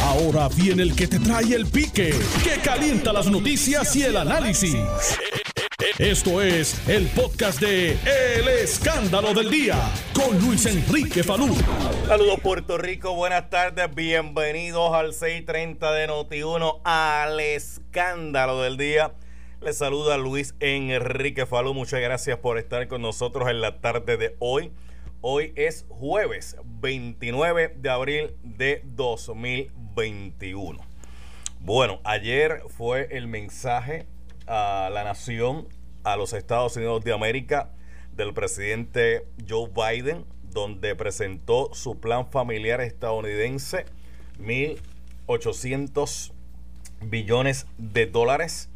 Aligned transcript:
Ahora 0.00 0.48
viene 0.48 0.82
el 0.82 0.96
que 0.96 1.06
te 1.06 1.18
trae 1.18 1.54
el 1.54 1.66
pique, 1.66 2.14
que 2.42 2.60
calienta 2.62 3.12
las 3.12 3.26
noticias 3.26 3.94
y 3.96 4.02
el 4.02 4.16
análisis. 4.16 4.76
Esto 5.98 6.40
es 6.40 6.88
el 6.88 7.06
podcast 7.08 7.60
de 7.60 7.92
El 7.92 8.48
Escándalo 8.48 9.34
del 9.34 9.50
Día 9.50 9.76
con 10.14 10.38
Luis 10.40 10.64
Enrique 10.66 11.22
Falú. 11.22 11.54
Saludos 12.06 12.40
Puerto 12.40 12.78
Rico, 12.78 13.14
buenas 13.14 13.50
tardes, 13.50 13.94
bienvenidos 13.94 14.92
al 14.94 15.12
630 15.12 15.92
de 15.92 16.08
Noti1 16.08 16.80
al 16.84 17.40
Escándalo 17.40 18.62
del 18.62 18.76
Día. 18.76 19.12
Les 19.60 19.76
saluda 19.78 20.16
Luis 20.16 20.54
Enrique 20.60 21.46
Falú, 21.46 21.74
muchas 21.74 22.00
gracias 22.00 22.38
por 22.38 22.58
estar 22.58 22.88
con 22.88 23.02
nosotros 23.02 23.48
en 23.50 23.60
la 23.60 23.80
tarde 23.80 24.16
de 24.16 24.34
hoy. 24.38 24.72
Hoy 25.24 25.52
es 25.54 25.86
jueves 25.88 26.56
29 26.80 27.76
de 27.76 27.90
abril 27.90 28.34
de 28.42 28.82
2021. 28.84 30.80
Bueno, 31.60 32.00
ayer 32.02 32.60
fue 32.66 33.06
el 33.12 33.28
mensaje 33.28 34.04
a 34.48 34.90
la 34.92 35.04
nación, 35.04 35.68
a 36.02 36.16
los 36.16 36.32
Estados 36.32 36.76
Unidos 36.76 37.04
de 37.04 37.12
América, 37.12 37.70
del 38.16 38.34
presidente 38.34 39.24
Joe 39.48 39.70
Biden, 39.70 40.24
donde 40.50 40.96
presentó 40.96 41.72
su 41.72 42.00
plan 42.00 42.28
familiar 42.28 42.80
estadounidense, 42.80 43.84
1.800 44.40 46.32
billones 47.00 47.68
de 47.78 48.06
dólares 48.06 48.70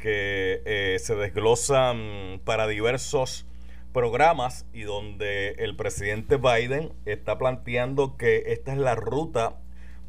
que 0.00 0.62
eh, 0.64 0.98
se 0.98 1.14
desglosan 1.14 2.40
para 2.44 2.66
diversos 2.66 3.46
programas 3.92 4.66
y 4.72 4.82
donde 4.82 5.50
el 5.58 5.76
presidente 5.76 6.36
Biden 6.36 6.92
está 7.04 7.38
planteando 7.38 8.16
que 8.16 8.44
esta 8.46 8.72
es 8.72 8.78
la 8.78 8.94
ruta 8.94 9.56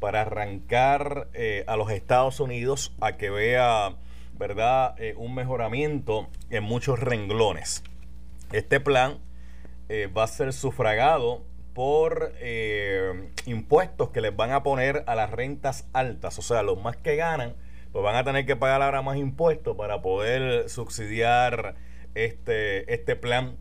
para 0.00 0.22
arrancar 0.22 1.28
eh, 1.34 1.64
a 1.66 1.76
los 1.76 1.90
Estados 1.90 2.40
Unidos 2.40 2.92
a 3.00 3.16
que 3.16 3.30
vea, 3.30 3.96
¿verdad?, 4.38 4.94
eh, 4.98 5.14
un 5.16 5.34
mejoramiento 5.34 6.28
en 6.50 6.64
muchos 6.64 6.98
renglones. 6.98 7.82
Este 8.52 8.80
plan 8.80 9.18
eh, 9.88 10.08
va 10.14 10.24
a 10.24 10.28
ser 10.28 10.52
sufragado 10.52 11.42
por 11.74 12.32
impuestos 13.46 14.10
que 14.10 14.20
les 14.20 14.34
van 14.36 14.52
a 14.52 14.62
poner 14.62 15.02
a 15.08 15.16
las 15.16 15.30
rentas 15.30 15.88
altas, 15.92 16.38
o 16.38 16.42
sea, 16.42 16.62
los 16.62 16.80
más 16.80 16.96
que 16.96 17.16
ganan, 17.16 17.54
pues 17.90 18.04
van 18.04 18.14
a 18.14 18.22
tener 18.22 18.46
que 18.46 18.54
pagar 18.54 18.80
ahora 18.80 19.02
más 19.02 19.16
impuestos 19.16 19.76
para 19.76 20.00
poder 20.00 20.68
subsidiar 20.68 21.74
este, 22.14 22.92
este 22.94 23.16
plan 23.16 23.56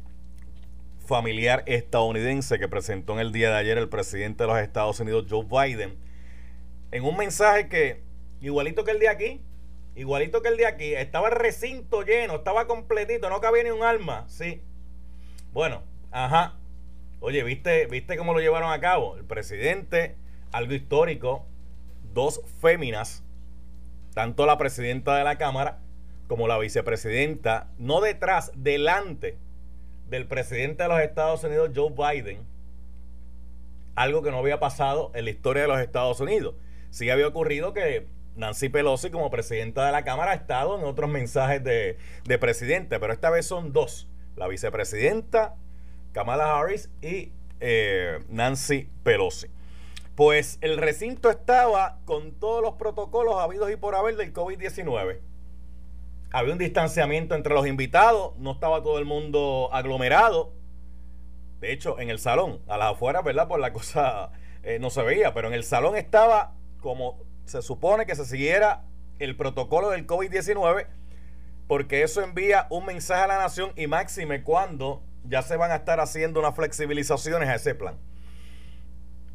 familiar 1.06 1.64
estadounidense 1.66 2.60
que 2.60 2.68
presentó 2.68 3.14
en 3.14 3.20
el 3.20 3.32
día 3.32 3.50
de 3.50 3.58
ayer 3.58 3.78
el 3.78 3.90
presidente 3.90 4.44
de 4.44 4.48
los 4.48 4.58
Estados 4.60 5.00
Unidos, 5.00 5.26
Joe 5.30 5.46
Biden, 5.46 5.98
en 6.92 7.04
un 7.04 7.18
mensaje 7.18 7.68
que, 7.68 8.02
igualito 8.42 8.84
que 8.84 8.92
el 8.92 9.00
de 9.00 9.10
aquí, 9.10 9.42
igualito 9.96 10.42
que 10.42 10.50
el 10.50 10.58
de 10.58 10.66
aquí, 10.66 10.94
estaba 10.94 11.30
el 11.30 11.36
recinto 11.36 12.04
lleno, 12.04 12.36
estaba 12.36 12.68
completito, 12.68 13.30
no 13.30 13.42
cabía 13.42 13.64
ni 13.64 13.72
un 13.72 13.84
alma, 13.84 14.26
sí. 14.28 14.62
Bueno, 15.52 15.84
ajá. 16.12 16.58
Oye, 17.20 17.44
¿viste, 17.44 17.86
¿viste 17.88 18.18
cómo 18.18 18.34
lo 18.34 18.40
llevaron 18.40 18.72
a 18.72 18.80
cabo? 18.80 19.18
El 19.18 19.24
presidente, 19.24 20.16
algo 20.52 20.74
histórico, 20.74 21.46
dos 22.14 22.42
féminas, 22.62 23.24
tanto 24.14 24.46
la 24.46 24.58
presidenta 24.58 25.16
de 25.16 25.24
la 25.24 25.38
Cámara 25.38 25.80
como 26.28 26.48
la 26.48 26.58
vicepresidenta, 26.58 27.70
no 27.78 28.02
detrás, 28.02 28.52
delante 28.56 29.38
del 30.14 30.28
presidente 30.28 30.84
de 30.84 30.90
los 30.90 31.00
Estados 31.00 31.44
Unidos, 31.44 31.72
Joe 31.76 31.90
Biden, 31.90 32.46
algo 33.96 34.22
que 34.22 34.30
no 34.30 34.38
había 34.38 34.60
pasado 34.60 35.12
en 35.16 35.26
la 35.26 35.32
historia 35.32 35.64
de 35.64 35.68
los 35.68 35.80
Estados 35.80 36.20
Unidos. 36.20 36.54
Sí 36.92 37.10
había 37.10 37.28
ocurrido 37.28 37.74
que 37.74 38.06
Nancy 38.36 38.70
Pelosi, 38.70 39.10
como 39.10 39.32
presidenta 39.32 39.84
de 39.88 39.92
la 39.92 40.04
Cámara, 40.04 40.34
ha 40.34 40.36
estado 40.36 40.78
en 40.78 40.86
otros 40.86 41.10
mensajes 41.10 41.64
de, 41.64 41.98
presidente, 42.38 43.00
pero 43.00 43.12
esta 43.12 43.32
vez 43.32 43.48
son 43.48 43.74
dos: 43.74 44.08
la 44.36 44.48
vicepresidenta 44.48 45.56
Kamala 46.12 46.60
Harris 46.60 46.92
y 47.02 47.32
eh, 47.60 48.20
Nancy 48.30 48.90
Pelosi. 49.02 49.48
Pues 50.14 50.60
el 50.62 50.78
recinto 50.78 51.32
estaba 51.32 51.98
con 52.06 52.34
todos 52.34 52.62
los 52.62 52.76
protocolos 52.76 53.38
habidos 53.40 53.72
y 53.72 53.78
por 53.78 53.96
haber 53.96 54.16
del 54.16 54.32
COVID-19 54.32 55.33
había 56.34 56.52
un 56.52 56.58
distanciamiento 56.58 57.36
entre 57.36 57.54
los 57.54 57.68
invitados, 57.68 58.36
no 58.38 58.54
estaba 58.54 58.82
todo 58.82 58.98
el 58.98 59.06
mundo 59.06 59.70
aglomerado. 59.72 60.52
De 61.62 61.72
hecho, 61.72 62.00
en 62.00 62.10
el 62.10 62.18
salón, 62.18 62.60
a 62.68 62.76
las 62.78 62.94
afueras, 62.94 63.24
¿verdad? 63.24 63.48
Por 63.48 63.60
la 63.60 63.72
cosa 63.72 64.32
eh, 64.64 64.80
no 64.80 64.90
se 64.90 65.04
veía, 65.04 65.34
pero 65.36 65.48
en 65.48 65.54
el 65.54 65.64
salón 65.64 65.96
estaba 65.96 66.56
como 66.82 67.22
se 67.46 67.62
supone 67.62 68.08
que 68.08 68.16
se 68.16 68.26
siguiera 68.26 68.84
el 69.20 69.38
protocolo 69.38 69.92
del 69.92 70.08
COVID-19, 70.08 70.88
porque 71.68 72.02
eso 72.02 72.24
envía 72.24 72.66
un 72.72 72.88
mensaje 72.88 73.24
a 73.24 73.28
la 73.28 73.38
nación 73.38 73.72
y 73.76 73.86
máxime 73.86 74.42
cuando 74.42 75.04
ya 75.26 75.44
se 75.44 75.56
van 75.56 75.72
a 75.72 75.76
estar 75.76 76.00
haciendo 76.00 76.40
unas 76.40 76.56
flexibilizaciones 76.56 77.48
a 77.48 77.56
ese 77.56 77.76
plan. 77.76 77.96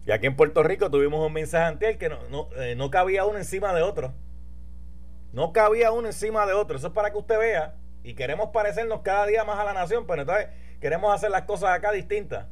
Y 0.05 0.11
aquí 0.11 0.27
en 0.27 0.35
Puerto 0.35 0.65
Rico 0.65 0.91
tuvimos 0.91 1.25
un 1.25 1.33
mensaje 1.33 1.67
anterior 1.67 1.97
que 1.97 2.09
no, 2.09 2.19
no, 2.29 2.49
eh, 2.57 2.75
no 2.75 2.91
cabía 2.91 3.25
uno 3.25 3.39
encima 3.39 3.73
de 3.73 3.83
otro. 3.83 4.13
No 5.33 5.53
cabía 5.53 5.93
uno 5.93 6.09
encima 6.09 6.47
de 6.47 6.53
otro. 6.53 6.77
Eso 6.77 6.89
es 6.89 6.93
para 6.93 7.11
que 7.11 7.19
usted 7.19 7.39
vea. 7.39 7.75
Y 8.03 8.15
queremos 8.15 8.51
parecernos 8.51 9.01
cada 9.03 9.27
día 9.27 9.45
más 9.45 9.59
a 9.59 9.65
la 9.65 9.75
nación, 9.75 10.07
pero 10.07 10.23
entonces 10.23 10.49
queremos 10.81 11.15
hacer 11.15 11.31
las 11.31 11.43
cosas 11.43 11.71
acá 11.71 11.93
distintas. 11.93 12.47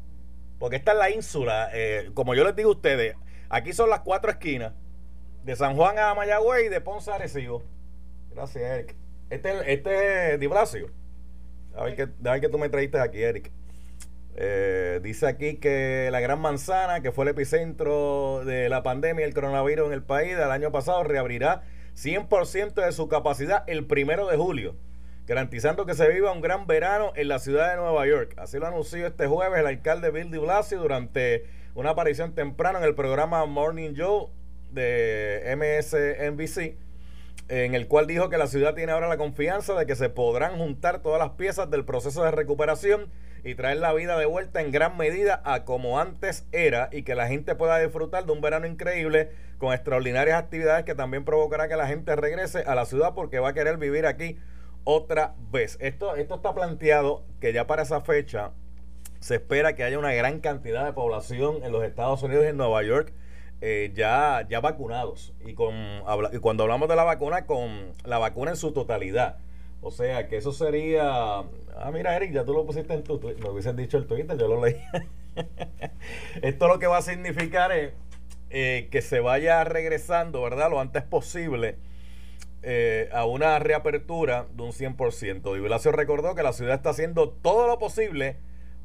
Porque 0.59 0.77
esta 0.77 0.93
es 0.93 0.99
la 0.99 1.11
ínsula. 1.11 1.71
Eh, 1.73 2.11
como 2.15 2.35
yo 2.35 2.45
les 2.45 2.57
digo 2.57 2.71
a 2.71 2.73
ustedes, 2.73 3.17
aquí 3.49 3.73
son 3.73 3.91
las 3.91 4.01
cuatro 4.01 4.31
esquinas. 4.31 4.73
De 5.45 5.55
San 5.55 5.77
Juan 5.77 5.99
a 5.99 6.15
Mayagüey 6.15 6.67
y 6.67 6.69
de 6.69 6.81
Ponce 6.81 7.11
a 7.11 7.19
Recibo. 7.19 7.63
Gracias, 8.35 8.65
Eric. 8.65 8.97
Este, 9.31 9.73
este 9.73 10.35
es. 10.35 10.87
A 11.77 11.85
ver, 11.85 11.95
que, 11.95 12.03
a 12.03 12.33
ver 12.33 12.41
que 12.41 12.49
tú 12.49 12.59
me 12.59 12.69
trajiste 12.69 12.99
aquí, 12.99 13.23
Eric. 13.23 13.53
Eh, 14.39 15.01
dice 15.03 15.27
aquí 15.27 15.57
que 15.57 16.11
la 16.13 16.21
Gran 16.21 16.41
Manzana, 16.41 17.01
que 17.01 17.13
fue 17.13 17.25
el 17.25 17.31
epicentro 17.31 18.45
de 18.45 18.69
la 18.69 18.83
pandemia 18.83 19.25
y 19.25 19.29
el 19.29 19.35
coronavirus 19.35 19.87
en 19.87 19.93
el 19.95 20.03
país 20.03 20.37
del 20.37 20.51
año 20.51 20.71
pasado, 20.73 21.03
reabrirá 21.05 21.63
100% 21.97 22.75
de 22.75 22.93
su 22.93 23.09
capacidad 23.09 23.65
el 23.67 23.87
primero 23.87 24.27
de 24.29 24.37
julio, 24.37 24.77
garantizando 25.27 25.87
que 25.87 25.95
se 25.95 26.09
viva 26.09 26.33
un 26.33 26.43
gran 26.43 26.67
verano 26.67 27.13
en 27.17 27.29
la 27.29 27.39
ciudad 27.39 27.71
de 27.71 27.77
Nueva 27.77 28.07
York. 28.07 28.35
Así 28.37 28.59
lo 28.59 28.67
anunció 28.67 29.07
este 29.07 29.27
jueves 29.27 29.59
el 29.59 29.67
alcalde 29.67 30.11
Bill 30.11 30.31
de 30.31 30.39
Blasio 30.39 30.79
durante 30.79 31.45
una 31.75 31.91
aparición 31.91 32.35
temprana 32.35 32.79
en 32.79 32.85
el 32.85 32.95
programa 32.95 33.45
Morning 33.47 33.95
Joe 33.97 34.29
de 34.71 35.55
MSNBC, 35.57 36.77
en 37.49 37.75
el 37.75 37.87
cual 37.87 38.07
dijo 38.07 38.29
que 38.29 38.39
la 38.39 38.47
ciudad 38.47 38.75
tiene 38.75 38.93
ahora 38.93 39.09
la 39.09 39.17
confianza 39.17 39.75
de 39.75 39.87
que 39.87 39.95
se 39.95 40.09
podrán 40.09 40.59
juntar 40.59 41.01
todas 41.01 41.19
las 41.19 41.31
piezas 41.31 41.71
del 41.71 41.85
proceso 41.85 42.25
de 42.25 42.31
recuperación 42.31 43.11
y 43.45 43.55
traer 43.55 43.77
la 43.77 43.93
vida 43.93 44.19
de 44.19 44.27
vuelta 44.27 44.61
en 44.61 44.73
gran 44.73 44.97
medida 44.97 45.41
a 45.45 45.65
como 45.65 46.01
antes 46.01 46.47
era 46.51 46.89
y 46.91 47.03
que 47.03 47.15
la 47.15 47.29
gente 47.29 47.55
pueda 47.55 47.79
disfrutar 47.79 48.27
de 48.27 48.33
un 48.33 48.41
verano 48.41 48.67
increíble 48.67 49.31
con 49.59 49.73
extraordinarias 49.73 50.39
actividades 50.39 50.85
que 50.85 50.97
también 50.97 51.25
provocará 51.25 51.69
que 51.69 51.77
la 51.77 51.87
gente 51.87 52.17
regrese 52.17 52.61
a 52.61 52.75
la 52.75 52.85
ciudad 52.85 53.15
porque 53.15 53.39
va 53.39 53.51
a 53.51 53.55
querer 53.55 53.77
vivir 53.77 54.07
aquí 54.07 54.39
otra 54.83 55.35
vez. 55.53 55.79
Esto, 55.81 56.17
esto 56.17 56.37
está 56.37 56.55
planteado 56.55 57.25
que 57.41 57.53
ya 57.53 57.67
para 57.67 57.83
esa 57.83 58.01
fecha 58.01 58.51
se 59.21 59.37
espera 59.37 59.75
que 59.75 59.85
haya 59.85 59.99
una 59.99 60.13
gran 60.13 60.41
cantidad 60.41 60.85
de 60.85 60.93
población 60.93 61.63
en 61.63 61.71
los 61.71 61.85
Estados 61.85 62.23
Unidos 62.23 62.45
y 62.45 62.49
en 62.49 62.57
Nueva 62.57 62.83
York 62.83 63.13
eh, 63.61 63.93
ya, 63.95 64.47
ya 64.49 64.61
vacunados. 64.61 65.35
Y, 65.45 65.55
con, 65.55 65.75
cuando 66.41 66.65
hablamos 66.65 66.89
de 66.89 66.97
la 66.97 67.05
vacuna, 67.05 67.47
con 67.47 67.93
la 68.05 68.19
vacuna 68.19 68.51
en 68.53 68.57
su 68.57 68.73
totalidad. 68.73 69.39
O 69.81 69.91
sea, 69.91 70.29
que 70.29 70.37
eso 70.37 70.53
sería. 70.53 71.39
Ah, 71.39 71.91
mira, 71.93 72.17
Eric, 72.17 72.33
ya 72.33 72.45
tú 72.45 72.53
lo 72.53 72.67
pusiste 72.67 72.95
en 72.95 73.05
tu 73.05 73.19
Twitter. 73.19 73.43
Me 73.43 73.51
hubiesen 73.51 73.77
dicho 73.77 73.99
el 73.99 74.07
Twitter, 74.07 74.37
yo 74.37 74.49
lo 74.49 74.65
leí. 74.65 74.77
Esto 76.43 76.69
lo 76.69 76.79
que 76.79 76.87
va 76.87 76.99
a 76.99 77.03
significar 77.03 77.73
es 77.73 77.93
eh, 78.51 78.89
que 78.91 79.03
se 79.03 79.21
vaya 79.21 79.65
regresando, 79.65 80.43
¿verdad? 80.43 80.71
Lo 80.71 80.81
antes 80.81 81.03
posible 81.03 81.77
eh, 82.63 83.09
a 83.13 83.27
una 83.27 83.59
reapertura 83.59 84.47
de 84.55 84.63
un 84.63 84.73
100%. 84.73 85.57
Y 85.57 85.61
Blasio 85.61 85.93
recordó 85.93 86.35
que 86.35 86.43
la 86.43 86.53
ciudad 86.53 86.75
está 86.75 86.91
haciendo 86.91 87.31
todo 87.31 87.67
lo 87.67 87.79
posible 87.79 88.37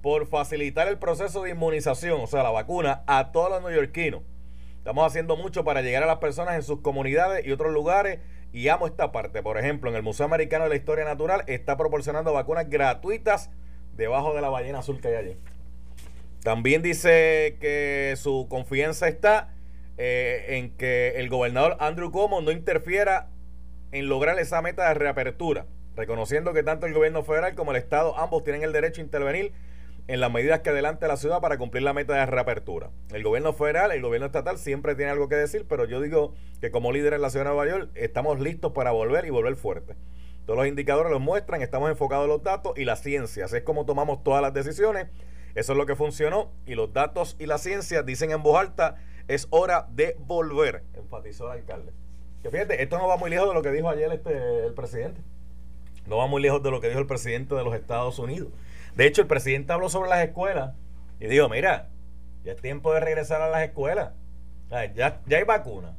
por 0.01 0.27
facilitar 0.27 0.87
el 0.87 0.97
proceso 0.97 1.43
de 1.43 1.51
inmunización, 1.51 2.21
o 2.21 2.27
sea, 2.27 2.43
la 2.43 2.51
vacuna, 2.51 3.03
a 3.07 3.31
todos 3.31 3.49
los 3.49 3.61
neoyorquinos. 3.61 4.21
Estamos 4.81 5.05
haciendo 5.05 5.37
mucho 5.37 5.63
para 5.63 5.83
llegar 5.83 6.01
a 6.01 6.07
las 6.07 6.17
personas 6.17 6.55
en 6.55 6.63
sus 6.63 6.81
comunidades 6.81 7.45
y 7.45 7.51
otros 7.51 7.71
lugares 7.71 8.17
y 8.51 8.67
amo 8.67 8.87
esta 8.87 9.11
parte. 9.11 9.43
Por 9.43 9.59
ejemplo, 9.59 9.91
en 9.91 9.95
el 9.95 10.01
Museo 10.01 10.25
Americano 10.25 10.63
de 10.63 10.71
la 10.71 10.75
Historia 10.75 11.05
Natural 11.05 11.43
está 11.45 11.77
proporcionando 11.77 12.33
vacunas 12.33 12.67
gratuitas 12.67 13.51
debajo 13.95 14.33
de 14.33 14.41
la 14.41 14.49
ballena 14.49 14.79
azul 14.79 14.99
que 14.99 15.09
hay 15.09 15.13
allí. 15.13 15.37
También 16.41 16.81
dice 16.81 17.57
que 17.61 18.15
su 18.17 18.47
confianza 18.49 19.07
está 19.07 19.53
eh, 19.99 20.45
en 20.57 20.71
que 20.71 21.09
el 21.17 21.29
gobernador 21.29 21.77
Andrew 21.79 22.09
Cuomo 22.09 22.41
no 22.41 22.49
interfiera 22.49 23.29
en 23.91 24.09
lograr 24.09 24.39
esa 24.39 24.63
meta 24.63 24.87
de 24.87 24.95
reapertura, 24.95 25.67
reconociendo 25.95 26.53
que 26.53 26.63
tanto 26.63 26.87
el 26.87 26.95
gobierno 26.95 27.21
federal 27.21 27.53
como 27.53 27.69
el 27.69 27.77
Estado 27.77 28.17
ambos 28.17 28.43
tienen 28.43 28.63
el 28.63 28.73
derecho 28.73 28.99
a 28.99 29.03
intervenir 29.03 29.53
en 30.07 30.19
las 30.19 30.31
medidas 30.31 30.59
que 30.59 30.71
adelante 30.71 31.07
la 31.07 31.17
ciudad 31.17 31.41
para 31.41 31.57
cumplir 31.57 31.83
la 31.83 31.93
meta 31.93 32.13
de 32.13 32.25
reapertura. 32.25 32.89
El 33.13 33.23
gobierno 33.23 33.53
federal, 33.53 33.91
el 33.91 34.01
gobierno 34.01 34.25
estatal 34.25 34.57
siempre 34.57 34.95
tiene 34.95 35.11
algo 35.11 35.29
que 35.29 35.35
decir, 35.35 35.65
pero 35.67 35.85
yo 35.85 36.01
digo 36.01 36.33
que 36.59 36.71
como 36.71 36.91
líder 36.91 37.13
en 37.13 37.21
la 37.21 37.29
ciudad 37.29 37.45
de 37.45 37.51
Nueva 37.51 37.69
York 37.69 37.91
estamos 37.95 38.39
listos 38.39 38.71
para 38.73 38.91
volver 38.91 39.25
y 39.25 39.29
volver 39.29 39.55
fuerte. 39.55 39.95
Todos 40.45 40.57
los 40.57 40.67
indicadores 40.67 41.11
los 41.11 41.21
muestran, 41.21 41.61
estamos 41.61 41.89
enfocados 41.89 42.25
en 42.25 42.29
los 42.29 42.43
datos 42.43 42.73
y 42.77 42.85
las 42.85 43.01
ciencias. 43.01 43.53
Es 43.53 43.63
como 43.63 43.85
tomamos 43.85 44.23
todas 44.23 44.41
las 44.41 44.53
decisiones. 44.53 45.07
Eso 45.55 45.73
es 45.73 45.77
lo 45.77 45.85
que 45.85 45.95
funcionó 45.95 46.51
y 46.65 46.75
los 46.75 46.93
datos 46.93 47.35
y 47.39 47.45
la 47.45 47.57
ciencia 47.57 48.03
dicen 48.03 48.31
en 48.31 48.41
voz 48.41 48.59
alta, 48.59 48.95
es 49.27 49.47
hora 49.49 49.87
de 49.91 50.15
volver, 50.19 50.83
enfatizó 50.93 51.51
el 51.51 51.59
alcalde. 51.59 51.91
Fíjate, 52.49 52.81
esto 52.81 52.97
no 52.97 53.07
va 53.07 53.17
muy 53.17 53.29
lejos 53.29 53.47
de 53.47 53.53
lo 53.53 53.61
que 53.61 53.71
dijo 53.71 53.89
ayer 53.89 54.11
este, 54.11 54.65
el 54.65 54.73
presidente. 54.73 55.21
No 56.07 56.17
va 56.17 56.25
muy 56.25 56.41
lejos 56.41 56.63
de 56.63 56.71
lo 56.71 56.81
que 56.81 56.87
dijo 56.87 56.99
el 56.99 57.05
presidente 57.05 57.53
de 57.53 57.63
los 57.63 57.75
Estados 57.75 58.17
Unidos. 58.17 58.49
De 58.95 59.05
hecho, 59.05 59.21
el 59.21 59.27
presidente 59.27 59.73
habló 59.73 59.89
sobre 59.89 60.09
las 60.09 60.23
escuelas 60.23 60.73
y 61.19 61.27
dijo, 61.27 61.49
mira, 61.49 61.89
ya 62.43 62.53
es 62.53 62.61
tiempo 62.61 62.93
de 62.93 62.99
regresar 62.99 63.41
a 63.41 63.49
las 63.49 63.63
escuelas. 63.63 64.13
Ya, 64.69 65.21
ya 65.25 65.37
hay 65.37 65.43
vacunas. 65.43 65.95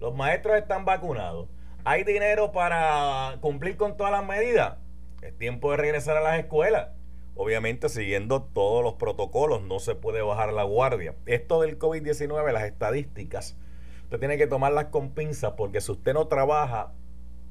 Los 0.00 0.14
maestros 0.14 0.56
están 0.56 0.84
vacunados. 0.84 1.48
Hay 1.84 2.04
dinero 2.04 2.52
para 2.52 3.36
cumplir 3.40 3.76
con 3.76 3.96
todas 3.96 4.12
las 4.12 4.26
medidas. 4.26 4.76
Es 5.22 5.36
tiempo 5.38 5.70
de 5.70 5.76
regresar 5.76 6.16
a 6.16 6.20
las 6.20 6.38
escuelas. 6.38 6.88
Obviamente 7.36 7.88
siguiendo 7.88 8.42
todos 8.42 8.82
los 8.82 8.94
protocolos, 8.94 9.62
no 9.62 9.78
se 9.78 9.94
puede 9.94 10.22
bajar 10.22 10.52
la 10.52 10.64
guardia. 10.64 11.14
Esto 11.26 11.60
del 11.60 11.78
COVID-19, 11.78 12.52
las 12.52 12.64
estadísticas, 12.64 13.56
usted 14.04 14.18
tiene 14.18 14.38
que 14.38 14.46
tomarlas 14.46 14.86
con 14.86 15.10
pinzas 15.10 15.52
porque 15.52 15.80
si 15.80 15.92
usted 15.92 16.14
no 16.14 16.28
trabaja 16.28 16.92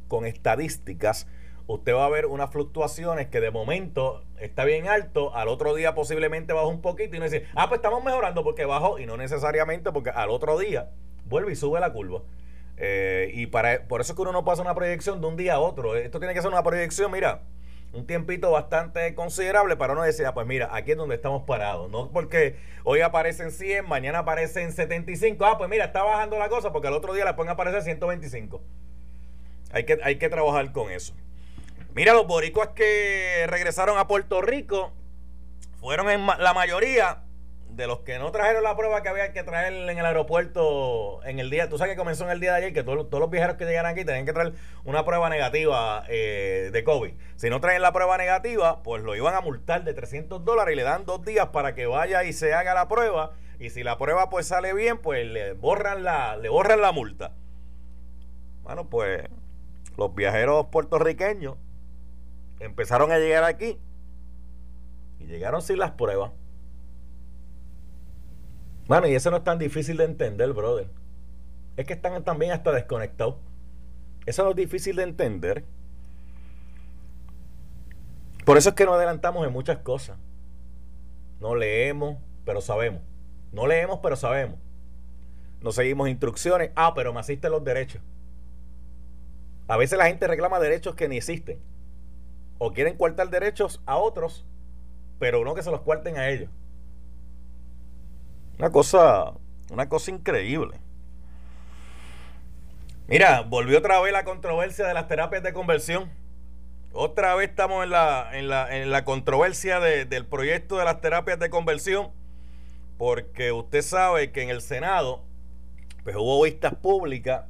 con 0.08 0.26
estadísticas, 0.26 1.28
usted 1.68 1.94
va 1.94 2.06
a 2.06 2.10
ver 2.10 2.28
unas 2.28 2.52
fluctuaciones 2.52 3.28
que 3.28 3.42
de 3.42 3.52
momento 3.52 4.24
está 4.40 4.66
bien 4.66 4.88
alto, 4.88 5.36
al 5.36 5.48
otro 5.48 5.74
día 5.74 5.96
posiblemente 5.96 6.54
baja 6.54 6.68
un 6.68 6.82
poquito 6.82 7.16
y 7.16 7.20
no 7.20 7.26
dice, 7.26 7.46
ah, 7.56 7.68
pues 7.68 7.80
estamos 7.80 8.04
mejorando 8.04 8.44
porque 8.44 8.66
bajó 8.66 9.00
y 9.00 9.06
no 9.06 9.18
necesariamente 9.18 9.92
porque 9.92 10.12
al 10.12 10.30
otro 10.30 10.58
día 10.60 10.92
vuelve 11.26 11.54
y 11.54 11.56
sube 11.56 11.80
la 11.80 11.92
curva. 11.92 12.22
Eh, 12.78 13.32
y 13.34 13.48
para, 13.48 13.88
por 13.88 14.02
eso 14.02 14.12
es 14.12 14.16
que 14.16 14.22
uno 14.22 14.32
no 14.32 14.44
pasa 14.44 14.62
una 14.62 14.76
proyección 14.76 15.22
de 15.22 15.28
un 15.28 15.38
día 15.38 15.56
a 15.56 15.60
otro. 15.60 15.96
Esto 15.96 16.20
tiene 16.20 16.34
que 16.34 16.42
ser 16.42 16.52
una 16.52 16.64
proyección, 16.64 17.12
mira, 17.12 17.42
un 17.94 18.06
tiempito 18.06 18.52
bastante 18.52 19.16
considerable 19.16 19.78
para 19.78 19.96
no 19.96 20.04
decir, 20.04 20.26
ah, 20.26 20.34
pues 20.34 20.46
mira, 20.46 20.70
aquí 20.72 20.92
es 20.92 20.98
donde 20.98 21.16
estamos 21.16 21.44
parados. 21.44 21.90
No 21.90 22.12
porque 22.12 22.58
hoy 22.84 23.02
aparecen 23.02 23.52
100, 23.52 23.88
mañana 23.88 24.20
aparecen 24.20 24.72
75. 24.72 25.46
Ah, 25.46 25.58
pues 25.58 25.70
mira, 25.70 25.86
está 25.86 26.04
bajando 26.04 26.38
la 26.38 26.50
cosa 26.50 26.72
porque 26.72 26.90
al 26.90 26.94
otro 26.94 27.14
día 27.14 27.26
le 27.26 27.34
pueden 27.34 27.52
aparecer 27.52 27.82
125. 27.84 28.62
Hay 29.72 29.86
que, 29.86 29.98
hay 30.04 30.18
que 30.18 30.30
trabajar 30.30 30.72
con 30.72 30.92
eso. 30.92 31.14
Mira, 31.96 32.12
los 32.12 32.28
boricuas 32.28 32.72
que 32.76 33.46
regresaron 33.48 33.98
a 33.98 34.06
Puerto 34.06 34.42
Rico 34.42 34.92
fueron 35.80 36.10
en 36.10 36.28
la 36.28 36.54
mayoría 36.54 37.24
de 37.70 37.88
los 37.88 38.00
que 38.00 38.20
no 38.20 38.34
trajeron 38.34 38.64
la 38.64 38.76
prueba 38.76 39.02
que 39.02 39.08
había 39.08 39.32
que 39.32 39.44
traer 39.44 39.72
en 39.72 39.98
el 39.98 40.06
aeropuerto 40.06 41.24
en 41.24 41.40
el 41.40 41.50
día. 41.50 41.70
Tú 41.70 41.78
sabes 41.78 41.94
que 41.94 41.98
comenzó 41.98 42.26
en 42.26 42.32
el 42.32 42.42
día 42.42 42.52
de 42.52 42.58
ayer 42.58 42.74
que 42.74 42.84
todos, 42.84 43.08
los 43.10 43.30
viajeros 43.30 43.56
que 43.56 43.64
llegan 43.64 43.86
aquí 43.86 44.04
tenían 44.04 44.26
que 44.26 44.34
traer 44.34 44.52
una 44.84 45.06
prueba 45.06 45.30
negativa 45.30 46.04
eh, 46.10 46.70
de 46.74 46.84
COVID. 46.84 47.14
Si 47.38 47.50
no 47.50 47.62
traen 47.62 47.82
la 47.82 47.94
prueba 47.94 48.18
negativa, 48.18 48.84
pues 48.84 49.02
lo 49.02 49.16
iban 49.16 49.34
a 49.34 49.40
multar 49.40 49.86
de 49.86 49.94
300 49.94 50.44
dólares 50.44 50.74
y 50.74 50.76
le 50.76 50.84
dan 50.84 51.06
dos 51.06 51.24
días 51.24 51.48
para 51.54 51.76
que 51.76 51.86
vaya 51.86 52.26
y 52.26 52.34
se 52.34 52.54
haga 52.54 52.74
la 52.74 52.90
prueba. 52.90 53.32
Y 53.58 53.70
si 53.70 53.84
la 53.84 53.98
prueba 53.98 54.30
pues 54.30 54.48
sale 54.48 54.74
bien, 54.74 54.98
pues 54.98 55.26
le 55.26 55.54
borran 55.54 56.04
la, 56.04 56.36
le 56.36 56.50
borran 56.50 56.82
la 56.82 56.92
multa. 56.92 57.32
Bueno, 58.64 58.90
pues 58.90 59.30
los 59.96 60.14
viajeros 60.14 60.66
puertorriqueños 60.66 61.56
empezaron 62.60 63.12
a 63.12 63.18
llegar 63.18 63.44
aquí 63.44 63.78
y 65.20 65.26
llegaron 65.26 65.62
sin 65.62 65.80
las 65.80 65.92
pruebas. 65.92 66.32
Bueno, 68.88 69.08
y 69.08 69.16
eso 69.16 69.32
no 69.32 69.38
es 69.38 69.44
tan 69.44 69.58
difícil 69.58 69.98
de 69.98 70.06
entender, 70.06 70.54
brother. 70.54 70.90
Es 71.76 71.86
que 71.86 71.94
están 71.94 72.24
también 72.24 72.52
hasta 72.52 72.72
desconectados. 72.72 73.36
Eso 74.26 74.44
no 74.44 74.52
es 74.52 74.56
difícil 74.56 74.96
de 74.96 75.04
entender. 75.04 75.66
Por 78.46 78.58
eso 78.58 78.70
es 78.70 78.76
que 78.76 78.86
nos 78.86 78.96
adelantamos 78.96 79.46
en 79.46 79.52
muchas 79.52 79.80
cosas. 79.80 80.18
No 81.40 81.56
leemos, 81.56 82.18
pero 82.46 82.62
sabemos. 82.62 83.02
No 83.52 83.66
leemos, 83.66 84.00
pero 84.04 84.16
sabemos. 84.16 84.60
No 85.62 85.72
seguimos 85.72 86.10
instrucciones. 86.10 86.72
Ah, 86.76 86.94
pero 86.96 87.12
me 87.12 87.20
asisten 87.20 87.52
los 87.52 87.64
derechos. 87.64 88.02
A 89.68 89.78
veces 89.78 89.98
la 89.98 90.06
gente 90.06 90.28
reclama 90.28 90.60
derechos 90.60 90.94
que 90.94 91.10
ni 91.10 91.18
existen 91.18 91.60
o 92.58 92.72
quieren 92.74 92.96
cuartar 92.96 93.30
derechos 93.30 93.82
a 93.86 93.98
otros, 93.98 94.46
pero 95.20 95.44
no 95.44 95.56
que 95.56 95.64
se 95.64 95.72
los 95.72 95.82
cuarten 95.82 96.18
a 96.18 96.30
ellos. 96.30 96.50
Una 98.58 98.70
cosa, 98.70 99.34
una 99.70 99.90
cosa 99.90 100.12
increíble. 100.12 100.80
Mira, 103.08 103.42
volvió 103.42 103.78
otra 103.78 104.00
vez 104.02 104.14
la 104.14 104.24
controversia 104.24 104.88
de 104.88 104.94
las 104.94 105.08
terapias 105.08 105.44
de 105.44 105.54
conversión. 105.54 106.12
Otra 106.92 107.36
vez 107.36 107.50
estamos 107.50 107.84
en 107.84 107.92
la, 107.92 108.30
en 108.32 108.48
la, 108.48 108.78
en 108.78 108.90
la 108.90 109.04
controversia 109.04 109.80
del 109.80 110.26
proyecto 110.26 110.78
de 110.78 110.86
las 110.86 111.02
terapias 111.02 111.38
de 111.38 111.50
conversión, 111.50 112.12
porque 112.98 113.52
usted 113.52 113.82
sabe 113.82 114.32
que 114.32 114.42
en 114.42 114.50
el 114.50 114.62
Senado 114.62 115.22
pues, 116.04 116.16
hubo 116.16 116.42
vistas 116.44 116.74
públicas 116.76 117.46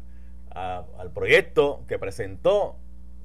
al 0.49 1.11
proyecto 1.13 1.83
que 1.87 1.99
presentó 1.99 2.77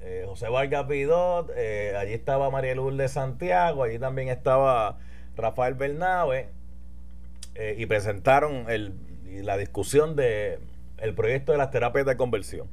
eh, 0.03 0.23
José 0.27 0.49
Vargas 0.49 0.87
Vidot, 0.87 1.51
eh, 1.55 1.95
allí 1.95 2.13
estaba 2.13 2.49
María 2.49 2.73
Lourdes 2.73 3.11
Santiago, 3.11 3.83
allí 3.83 3.99
también 3.99 4.29
estaba 4.29 4.97
Rafael 5.37 5.75
Bernabe, 5.75 6.49
eh, 7.53 7.75
y 7.77 7.85
presentaron 7.85 8.65
la 9.25 9.57
discusión 9.57 10.15
de 10.15 10.59
el 10.97 11.13
proyecto 11.13 11.51
de 11.51 11.57
las 11.57 11.69
terapias 11.69 12.05
de 12.05 12.17
conversión. 12.17 12.67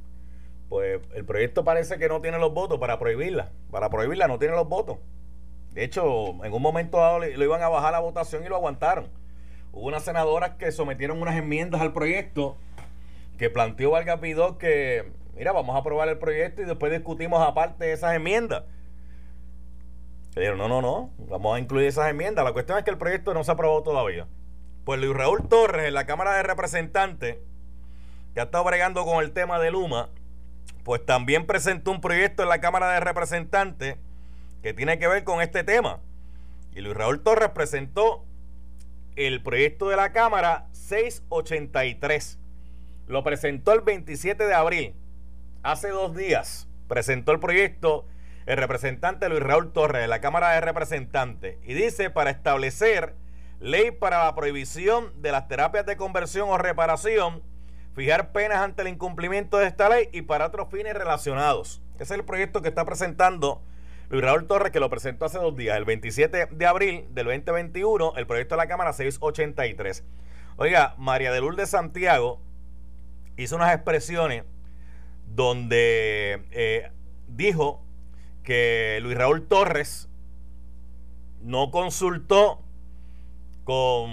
Pues 0.69 1.01
el 1.13 1.25
proyecto 1.25 1.63
parece 1.63 1.97
que 1.97 2.07
no 2.07 2.21
tiene 2.21 2.39
los 2.39 2.53
votos 2.53 2.79
para 2.79 2.99
prohibirla. 2.99 3.49
Para 3.71 3.89
prohibirla 3.89 4.27
no 4.27 4.37
tiene 4.39 4.55
los 4.55 4.69
votos. 4.69 4.97
De 5.71 5.83
hecho, 5.83 6.43
en 6.43 6.53
un 6.53 6.61
momento 6.61 6.97
dado 6.97 7.19
lo 7.19 7.43
iban 7.43 7.61
a 7.61 7.69
bajar 7.69 7.91
la 7.91 7.99
votación 7.99 8.43
y 8.43 8.49
lo 8.49 8.55
aguantaron. 8.55 9.07
Hubo 9.71 9.87
unas 9.87 10.03
senadoras 10.03 10.51
que 10.51 10.71
sometieron 10.71 11.21
unas 11.21 11.35
enmiendas 11.35 11.81
al 11.81 11.93
proyecto 11.93 12.57
que 13.37 13.49
planteó 13.49 13.91
Vargas 13.91 14.19
que 14.59 15.11
mira, 15.39 15.53
vamos 15.53 15.73
a 15.73 15.79
aprobar 15.79 16.09
el 16.09 16.17
proyecto 16.17 16.61
y 16.61 16.65
después 16.65 16.91
discutimos 16.91 17.41
aparte 17.41 17.93
esas 17.93 18.13
enmiendas. 18.13 18.65
Pero 20.35 20.57
no, 20.57 20.67
no, 20.67 20.81
no, 20.81 21.11
vamos 21.17 21.55
a 21.55 21.59
incluir 21.59 21.87
esas 21.87 22.09
enmiendas. 22.09 22.43
La 22.43 22.51
cuestión 22.51 22.77
es 22.77 22.83
que 22.83 22.91
el 22.91 22.97
proyecto 22.97 23.33
no 23.33 23.45
se 23.45 23.49
ha 23.49 23.53
aprobado 23.53 23.81
todavía. 23.81 24.27
Pues 24.83 24.99
Luis 24.99 25.15
Raúl 25.15 25.47
Torres, 25.47 25.87
en 25.87 25.93
la 25.93 26.05
Cámara 26.05 26.35
de 26.35 26.43
Representantes, 26.43 27.37
que 28.33 28.41
ha 28.41 28.43
estado 28.43 28.65
bregando 28.65 29.05
con 29.05 29.23
el 29.23 29.31
tema 29.31 29.59
de 29.59 29.71
Luma, 29.71 30.09
pues 30.83 31.05
también 31.05 31.47
presentó 31.47 31.91
un 31.91 32.01
proyecto 32.01 32.43
en 32.43 32.49
la 32.49 32.59
Cámara 32.59 32.91
de 32.91 32.99
Representantes 32.99 33.95
que 34.61 34.73
tiene 34.73 34.99
que 34.99 35.07
ver 35.07 35.23
con 35.23 35.41
este 35.41 35.63
tema. 35.63 36.01
Y 36.75 36.81
Luis 36.81 36.97
Raúl 36.97 37.23
Torres 37.23 37.51
presentó 37.51 38.25
el 39.15 39.41
proyecto 39.41 39.87
de 39.87 39.95
la 39.95 40.11
Cámara 40.11 40.67
683. 40.73 42.39
Lo 43.07 43.23
presentó 43.23 43.71
el 43.71 43.81
27 43.81 44.45
de 44.45 44.53
abril 44.53 44.98
hace 45.63 45.89
dos 45.89 46.15
días 46.15 46.67
presentó 46.87 47.31
el 47.31 47.39
proyecto 47.39 48.05
el 48.45 48.57
representante 48.57 49.29
Luis 49.29 49.43
Raúl 49.43 49.71
Torres 49.71 50.01
de 50.01 50.07
la 50.07 50.21
Cámara 50.21 50.51
de 50.51 50.61
Representantes 50.61 51.57
y 51.63 51.73
dice 51.73 52.09
para 52.09 52.31
establecer 52.31 53.15
ley 53.59 53.91
para 53.91 54.23
la 54.23 54.33
prohibición 54.33 55.11
de 55.21 55.31
las 55.31 55.47
terapias 55.47 55.85
de 55.85 55.97
conversión 55.97 56.49
o 56.49 56.57
reparación, 56.57 57.43
fijar 57.93 58.31
penas 58.31 58.59
ante 58.59 58.81
el 58.81 58.87
incumplimiento 58.87 59.57
de 59.57 59.67
esta 59.67 59.89
ley 59.89 60.09
y 60.13 60.23
para 60.23 60.47
otros 60.47 60.69
fines 60.71 60.93
relacionados. 60.93 61.81
Ese 61.95 62.03
es 62.05 62.11
el 62.19 62.25
proyecto 62.25 62.61
que 62.61 62.69
está 62.69 62.85
presentando 62.85 63.61
Luis 64.09 64.23
Raúl 64.23 64.47
Torres, 64.47 64.71
que 64.71 64.79
lo 64.79 64.89
presentó 64.89 65.25
hace 65.25 65.37
dos 65.37 65.55
días, 65.55 65.77
el 65.77 65.85
27 65.85 66.47
de 66.49 66.65
abril 66.65 67.05
del 67.11 67.27
2021, 67.27 68.13
el 68.15 68.25
proyecto 68.25 68.55
de 68.55 68.57
la 68.57 68.67
Cámara 68.67 68.93
683. 68.93 70.03
Oiga, 70.55 70.95
María 70.97 71.31
de 71.31 71.41
Lourdes 71.41 71.69
Santiago 71.69 72.41
hizo 73.37 73.57
unas 73.57 73.75
expresiones 73.75 74.45
donde 75.35 76.45
eh, 76.51 76.91
dijo 77.27 77.83
que 78.43 78.99
Luis 79.01 79.17
Raúl 79.17 79.47
Torres 79.47 80.09
no 81.41 81.71
consultó 81.71 82.61
con 83.63 84.11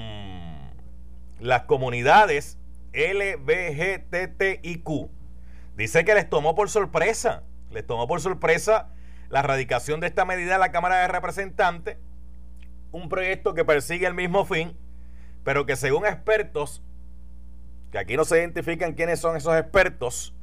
las 1.41 1.63
comunidades 1.63 2.59
LBGTTIQ. 2.93 4.89
Dice 5.77 6.05
que 6.05 6.15
les 6.15 6.29
tomó 6.29 6.55
por 6.55 6.71
sorpresa, 6.71 7.43
les 7.71 7.87
tomó 7.87 8.07
por 8.07 8.21
sorpresa 8.21 8.91
la 9.29 9.43
radicación 9.43 10.01
de 10.01 10.07
esta 10.07 10.25
medida 10.25 10.55
en 10.55 10.61
la 10.61 10.73
Cámara 10.73 11.01
de 11.01 11.09
Representantes, 11.09 11.99
un 12.93 13.09
proyecto 13.09 13.55
que 13.55 13.65
persigue 13.65 14.07
el 14.07 14.15
mismo 14.15 14.45
fin, 14.45 14.77
pero 15.45 15.67
que 15.67 15.77
según 15.77 16.07
expertos, 16.07 16.83
que 17.91 17.99
aquí 17.99 18.17
no 18.17 18.25
se 18.25 18.39
identifican 18.39 18.95
quiénes 18.95 19.21
son 19.21 19.37
esos 19.37 19.57
expertos, 19.57 20.35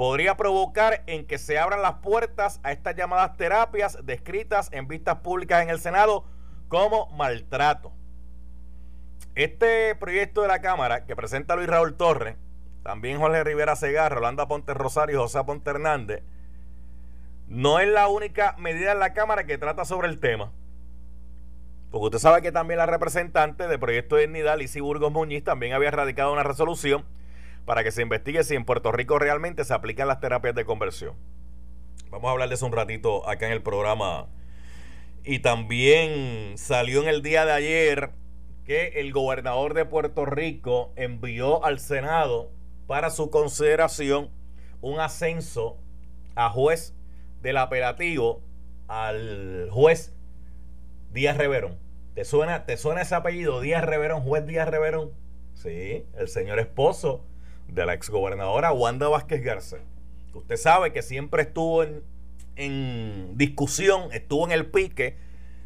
podría 0.00 0.34
provocar 0.34 1.02
en 1.06 1.26
que 1.26 1.36
se 1.36 1.58
abran 1.58 1.82
las 1.82 1.96
puertas 1.96 2.58
a 2.62 2.72
estas 2.72 2.96
llamadas 2.96 3.36
terapias 3.36 3.98
descritas 4.02 4.70
en 4.72 4.88
vistas 4.88 5.16
públicas 5.16 5.62
en 5.62 5.68
el 5.68 5.78
Senado 5.78 6.24
como 6.68 7.10
maltrato. 7.10 7.92
Este 9.34 9.94
proyecto 9.96 10.40
de 10.40 10.48
la 10.48 10.62
Cámara 10.62 11.04
que 11.04 11.14
presenta 11.14 11.54
Luis 11.54 11.68
Raúl 11.68 11.98
Torres, 11.98 12.36
también 12.82 13.18
Jorge 13.18 13.44
Rivera 13.44 13.76
Segarra, 13.76 14.14
Rolanda 14.14 14.48
Ponte 14.48 14.72
Rosario 14.72 15.16
y 15.16 15.18
José 15.18 15.44
Ponte 15.44 15.68
Hernández, 15.68 16.22
no 17.46 17.78
es 17.78 17.88
la 17.88 18.08
única 18.08 18.54
medida 18.56 18.92
en 18.92 19.00
la 19.00 19.12
Cámara 19.12 19.44
que 19.44 19.58
trata 19.58 19.84
sobre 19.84 20.08
el 20.08 20.18
tema. 20.18 20.50
Porque 21.90 22.06
usted 22.06 22.20
sabe 22.20 22.40
que 22.40 22.52
también 22.52 22.78
la 22.78 22.86
representante 22.86 23.68
del 23.68 23.78
Proyecto 23.78 24.16
de 24.16 24.22
Dignidad, 24.22 24.56
Lizy 24.56 24.80
Burgos 24.80 25.12
Muñiz, 25.12 25.44
también 25.44 25.74
había 25.74 25.90
radicado 25.90 26.32
una 26.32 26.42
resolución 26.42 27.04
para 27.64 27.84
que 27.84 27.92
se 27.92 28.02
investigue 28.02 28.44
si 28.44 28.54
en 28.54 28.64
Puerto 28.64 28.92
Rico 28.92 29.18
realmente 29.18 29.64
se 29.64 29.74
aplican 29.74 30.08
las 30.08 30.20
terapias 30.20 30.54
de 30.54 30.64
conversión. 30.64 31.14
Vamos 32.10 32.28
a 32.28 32.32
hablar 32.32 32.48
de 32.48 32.56
eso 32.56 32.66
un 32.66 32.72
ratito 32.72 33.28
acá 33.28 33.46
en 33.46 33.52
el 33.52 33.62
programa. 33.62 34.28
Y 35.24 35.40
también 35.40 36.56
salió 36.56 37.02
en 37.02 37.08
el 37.08 37.22
día 37.22 37.44
de 37.44 37.52
ayer 37.52 38.10
que 38.64 39.00
el 39.00 39.12
gobernador 39.12 39.74
de 39.74 39.84
Puerto 39.84 40.24
Rico 40.24 40.92
envió 40.96 41.64
al 41.64 41.78
Senado 41.78 42.50
para 42.86 43.10
su 43.10 43.30
consideración 43.30 44.30
un 44.80 44.98
ascenso 44.98 45.78
a 46.34 46.50
juez 46.50 46.94
del 47.42 47.58
apelativo 47.58 48.42
al 48.88 49.68
juez 49.70 50.12
Díaz 51.12 51.36
Reverón. 51.36 51.78
¿Te 52.14 52.24
suena, 52.24 52.66
¿Te 52.66 52.76
suena 52.76 53.02
ese 53.02 53.14
apellido? 53.14 53.60
Díaz 53.60 53.84
Reverón, 53.84 54.22
juez 54.22 54.46
Díaz 54.46 54.68
Reverón. 54.68 55.12
Sí, 55.54 56.06
el 56.16 56.28
señor 56.28 56.58
esposo 56.58 57.24
de 57.72 57.86
la 57.86 57.94
exgobernadora 57.94 58.72
Wanda 58.72 59.08
Vázquez 59.08 59.42
Garza. 59.42 59.78
Usted 60.34 60.56
sabe 60.56 60.92
que 60.92 61.02
siempre 61.02 61.42
estuvo 61.42 61.82
en, 61.82 62.02
en 62.56 63.36
discusión, 63.36 64.12
estuvo 64.12 64.44
en 64.46 64.52
el 64.52 64.66
pique 64.66 65.16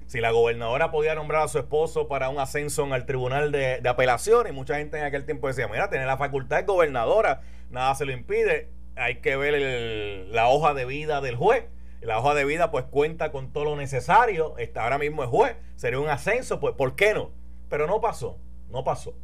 si 0.07 0.21
la 0.21 0.31
gobernadora 0.31 0.91
podía 0.91 1.15
nombrar 1.15 1.43
a 1.43 1.49
su 1.49 1.59
esposo 1.59 2.09
para 2.09 2.29
un 2.29 2.39
ascenso 2.39 2.85
en 2.85 2.93
el 2.93 3.07
tribunal 3.07 3.53
de, 3.53 3.81
de 3.81 3.89
apelaciones. 3.89 4.53
Mucha 4.53 4.77
gente 4.77 4.99
en 4.99 5.05
aquel 5.05 5.25
tiempo 5.25 5.49
decía, 5.49 5.67
mira, 5.69 5.91
tiene 5.91 6.07
la 6.07 6.17
facultad 6.17 6.59
de 6.59 6.63
gobernadora, 6.65 7.43
nada 7.71 7.95
se 7.95 8.05
lo 8.05 8.13
impide. 8.13 8.69
Hay 8.97 9.17
que 9.17 9.37
ver 9.37 10.29
la 10.29 10.49
hoja 10.49 10.75
de 10.75 10.85
vida 10.85 11.21
del 11.21 11.37
juez. 11.37 11.65
La 12.01 12.19
hoja 12.19 12.35
de 12.35 12.45
vida 12.45 12.71
pues 12.71 12.85
cuenta 12.85 13.33
con 13.33 13.51
todo 13.51 13.65
lo 13.65 13.77
necesario. 13.77 14.57
Está, 14.59 14.85
ahora 14.85 14.99
mismo 14.99 15.25
es 15.25 15.31
juez. 15.31 15.57
Sería 15.77 15.99
un 15.99 16.09
ascenso, 16.09 16.61
pues 16.61 16.75
¿por 16.75 16.97
qué 16.97 17.15
no? 17.15 17.31
Pero 17.71 17.87
no 17.87 18.01
pasó, 18.01 18.39
no 18.69 18.85
pasó. 18.85 19.15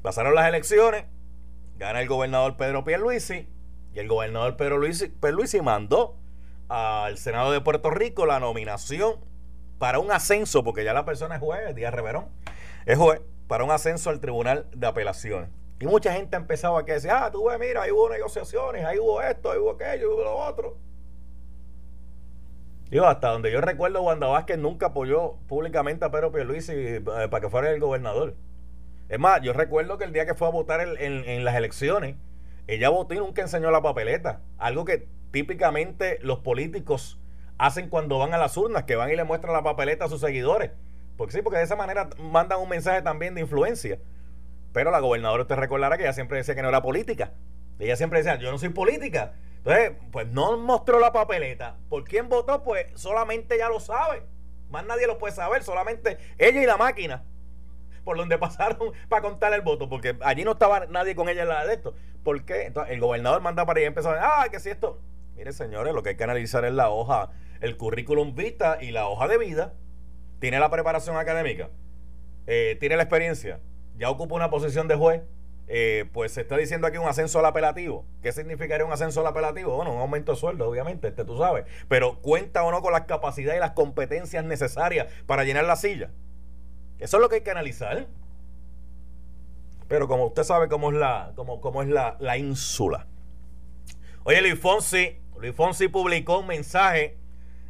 Pasaron 0.00 0.34
las 0.34 0.48
elecciones, 0.48 1.04
gana 1.78 2.00
el 2.00 2.08
gobernador 2.08 2.56
Pedro 2.56 2.84
Pierluisi 2.84 3.48
y 3.94 3.98
el 3.98 4.08
gobernador 4.08 4.56
Pedro 4.56 4.78
Luisi, 4.78 5.08
Pierluisi 5.08 5.62
mandó 5.62 6.16
al 6.68 7.16
Senado 7.16 7.52
de 7.52 7.60
Puerto 7.60 7.90
Rico 7.90 8.26
la 8.26 8.40
nominación 8.40 9.16
para 9.78 9.98
un 10.00 10.10
ascenso, 10.10 10.64
porque 10.64 10.84
ya 10.84 10.92
la 10.92 11.04
persona 11.04 11.36
es 11.36 11.40
juez, 11.40 11.74
Díaz 11.74 11.94
Reverón, 11.94 12.26
es 12.84 12.98
juez, 12.98 13.20
para 13.46 13.64
un 13.64 13.70
ascenso 13.70 14.10
al 14.10 14.20
Tribunal 14.20 14.66
de 14.74 14.86
Apelaciones. 14.86 15.50
Y 15.80 15.86
mucha 15.86 16.12
gente 16.12 16.36
ha 16.36 16.40
empezado 16.40 16.76
a 16.76 16.82
decir, 16.82 17.10
ah, 17.10 17.30
tú 17.30 17.46
ves, 17.46 17.58
mira, 17.58 17.82
ahí 17.82 17.92
hubo 17.92 18.10
negociaciones, 18.10 18.84
ahí 18.84 18.98
hubo 18.98 19.22
esto, 19.22 19.52
ahí 19.52 19.58
hubo 19.58 19.70
aquello, 19.70 19.90
ahí 19.90 20.04
hubo 20.04 20.24
lo 20.24 20.36
otro. 20.36 20.76
Yo, 22.90 23.06
hasta 23.06 23.28
donde 23.28 23.52
yo 23.52 23.60
recuerdo, 23.60 24.02
Wanda 24.02 24.26
Vázquez 24.26 24.58
nunca 24.58 24.86
apoyó 24.86 25.34
públicamente 25.46 26.04
a 26.04 26.10
Pedro 26.10 26.32
Pierluisi 26.32 26.72
eh, 26.72 27.02
para 27.04 27.40
que 27.40 27.48
fuera 27.48 27.70
el 27.70 27.80
gobernador. 27.80 28.34
Es 29.08 29.18
más, 29.18 29.40
yo 29.40 29.52
recuerdo 29.52 29.96
que 29.96 30.04
el 30.04 30.12
día 30.12 30.26
que 30.26 30.34
fue 30.34 30.48
a 30.48 30.50
votar 30.50 30.80
en, 30.80 31.44
las 31.44 31.56
elecciones, 31.56 32.16
ella 32.66 32.90
votó 32.90 33.14
y 33.14 33.18
nunca 33.18 33.42
enseñó 33.42 33.70
la 33.70 33.80
papeleta. 33.80 34.42
Algo 34.58 34.84
que 34.84 35.08
típicamente 35.30 36.18
los 36.22 36.40
políticos 36.40 37.18
hacen 37.56 37.88
cuando 37.88 38.18
van 38.18 38.34
a 38.34 38.38
las 38.38 38.56
urnas, 38.56 38.84
que 38.84 38.96
van 38.96 39.10
y 39.10 39.16
le 39.16 39.24
muestran 39.24 39.54
la 39.54 39.62
papeleta 39.62 40.04
a 40.04 40.08
sus 40.08 40.20
seguidores. 40.20 40.72
Porque 41.16 41.32
sí, 41.32 41.42
porque 41.42 41.58
de 41.58 41.64
esa 41.64 41.76
manera 41.76 42.10
mandan 42.18 42.60
un 42.60 42.68
mensaje 42.68 43.00
también 43.00 43.34
de 43.34 43.40
influencia. 43.40 43.98
Pero 44.72 44.90
la 44.90 45.00
gobernadora 45.00 45.42
usted 45.42 45.56
recordará 45.56 45.96
que 45.96 46.04
ella 46.04 46.12
siempre 46.12 46.36
decía 46.36 46.54
que 46.54 46.62
no 46.62 46.68
era 46.68 46.82
política. 46.82 47.32
Ella 47.78 47.96
siempre 47.96 48.18
decía, 48.18 48.36
yo 48.36 48.50
no 48.50 48.58
soy 48.58 48.68
política. 48.68 49.32
Entonces, 49.58 49.92
pues 50.12 50.26
no 50.28 50.56
mostró 50.58 51.00
la 51.00 51.12
papeleta. 51.12 51.76
¿Por 51.88 52.04
quién 52.04 52.28
votó? 52.28 52.62
Pues 52.62 52.86
solamente 52.94 53.54
ella 53.54 53.68
lo 53.68 53.80
sabe. 53.80 54.22
Más 54.68 54.84
nadie 54.84 55.06
lo 55.06 55.18
puede 55.18 55.34
saber, 55.34 55.62
solamente 55.62 56.18
ella 56.36 56.62
y 56.62 56.66
la 56.66 56.76
máquina. 56.76 57.24
Por 58.08 58.16
donde 58.16 58.38
pasaron 58.38 58.92
para 59.10 59.20
contar 59.20 59.52
el 59.52 59.60
voto, 59.60 59.86
porque 59.90 60.16
allí 60.22 60.42
no 60.42 60.52
estaba 60.52 60.86
nadie 60.86 61.14
con 61.14 61.28
ella 61.28 61.42
en 61.42 61.48
la 61.48 61.66
de 61.66 61.74
esto. 61.74 61.94
¿Por 62.24 62.42
qué? 62.46 62.62
Entonces, 62.62 62.94
el 62.94 63.00
gobernador 63.00 63.42
manda 63.42 63.66
para 63.66 63.80
allá 63.80 63.84
y 63.84 63.88
empezó 63.88 64.08
a 64.08 64.14
decir, 64.14 64.26
ah, 64.26 64.46
que 64.50 64.60
si 64.60 64.70
esto. 64.70 64.98
Mire, 65.36 65.52
señores, 65.52 65.92
lo 65.92 66.02
que 66.02 66.08
hay 66.08 66.16
que 66.16 66.24
analizar 66.24 66.64
es 66.64 66.72
la 66.72 66.88
hoja, 66.88 67.32
el 67.60 67.76
currículum 67.76 68.34
vita 68.34 68.78
y 68.80 68.92
la 68.92 69.08
hoja 69.08 69.28
de 69.28 69.36
vida. 69.36 69.74
Tiene 70.38 70.58
la 70.58 70.70
preparación 70.70 71.18
académica, 71.18 71.68
eh, 72.46 72.78
tiene 72.80 72.96
la 72.96 73.02
experiencia, 73.02 73.60
ya 73.98 74.08
ocupa 74.08 74.36
una 74.36 74.48
posición 74.48 74.88
de 74.88 74.94
juez 74.94 75.20
eh, 75.70 76.06
pues 76.14 76.32
se 76.32 76.40
está 76.40 76.56
diciendo 76.56 76.86
aquí 76.86 76.96
un 76.96 77.06
ascenso 77.06 77.38
al 77.38 77.44
apelativo. 77.44 78.06
¿Qué 78.22 78.32
significaría 78.32 78.86
un 78.86 78.92
ascenso 78.92 79.20
al 79.20 79.26
apelativo? 79.26 79.76
Bueno, 79.76 79.92
un 79.92 80.00
aumento 80.00 80.32
de 80.32 80.38
sueldo, 80.38 80.66
obviamente, 80.66 81.08
este 81.08 81.24
tú 81.24 81.36
sabes. 81.36 81.66
Pero 81.88 82.20
cuenta 82.20 82.64
o 82.64 82.70
no 82.70 82.80
con 82.80 82.92
las 82.92 83.02
capacidades 83.02 83.58
y 83.58 83.60
las 83.60 83.72
competencias 83.72 84.44
necesarias 84.44 85.08
para 85.26 85.44
llenar 85.44 85.64
la 85.64 85.76
silla. 85.76 86.10
Eso 86.98 87.16
es 87.16 87.20
lo 87.20 87.28
que 87.28 87.36
hay 87.36 87.40
que 87.42 87.50
analizar. 87.50 88.06
Pero 89.88 90.08
como 90.08 90.26
usted 90.26 90.44
sabe 90.44 90.68
cómo 90.68 90.90
es 90.90 90.96
la, 90.98 91.32
cómo, 91.34 91.60
cómo 91.60 91.82
es 91.82 91.88
la, 91.88 92.16
la 92.20 92.36
ínsula. 92.36 93.06
Oye, 94.24 94.42
Luis 94.42 94.60
Fonsi, 94.60 95.18
Luis 95.38 95.54
Fonsi 95.54 95.88
publicó 95.88 96.40
un 96.40 96.46
mensaje 96.46 97.16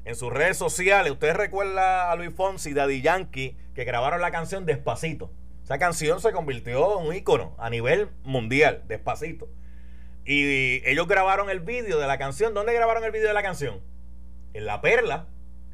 en 0.04 0.16
sus 0.16 0.32
redes 0.32 0.56
sociales. 0.56 1.12
Usted 1.12 1.34
recuerda 1.34 2.10
a 2.10 2.16
Luis 2.16 2.34
Fonsi, 2.34 2.72
Daddy 2.72 3.02
Yankee, 3.02 3.56
que 3.74 3.84
grabaron 3.84 4.20
la 4.20 4.30
canción 4.30 4.66
Despacito. 4.66 5.30
Esa 5.62 5.78
canción 5.78 6.18
se 6.18 6.32
convirtió 6.32 6.98
en 6.98 7.06
un 7.08 7.14
ícono 7.14 7.54
a 7.58 7.68
nivel 7.68 8.08
mundial, 8.24 8.84
despacito. 8.88 9.50
Y 10.24 10.80
ellos 10.88 11.06
grabaron 11.06 11.50
el 11.50 11.60
vídeo 11.60 11.98
de 11.98 12.06
la 12.06 12.16
canción. 12.16 12.54
¿Dónde 12.54 12.72
grabaron 12.72 13.04
el 13.04 13.12
vídeo 13.12 13.28
de 13.28 13.34
la 13.34 13.42
canción? 13.42 13.82
En 14.54 14.64
La 14.64 14.80
Perla. 14.80 15.26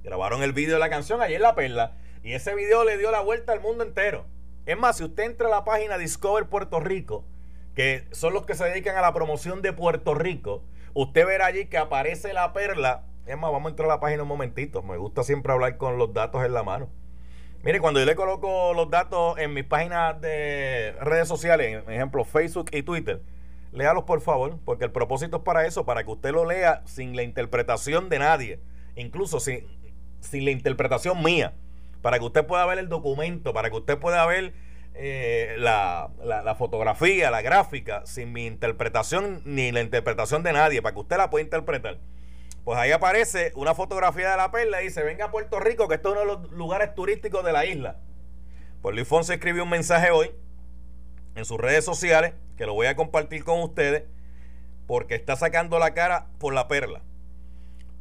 Grabaron 0.03 0.43
el 0.43 0.53
vídeo 0.53 0.75
de 0.75 0.81
la 0.81 0.91
canción 0.91 1.23
allí 1.23 1.35
en 1.35 1.43
La 1.43 1.55
Perla. 1.55 1.97
Y 2.25 2.33
ese 2.33 2.55
video 2.55 2.85
le 2.85 2.97
dio 2.97 3.11
la 3.11 3.21
vuelta 3.21 3.53
al 3.53 3.61
mundo 3.61 3.85
entero. 3.85 4.25
Es 4.65 4.79
más, 4.79 4.97
si 4.97 5.05
usted 5.05 5.25
entra 5.25 5.47
a 5.47 5.51
la 5.51 5.65
página 5.65 5.99
Discover 5.99 6.47
Puerto 6.47 6.81
Rico, 6.81 7.23
que 7.75 8.09
son 8.13 8.33
los 8.33 8.47
que 8.47 8.55
se 8.55 8.65
dedican 8.65 8.97
a 8.97 9.03
la 9.03 9.13
promoción 9.13 9.61
de 9.61 9.75
Puerto 9.75 10.15
Rico, 10.15 10.63
usted 10.95 11.27
verá 11.27 11.45
allí 11.45 11.67
que 11.67 11.77
aparece 11.77 12.33
La 12.33 12.55
Perla. 12.55 13.05
Es 13.27 13.37
más, 13.37 13.53
vamos 13.53 13.67
a 13.67 13.71
entrar 13.71 13.91
a 13.91 13.95
la 13.97 14.01
página 14.01 14.23
un 14.23 14.29
momentito. 14.31 14.83
Me 14.83 14.97
gusta 14.97 15.23
siempre 15.23 15.53
hablar 15.53 15.77
con 15.77 15.99
los 15.99 16.15
datos 16.15 16.43
en 16.47 16.55
la 16.55 16.63
mano. 16.63 16.89
Mire, 17.63 17.79
cuando 17.79 18.01
yo 18.01 18.07
le 18.07 18.17
coloco 18.17 18.73
los 18.73 18.89
datos 18.89 19.37
en 19.37 19.53
mis 19.53 19.65
páginas 19.65 20.19
de 20.23 20.97
redes 21.03 21.29
sociales, 21.29 21.83
por 21.83 21.93
ejemplo 21.93 22.25
Facebook 22.25 22.71
y 22.73 22.83
Twitter, 22.83 23.21
léalos 23.71 24.05
por 24.05 24.23
favor, 24.23 24.59
porque 24.65 24.87
el 24.87 24.93
propósito 24.93 25.39
es 25.39 25.43
para 25.43 25.67
eso, 25.67 25.85
para 25.85 26.05
que 26.05 26.11
usted 26.11 26.33
lo 26.33 26.47
lea 26.47 26.81
sin 26.87 27.17
la 27.17 27.23
interpretación 27.23 28.09
de 28.09 28.19
nadie, 28.19 28.61
incluso 28.97 29.41
sin, 29.41 29.67
sin 30.21 30.47
la 30.47 30.53
interpretación 30.53 31.23
mía, 31.23 31.53
para 32.05 32.19
que 32.19 32.27
usted 32.27 32.45
pueda 32.45 32.67
ver 32.67 32.79
el 32.79 32.91
documento, 32.91 33.55
para 33.55 33.71
que 33.71 33.77
usted 33.77 33.97
pueda 33.97 34.27
ver 34.27 34.53
eh, 34.93 35.55
la, 35.57 36.11
fotografía, 36.59 37.31
la 37.31 37.41
gráfica, 37.41 38.05
sin 38.05 38.31
mi 38.31 38.45
interpretación 38.45 39.41
ni 39.47 39.73
la 39.73 39.81
interpretación 39.81 40.43
de 40.43 40.53
nadie, 40.53 40.83
para 40.83 40.93
que 40.93 41.01
usted 41.01 41.17
la 41.17 41.31
pueda 41.31 41.45
interpretar. 41.45 41.97
Pues 42.63 42.79
ahí 42.79 42.93
aparece 42.93 43.53
una 43.55 43.75
fotografía 43.75 44.33
de 44.33 44.37
la 44.37 44.51
perla 44.51 44.83
y 44.83 44.89
dice, 44.89 45.03
venga 45.03 45.25
a 45.25 45.31
Puerto 45.31 45.61
Rico, 45.61 45.89
que 45.89 45.95
esto 45.95 46.11
es 46.11 46.21
uno 46.21 46.21
de 46.21 46.27
los 46.27 46.53
lugares 46.53 46.95
turísticos 46.95 47.43
de 47.43 47.53
la 47.55 47.65
isla. 47.65 47.97
Pues 48.83 48.95
Luis 48.95 49.09
Fonsi 49.09 49.33
escribió 49.33 49.63
un 49.63 49.71
mensaje 49.71 50.11
hoy 50.11 50.31
en 51.37 51.47
sus 51.47 51.57
redes 51.57 51.87
sociales, 51.87 52.35
que 52.59 52.67
lo 52.67 52.75
voy 52.75 52.87
a 52.87 52.97
compartir 52.97 53.45
con 53.45 53.63
ustedes, 53.63 54.05
porque 54.87 55.15
está 55.15 55.37
sacando 55.37 55.79
la 55.79 55.95
cara 55.95 56.27
por 56.39 56.53
la 56.53 56.69
perla. 56.69 57.01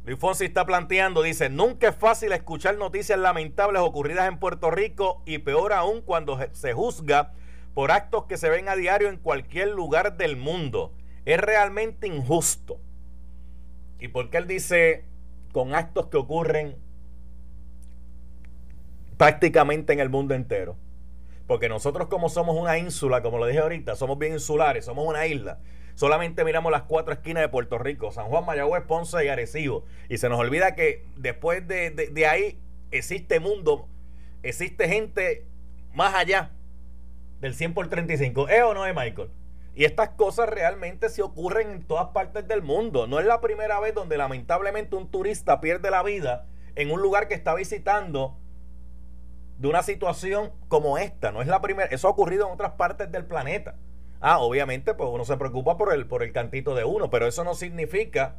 Luis 0.04 0.18
Fonsi 0.18 0.44
está 0.44 0.66
planteando, 0.66 1.22
dice, 1.22 1.48
nunca 1.48 1.88
es 1.88 1.96
fácil 1.96 2.32
escuchar 2.32 2.76
noticias 2.76 3.18
lamentables 3.18 3.80
ocurridas 3.80 4.28
en 4.28 4.38
Puerto 4.38 4.70
Rico 4.70 5.22
y 5.24 5.38
peor 5.38 5.72
aún 5.72 6.02
cuando 6.02 6.38
se 6.52 6.74
juzga 6.74 7.32
por 7.72 7.90
actos 7.90 8.24
que 8.24 8.36
se 8.36 8.50
ven 8.50 8.68
a 8.68 8.76
diario 8.76 9.08
en 9.08 9.16
cualquier 9.16 9.68
lugar 9.68 10.18
del 10.18 10.36
mundo. 10.36 10.92
Es 11.24 11.40
realmente 11.40 12.06
injusto. 12.06 12.78
¿Y 13.98 14.08
por 14.08 14.28
qué 14.28 14.36
él 14.36 14.46
dice 14.46 15.06
con 15.52 15.74
actos 15.74 16.08
que 16.08 16.18
ocurren 16.18 16.76
prácticamente 19.16 19.94
en 19.94 20.00
el 20.00 20.10
mundo 20.10 20.34
entero? 20.34 20.76
Porque 21.46 21.70
nosotros 21.70 22.08
como 22.08 22.28
somos 22.28 22.56
una 22.56 22.76
ínsula, 22.76 23.22
como 23.22 23.38
lo 23.38 23.46
dije 23.46 23.60
ahorita, 23.60 23.96
somos 23.96 24.18
bien 24.18 24.34
insulares, 24.34 24.84
somos 24.84 25.08
una 25.08 25.26
isla. 25.26 25.60
Solamente 25.94 26.44
miramos 26.44 26.72
las 26.72 26.82
cuatro 26.82 27.14
esquinas 27.14 27.42
de 27.42 27.48
Puerto 27.48 27.78
Rico, 27.78 28.10
San 28.10 28.26
Juan, 28.26 28.44
Mayagüez, 28.44 28.82
Ponce 28.82 29.24
y 29.24 29.28
Arecibo. 29.28 29.84
Y 30.08 30.18
se 30.18 30.28
nos 30.28 30.38
olvida 30.38 30.74
que 30.74 31.06
después 31.16 31.66
de, 31.68 31.90
de 31.90 32.26
ahí 32.26 32.58
existe 32.90 33.40
mundo, 33.40 33.88
existe 34.42 34.88
gente 34.88 35.46
más 35.92 36.14
allá 36.14 36.50
del 37.40 37.54
100 37.54 37.74
por 37.74 37.88
35. 37.88 38.48
¿Es 38.48 38.62
o 38.62 38.74
no 38.74 38.86
es, 38.86 38.94
Michael? 38.94 39.30
Y 39.76 39.84
estas 39.84 40.10
cosas 40.10 40.48
realmente 40.48 41.08
se 41.08 41.22
ocurren 41.22 41.70
en 41.70 41.82
todas 41.84 42.08
partes 42.08 42.46
del 42.46 42.62
mundo. 42.62 43.06
No 43.06 43.18
es 43.18 43.26
la 43.26 43.40
primera 43.40 43.80
vez 43.80 43.94
donde 43.94 44.16
lamentablemente 44.16 44.94
un 44.94 45.10
turista 45.10 45.60
pierde 45.60 45.90
la 45.90 46.02
vida 46.02 46.46
en 46.76 46.90
un 46.90 47.00
lugar 47.02 47.28
que 47.28 47.34
está 47.34 47.54
visitando 47.54 48.38
de 49.58 49.68
una 49.68 49.82
situación 49.82 50.52
como 50.68 50.98
esta. 50.98 51.32
No 51.32 51.42
es 51.42 51.48
la 51.48 51.60
primera, 51.60 51.88
eso 51.90 52.06
ha 52.06 52.12
ocurrido 52.12 52.46
en 52.46 52.52
otras 52.52 52.72
partes 52.72 53.10
del 53.10 53.26
planeta. 53.26 53.74
Ah, 54.26 54.38
obviamente, 54.38 54.94
pues 54.94 55.10
uno 55.12 55.26
se 55.26 55.36
preocupa 55.36 55.76
por 55.76 55.92
el, 55.92 56.06
por 56.06 56.22
el 56.22 56.32
cantito 56.32 56.74
de 56.74 56.82
uno, 56.82 57.10
pero 57.10 57.26
eso 57.26 57.44
no 57.44 57.52
significa 57.52 58.36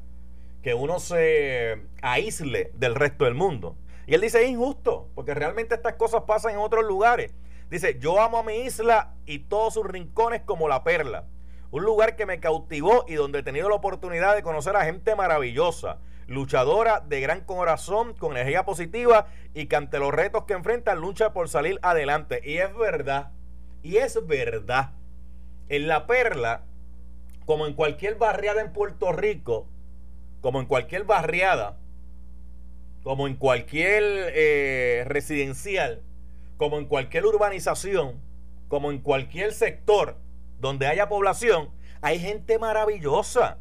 que 0.63 0.73
uno 0.73 0.99
se 0.99 1.79
aísle 2.01 2.71
del 2.73 2.95
resto 2.95 3.25
del 3.25 3.35
mundo. 3.35 3.77
Y 4.07 4.15
él 4.15 4.21
dice, 4.21 4.41
es 4.41 4.49
injusto, 4.49 5.11
porque 5.13 5.35
realmente 5.35 5.75
estas 5.75 5.93
cosas 5.93 6.23
pasan 6.23 6.53
en 6.53 6.57
otros 6.57 6.85
lugares. 6.85 7.35
Dice, 7.69 7.99
yo 7.99 8.19
amo 8.19 8.39
a 8.39 8.43
mi 8.43 8.61
isla 8.61 9.13
y 9.27 9.37
todos 9.37 9.75
sus 9.75 9.85
rincones 9.85 10.41
como 10.41 10.67
la 10.67 10.83
perla. 10.83 11.25
Un 11.69 11.83
lugar 11.83 12.15
que 12.15 12.25
me 12.25 12.39
cautivó 12.39 13.05
y 13.07 13.13
donde 13.13 13.37
he 13.37 13.43
tenido 13.43 13.69
la 13.69 13.75
oportunidad 13.75 14.33
de 14.33 14.41
conocer 14.41 14.75
a 14.75 14.85
gente 14.85 15.15
maravillosa, 15.15 15.99
luchadora 16.25 16.99
de 16.99 17.21
gran 17.21 17.41
corazón, 17.41 18.15
con 18.15 18.31
energía 18.31 18.65
positiva 18.65 19.27
y 19.53 19.67
que 19.67 19.75
ante 19.75 19.99
los 19.99 20.11
retos 20.11 20.45
que 20.45 20.53
enfrentan 20.53 20.99
lucha 20.99 21.31
por 21.31 21.47
salir 21.47 21.77
adelante. 21.83 22.41
Y 22.43 22.57
es 22.57 22.75
verdad, 22.75 23.33
y 23.83 23.97
es 23.97 24.25
verdad. 24.25 24.93
En 25.69 25.88
la 25.88 26.07
perla, 26.07 26.63
como 27.45 27.67
en 27.67 27.74
cualquier 27.74 28.15
barriada 28.15 28.62
en 28.62 28.74
Puerto 28.74 29.12
Rico, 29.12 29.67
como 30.41 30.60
en 30.60 30.65
cualquier 30.67 31.03
barriada, 31.03 31.77
como 33.03 33.27
en 33.27 33.36
cualquier 33.36 34.03
eh, 34.34 35.03
residencial, 35.05 36.01
como 36.57 36.77
en 36.77 36.86
cualquier 36.86 37.25
urbanización, 37.25 38.22
como 38.67 38.91
en 38.91 39.00
cualquier 39.00 39.53
sector 39.53 40.17
donde 40.60 40.88
haya 40.88 41.07
población, 41.07 41.69
hay 42.01 42.19
gente 42.19 42.60
maravillosa, 42.60 43.57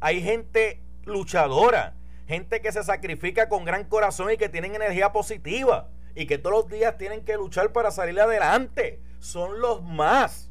hay 0.00 0.22
gente 0.22 0.80
luchadora, 1.04 1.94
gente 2.26 2.60
que 2.60 2.72
se 2.72 2.82
sacrifica 2.82 3.48
con 3.48 3.64
gran 3.64 3.84
corazón 3.84 4.30
y 4.32 4.36
que 4.36 4.48
tienen 4.48 4.74
energía 4.74 5.12
positiva 5.12 5.88
y 6.14 6.26
que 6.26 6.38
todos 6.38 6.64
los 6.64 6.68
días 6.68 6.98
tienen 6.98 7.24
que 7.24 7.36
luchar 7.36 7.72
para 7.72 7.90
salir 7.90 8.20
adelante. 8.20 9.00
Son 9.20 9.60
los 9.60 9.82
más. 9.82 10.47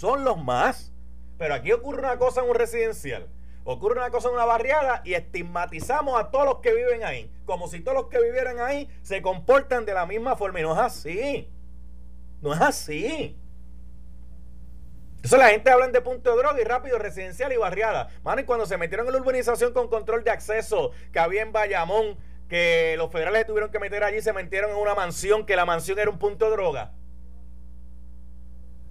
Son 0.00 0.24
los 0.24 0.42
más. 0.42 0.92
Pero 1.36 1.52
aquí 1.52 1.72
ocurre 1.72 1.98
una 1.98 2.16
cosa 2.16 2.40
en 2.40 2.48
un 2.48 2.54
residencial 2.54 3.28
ocurre 3.64 3.98
una 3.98 4.10
cosa 4.10 4.28
en 4.28 4.34
una 4.34 4.46
barriada 4.46 5.02
y 5.04 5.14
estigmatizamos 5.14 6.18
a 6.18 6.30
todos 6.30 6.44
los 6.44 6.56
que 6.56 6.74
viven 6.74 7.04
ahí, 7.04 7.30
como 7.44 7.68
si 7.68 7.80
todos 7.80 7.96
los 7.96 8.06
que 8.06 8.20
vivieran 8.20 8.58
ahí 8.58 8.88
se 9.02 9.22
comportan 9.22 9.84
de 9.84 9.94
la 9.94 10.06
misma 10.06 10.34
forma 10.34 10.60
y 10.60 10.62
no 10.62 10.72
es 10.72 10.78
así. 10.78 11.48
No 12.40 12.54
es 12.54 12.60
así. 12.60 13.36
Eso 15.22 15.36
la 15.36 15.50
gente 15.50 15.70
habla 15.70 15.88
de 15.88 16.00
punto 16.00 16.30
de 16.30 16.38
droga 16.38 16.60
y 16.60 16.64
rápido, 16.64 16.98
residencial 16.98 17.52
y 17.52 17.58
barriada. 17.58 18.08
Mano, 18.24 18.40
y 18.40 18.44
cuando 18.44 18.64
se 18.64 18.78
metieron 18.78 19.06
en 19.06 19.12
la 19.12 19.20
urbanización 19.20 19.74
con 19.74 19.88
control 19.88 20.24
de 20.24 20.30
acceso 20.30 20.92
que 21.12 21.18
había 21.18 21.42
en 21.42 21.52
Bayamón, 21.52 22.16
que 22.48 22.94
los 22.96 23.12
federales 23.12 23.46
tuvieron 23.46 23.70
que 23.70 23.78
meter 23.78 24.02
allí, 24.02 24.22
se 24.22 24.32
metieron 24.32 24.70
en 24.70 24.76
una 24.78 24.94
mansión, 24.94 25.44
que 25.44 25.56
la 25.56 25.66
mansión 25.66 25.98
era 25.98 26.10
un 26.10 26.18
punto 26.18 26.46
de 26.46 26.52
droga. 26.52 26.92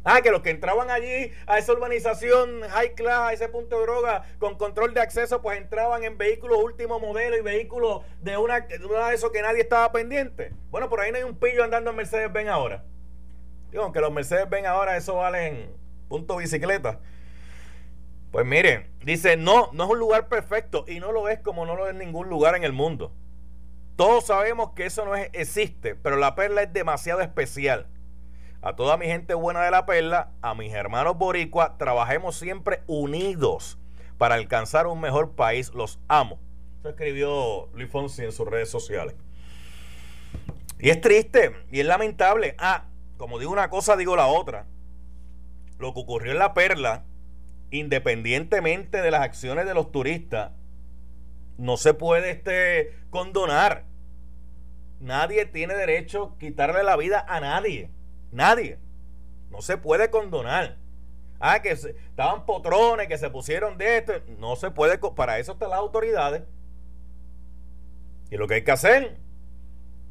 Ah, 0.04 0.22
que 0.22 0.32
los 0.32 0.42
que 0.42 0.50
entraban 0.50 0.90
allí 0.90 1.32
a 1.46 1.58
esa 1.58 1.74
urbanización 1.74 2.62
high 2.70 2.96
class, 2.96 3.20
a 3.30 3.34
ese 3.34 3.50
punto 3.50 3.78
de 3.78 3.84
droga 3.84 4.24
con 4.40 4.56
control 4.58 4.94
de 4.94 5.02
acceso, 5.02 5.42
pues 5.42 5.58
entraban 5.58 6.04
en 6.04 6.18
vehículos 6.18 6.64
último 6.64 7.00
modelo 7.00 7.36
y 7.38 7.42
vehículos 7.42 8.04
de 8.22 8.38
una, 8.38 8.62
de 8.62 8.86
una 8.86 9.10
que 9.32 9.42
nadie 9.42 9.62
estaba 9.62 9.92
pendiente. 9.92 10.54
Bueno, 10.72 10.90
por 10.90 11.02
ahí 11.02 11.12
no 11.12 11.18
hay 11.18 11.24
un 11.24 11.38
pillo 11.38 11.64
andando 11.66 11.90
en 11.90 11.98
Mercedes-Benz 11.98 12.50
ahora. 12.50 12.86
Digo, 13.72 13.84
aunque 13.84 14.00
los 14.00 14.12
Mercedes-Benz 14.12 14.68
ahora 14.68 14.96
eso 14.96 15.16
valen 15.16 15.70
punto 16.08 16.38
bicicleta. 16.38 17.00
Pues 18.32 18.46
miren, 18.46 18.90
dice, 19.04 19.36
no, 19.36 19.70
no 19.74 19.84
es 19.84 19.90
un 19.90 20.00
lugar 20.00 20.30
perfecto 20.30 20.86
y 20.88 21.00
no 21.02 21.12
lo 21.12 21.28
es 21.28 21.40
como 21.40 21.66
no 21.66 21.76
lo 21.76 21.90
es 21.90 21.96
ningún 21.96 22.30
lugar 22.30 22.56
en 22.56 22.64
el 22.64 22.72
mundo. 22.72 23.12
Todos 23.98 24.28
sabemos 24.28 24.72
que 24.76 24.86
eso 24.86 25.04
no 25.04 25.14
es, 25.16 25.30
existe, 25.34 25.94
pero 25.96 26.16
la 26.16 26.36
perla 26.36 26.62
es 26.64 26.72
demasiado 26.72 27.20
especial 27.20 27.88
a 28.62 28.76
toda 28.76 28.98
mi 28.98 29.06
gente 29.06 29.34
buena 29.34 29.62
de 29.62 29.72
la 29.72 29.86
perla, 29.86 30.32
a 30.42 30.54
mis 30.54 30.74
hermanos 30.74 31.18
boricua, 31.18 31.78
trabajemos 31.78 32.36
siempre 32.36 32.82
unidos 32.88 33.78
para 34.18 34.36
alcanzar 34.36 34.88
un 34.88 35.00
mejor 35.00 35.32
país. 35.32 35.74
Los 35.74 36.00
amo. 36.08 36.40
Eso 36.80 36.90
escribió 36.90 37.70
Luis 37.74 37.90
Fonsi 37.90 38.24
en 38.24 38.32
sus 38.32 38.48
redes 38.48 38.70
sociales. 38.70 39.16
Y 40.80 40.90
es 40.90 41.02
triste 41.02 41.56
y 41.72 41.80
es 41.80 41.86
lamentable. 41.86 42.56
Ah, 42.58 42.86
como 43.18 43.40
digo 43.40 43.52
una 43.52 43.70
cosa, 43.70 43.96
digo 43.96 44.16
la 44.16 44.28
otra. 44.28 44.66
Lo 45.78 45.94
que 45.94 46.02
ocurrió 46.02 46.34
en 46.34 46.40
la 46.40 46.54
perla, 46.54 47.06
independientemente 47.72 49.02
de 49.02 49.12
las 49.12 49.22
acciones 49.22 49.66
de 49.66 49.74
los 49.74 49.92
turistas, 49.92 50.52
no 51.58 51.78
se 51.78 51.94
puede 51.94 52.32
este, 52.32 52.94
condonar. 53.10 53.86
Nadie 55.00 55.46
tiene 55.46 55.76
derecho 55.76 56.34
a 56.36 56.40
quitarle 56.40 56.84
la 56.84 56.98
vida 56.98 57.26
a 57.28 57.40
nadie. 57.40 57.90
Nadie. 58.32 58.78
No 59.50 59.62
se 59.62 59.78
puede 59.78 60.10
condonar. 60.10 60.78
Ah, 61.40 61.62
que 61.62 61.72
estaban 61.72 62.46
potrones, 62.46 63.08
que 63.08 63.18
se 63.18 63.30
pusieron 63.30 63.78
de 63.78 63.98
esto. 63.98 64.14
No 64.38 64.56
se 64.56 64.72
puede. 64.72 64.98
Para 64.98 65.40
eso 65.40 65.54
están 65.54 65.70
las 65.70 65.80
autoridades. 65.80 66.44
Y 68.30 68.38
lo 68.38 68.48
que 68.48 68.56
hay 68.56 68.64
que 68.64 68.72
hacer 68.72 69.18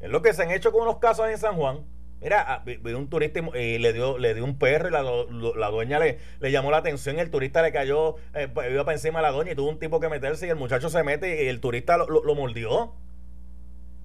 es 0.01 0.09
lo 0.09 0.21
que 0.21 0.33
se 0.33 0.43
han 0.43 0.51
hecho 0.51 0.71
con 0.71 0.81
unos 0.81 0.97
casos 0.97 1.27
en 1.29 1.37
San 1.37 1.55
Juan. 1.55 1.85
Mira, 2.21 2.43
ah, 2.45 2.63
vi 2.65 2.93
un 2.93 3.09
turista 3.09 3.39
y 3.39 3.77
le 3.77 3.93
dio, 3.93 4.17
le 4.17 4.33
dio 4.33 4.43
un 4.43 4.57
perro 4.57 4.89
y 4.89 4.91
la, 4.91 5.69
dueña 5.69 5.99
le, 5.99 6.19
le, 6.41 6.51
llamó 6.51 6.69
la 6.69 6.77
atención 6.77 7.15
y 7.15 7.21
el 7.21 7.31
turista 7.31 7.61
le 7.61 7.71
cayó, 7.71 8.17
eh, 8.33 8.49
iba 8.69 8.83
para 8.83 8.95
encima 8.95 9.19
de 9.19 9.23
la 9.23 9.31
doña 9.31 9.53
y 9.53 9.55
tuvo 9.55 9.69
un 9.69 9.79
tipo 9.79 10.01
que 10.01 10.09
meterse 10.09 10.45
y 10.45 10.49
el 10.49 10.57
muchacho 10.57 10.89
se 10.89 11.01
mete 11.03 11.45
y 11.45 11.47
el 11.47 11.61
turista 11.61 11.95
lo, 11.97 12.07
lo 12.07 12.35
mordió. 12.35 12.71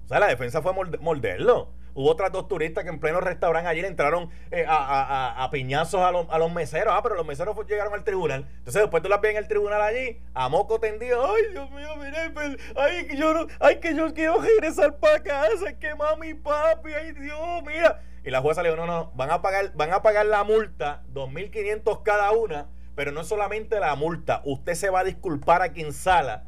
O 0.05 0.07
sea, 0.07 0.19
la 0.19 0.27
defensa 0.27 0.61
fue 0.61 0.71
morderlo. 0.73 1.73
Hubo 1.95 2.11
otras 2.11 2.29
dos 2.29 2.49
turistas 2.49 2.83
que 2.83 2.89
en 2.89 2.99
pleno 2.99 3.21
restaurante 3.21 3.73
le 3.73 3.87
entraron 3.87 4.29
eh, 4.51 4.65
a, 4.67 5.47
piñazos 5.49 6.01
a, 6.01 6.37
los 6.37 6.51
meseros. 6.51 6.93
Ah, 6.95 7.01
pero 7.01 7.15
los 7.15 7.25
meseros 7.25 7.55
llegaron 7.67 7.93
al 7.93 8.03
tribunal. 8.03 8.45
Entonces 8.57 8.81
después 8.81 9.01
tú 9.01 9.07
las 9.07 9.21
ves 9.21 9.31
en 9.31 9.37
el 9.37 9.47
tribunal 9.47 9.81
allí, 9.81 10.19
a 10.33 10.49
moco 10.49 10.77
tendido. 10.77 11.25
Ay, 11.25 11.43
Dios 11.51 11.71
mío, 11.71 11.95
mire, 11.97 12.29
pues, 12.31 12.57
ay, 12.75 13.07
que 13.07 13.15
yo 13.15 13.33
no, 13.33 13.47
ay, 13.61 13.79
que 13.79 13.95
yo 13.95 14.13
quiero 14.13 14.41
regresar 14.41 14.97
para 14.97 15.23
casa, 15.23 15.79
que 15.79 15.95
mami, 15.95 16.33
papi, 16.33 16.91
ay, 16.93 17.13
Dios, 17.13 17.63
mira. 17.65 18.01
Y 18.25 18.29
la 18.29 18.41
jueza 18.41 18.61
le 18.61 18.71
dijo, 18.71 18.85
no, 18.85 18.91
no, 18.91 19.11
van 19.15 19.31
a 19.31 19.41
pagar, 19.41 19.71
van 19.75 19.93
a 19.93 20.01
pagar 20.01 20.25
la 20.25 20.43
multa, 20.43 21.03
2.500 21.13 22.03
cada 22.03 22.31
una, 22.31 22.67
pero 22.95 23.13
no 23.13 23.21
es 23.21 23.27
solamente 23.27 23.79
la 23.79 23.95
multa, 23.95 24.41
usted 24.43 24.73
se 24.73 24.89
va 24.89 24.99
a 24.99 25.03
disculpar 25.05 25.61
aquí 25.61 25.81
en 25.81 25.93
sala 25.93 26.43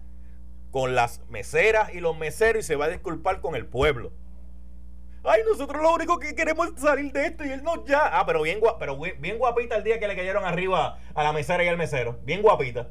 con 0.72 0.94
las 0.94 1.22
meseras 1.30 1.94
y 1.94 2.02
los 2.02 2.18
meseros 2.18 2.66
y 2.66 2.68
se 2.68 2.76
va 2.76 2.86
a 2.86 2.90
disculpar 2.90 3.40
con 3.40 3.56
el 3.56 3.66
pueblo. 3.66 4.12
Ay, 5.24 5.42
nosotros 5.46 5.82
lo 5.82 5.94
único 5.94 6.20
que 6.20 6.36
queremos 6.36 6.68
es 6.68 6.82
salir 6.82 7.12
de 7.12 7.26
esto 7.26 7.44
y 7.44 7.52
él 7.52 7.64
no 7.64 7.86
ya. 7.86 8.20
Ah, 8.20 8.26
pero 8.26 8.42
bien, 8.42 8.60
pero 8.80 8.98
bien 8.98 9.38
guapita 9.38 9.76
el 9.76 9.84
día 9.84 10.00
que 10.00 10.08
le 10.08 10.16
cayeron 10.16 10.46
arriba 10.46 11.00
a 11.14 11.24
la 11.24 11.34
mesera 11.34 11.64
y 11.64 11.68
al 11.68 11.78
mesero. 11.78 12.20
Bien 12.24 12.42
guapita. 12.42 12.88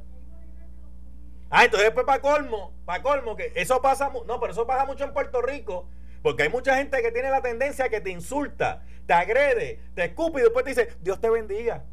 Ah, 1.48 1.64
entonces 1.64 1.86
después 1.86 2.04
para 2.04 2.20
colmo, 2.20 2.72
para 2.84 3.02
colmo, 3.02 3.36
que 3.36 3.52
eso 3.54 3.80
pasa, 3.80 4.10
no, 4.26 4.40
pero 4.40 4.52
eso 4.52 4.66
pasa 4.66 4.84
mucho 4.84 5.04
en 5.04 5.12
Puerto 5.12 5.40
Rico. 5.40 5.88
Porque 6.22 6.42
hay 6.42 6.48
mucha 6.48 6.76
gente 6.76 7.00
que 7.02 7.12
tiene 7.12 7.30
la 7.30 7.40
tendencia 7.40 7.88
que 7.88 8.00
te 8.00 8.10
insulta, 8.10 8.82
te 9.06 9.12
agrede, 9.12 9.80
te 9.94 10.06
escupe 10.06 10.40
y 10.40 10.42
después 10.42 10.64
te 10.64 10.70
dice, 10.70 10.88
Dios 11.00 11.20
te 11.20 11.30
bendiga. 11.30 11.84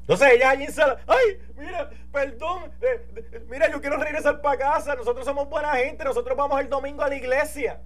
Entonces 0.00 0.32
ella 0.32 0.50
allí 0.50 0.66
sala, 0.66 0.98
ay, 1.06 1.38
mira, 1.56 1.88
perdón, 2.12 2.70
eh, 2.82 3.42
mira, 3.48 3.70
yo 3.70 3.80
quiero 3.80 3.96
regresar 3.96 4.42
para 4.42 4.58
casa, 4.58 4.94
nosotros 4.94 5.24
somos 5.24 5.48
buena 5.48 5.76
gente, 5.76 6.04
nosotros 6.04 6.36
vamos 6.36 6.60
el 6.60 6.68
domingo 6.68 7.02
a 7.02 7.08
la 7.08 7.14
iglesia. 7.14 7.80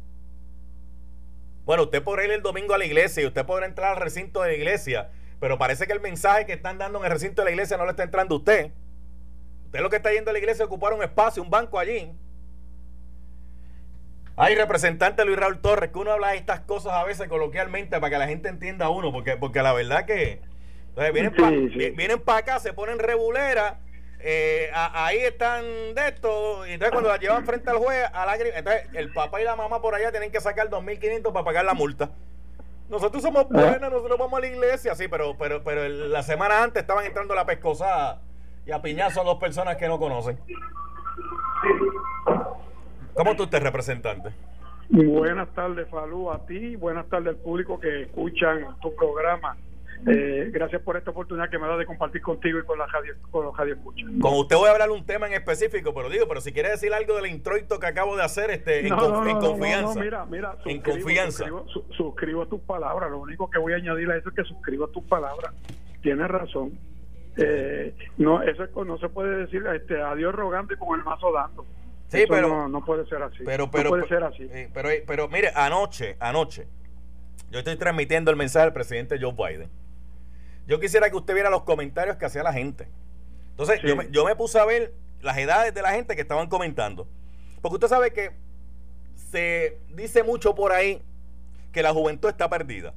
Bueno, 1.69 1.83
usted 1.83 2.03
podrá 2.03 2.25
ir 2.25 2.31
el 2.31 2.41
domingo 2.41 2.73
a 2.73 2.79
la 2.79 2.87
iglesia 2.87 3.23
y 3.23 3.27
usted 3.27 3.45
podrá 3.45 3.67
entrar 3.67 3.91
al 3.91 4.01
recinto 4.01 4.41
de 4.41 4.49
la 4.49 4.55
iglesia, 4.55 5.11
pero 5.39 5.59
parece 5.59 5.87
que 5.87 5.93
el 5.93 6.01
mensaje 6.01 6.47
que 6.47 6.55
están 6.55 6.79
dando 6.79 6.99
en 6.99 7.05
el 7.05 7.11
recinto 7.11 7.43
de 7.43 7.45
la 7.45 7.51
iglesia 7.51 7.77
no 7.77 7.85
le 7.85 7.91
está 7.91 8.05
entrando 8.05 8.37
a 8.37 8.39
usted. 8.39 8.71
Usted 9.67 9.81
lo 9.81 9.91
que 9.91 9.97
está 9.97 10.11
yendo 10.11 10.31
a 10.31 10.33
la 10.33 10.39
iglesia 10.39 10.63
es 10.63 10.67
ocupar 10.67 10.95
un 10.95 11.03
espacio, 11.03 11.43
un 11.43 11.51
banco 11.51 11.79
allí. 11.79 12.11
Hay 14.37 14.55
representante 14.55 15.23
Luis 15.27 15.39
Raúl 15.39 15.61
Torres, 15.61 15.91
que 15.91 15.99
uno 15.99 16.13
habla 16.13 16.29
de 16.29 16.39
estas 16.39 16.61
cosas 16.61 16.95
a 16.95 17.05
veces 17.05 17.29
coloquialmente 17.29 18.01
para 18.01 18.09
que 18.09 18.19
la 18.19 18.29
gente 18.29 18.49
entienda 18.49 18.87
a 18.87 18.89
uno, 18.89 19.13
porque, 19.13 19.37
porque 19.37 19.61
la 19.61 19.75
verdad 19.75 20.07
que 20.07 20.41
vienen 21.95 22.21
para 22.21 22.39
acá, 22.39 22.61
se 22.61 22.73
ponen 22.73 22.99
reguleras 22.99 23.75
eh, 24.21 24.71
ahí 24.73 25.19
están 25.19 25.63
de 25.95 26.09
esto. 26.09 26.67
Y 26.67 26.73
entonces, 26.73 26.93
cuando 26.93 27.11
la 27.11 27.19
llevan 27.19 27.45
frente 27.45 27.71
al 27.71 27.79
juez, 27.79 28.05
a 28.13 28.27
la, 28.27 28.37
entonces 28.37 28.89
el 28.95 29.13
papá 29.13 29.41
y 29.41 29.45
la 29.45 29.57
mamá 29.57 29.81
por 29.81 29.95
allá 29.95 30.11
tienen 30.11 30.33
que 30.33 30.41
sacar 30.41 30.69
2.500 30.69 31.33
para 31.33 31.45
pagar 31.45 31.65
la 31.65 31.75
multa. 31.75 32.11
Nosotros 32.89 33.23
somos 33.23 33.49
buenas, 33.49 33.91
nosotros 33.91 34.19
vamos 34.19 34.39
a 34.39 34.41
la 34.41 34.47
iglesia, 34.47 34.95
sí, 34.95 35.09
pero, 35.09 35.37
pero, 35.37 35.63
pero 35.63 35.87
la 35.89 36.23
semana 36.23 36.63
antes 36.63 36.81
estaban 36.83 37.05
entrando 37.05 37.35
a 37.35 37.37
la 37.37 37.45
pescosa 37.45 38.21
y 38.65 38.73
a 38.73 38.81
piñazo 38.81 39.21
a 39.21 39.25
dos 39.25 39.39
personas 39.39 39.77
que 39.77 39.87
no 39.87 39.99
conocen. 39.99 40.39
¿Cómo 43.15 43.37
tú 43.37 43.45
estás, 43.45 43.63
representante? 43.63 44.31
Buenas 44.89 45.49
tardes, 45.55 45.87
Falú, 45.91 46.31
a 46.31 46.47
ti. 46.47 46.77
Buenas 46.77 47.07
tardes 47.09 47.35
al 47.35 47.37
público 47.37 47.79
que 47.79 48.05
escuchan 48.05 48.79
tu 48.81 48.95
programa. 48.95 49.57
Eh, 50.07 50.51
gracias 50.53 50.81
por 50.83 50.97
esta 50.97 51.11
oportunidad 51.11 51.51
que 51.51 51.59
me 51.59 51.67
da 51.67 51.77
de 51.77 51.87
compartir 51.87 52.23
contigo 52.23 52.59
y 52.59 52.65
con 52.65 52.79
la 52.79 52.87
radio, 52.87 53.15
con 53.31 53.45
los 53.45 53.57
radio 53.57 53.75
escucha. 53.75 54.07
Con 54.21 54.35
usted 54.35 54.57
voy 54.57 54.69
a 54.69 54.73
hablar 54.73 54.91
un 54.91 55.05
tema 55.05 55.27
en 55.27 55.33
específico, 55.33 55.93
pero 55.95 56.09
digo, 56.09 56.27
pero 56.29 56.41
si 56.41 56.53
quiere 56.53 56.71
decir 56.71 56.93
algo 56.95 57.17
del 57.17 57.27
introito 57.27 57.79
que 57.79 57.87
acabo 57.87 58.17
de 58.17 58.23
hacer, 58.23 58.51
este, 58.51 58.87
en, 58.87 58.95
confianza. 58.95 60.01
mira, 60.01 60.25
mira, 60.27 60.57
en 60.65 60.81
confianza. 60.81 61.47
Suscribo, 61.97 62.47
tus 62.47 62.61
palabras. 62.61 63.11
Lo 63.11 63.19
único 63.19 63.51
que 63.51 63.59
voy 63.59 63.73
a 63.73 63.77
añadir 63.77 64.11
a 64.11 64.17
eso 64.17 64.29
es 64.29 64.35
que 64.35 64.45
suscribo 64.45 64.89
tus 64.89 65.05
palabras. 65.05 65.53
Tienes 66.03 66.29
razón. 66.29 66.79
Eh, 67.37 67.95
no, 68.17 68.43
eso 68.43 68.67
no 68.85 68.99
se 68.99 69.09
puede 69.09 69.37
decir 69.39 69.65
este, 69.75 70.01
adiós 70.01 70.35
rogante 70.35 70.77
con 70.77 70.99
el 70.99 71.05
mazo 71.05 71.33
dando. 71.33 71.65
Sí, 72.09 72.25
pero 72.29 72.49
no, 72.49 72.69
no, 72.69 72.85
puede 72.85 73.07
ser 73.07 73.23
así. 73.23 73.45
Pero, 73.45 73.71
pero, 73.71 73.91
puede 73.91 74.09
ser 74.09 74.25
así. 74.25 74.49
Eh, 74.51 74.71
pero, 74.73 74.89
pero 75.07 75.29
mire, 75.29 75.51
anoche, 75.55 76.17
anoche, 76.21 76.67
yo 77.51 77.59
estoy 77.59 77.77
transmitiendo 77.77 78.31
el 78.31 78.37
mensaje 78.37 78.65
del 78.65 78.73
presidente 78.73 79.19
Joe 79.21 79.33
Biden. 79.33 79.71
Yo 80.69 80.79
quisiera 80.79 81.11
que 81.11 81.17
usted 81.17 81.35
viera 81.35 81.51
los 81.51 81.63
comentarios 81.63 82.17
que 82.17 82.27
hacía 82.27 82.43
la 82.43 82.53
gente. 82.53 82.87
Entonces, 83.51 83.81
yo, 83.83 83.97
me, 83.97 84.09
yo 84.11 84.25
me 84.25 84.37
puse 84.37 84.61
a 84.61 84.65
ver 84.65 84.93
las 85.23 85.37
edades 85.39 85.75
de 85.75 85.83
la 85.83 85.93
gente 85.93 86.15
que 86.15 86.23
estaban 86.23 86.47
comentando. 86.49 87.09
Porque 87.61 87.75
usted 87.77 87.89
sabe 87.89 88.13
que 88.13 88.33
se 89.31 89.81
dice 89.95 90.23
mucho 90.23 90.55
por 90.55 90.73
ahí 90.73 91.03
que 91.73 91.83
la 91.83 91.93
juventud 91.93 92.29
está 92.29 92.49
perdida. 92.49 92.95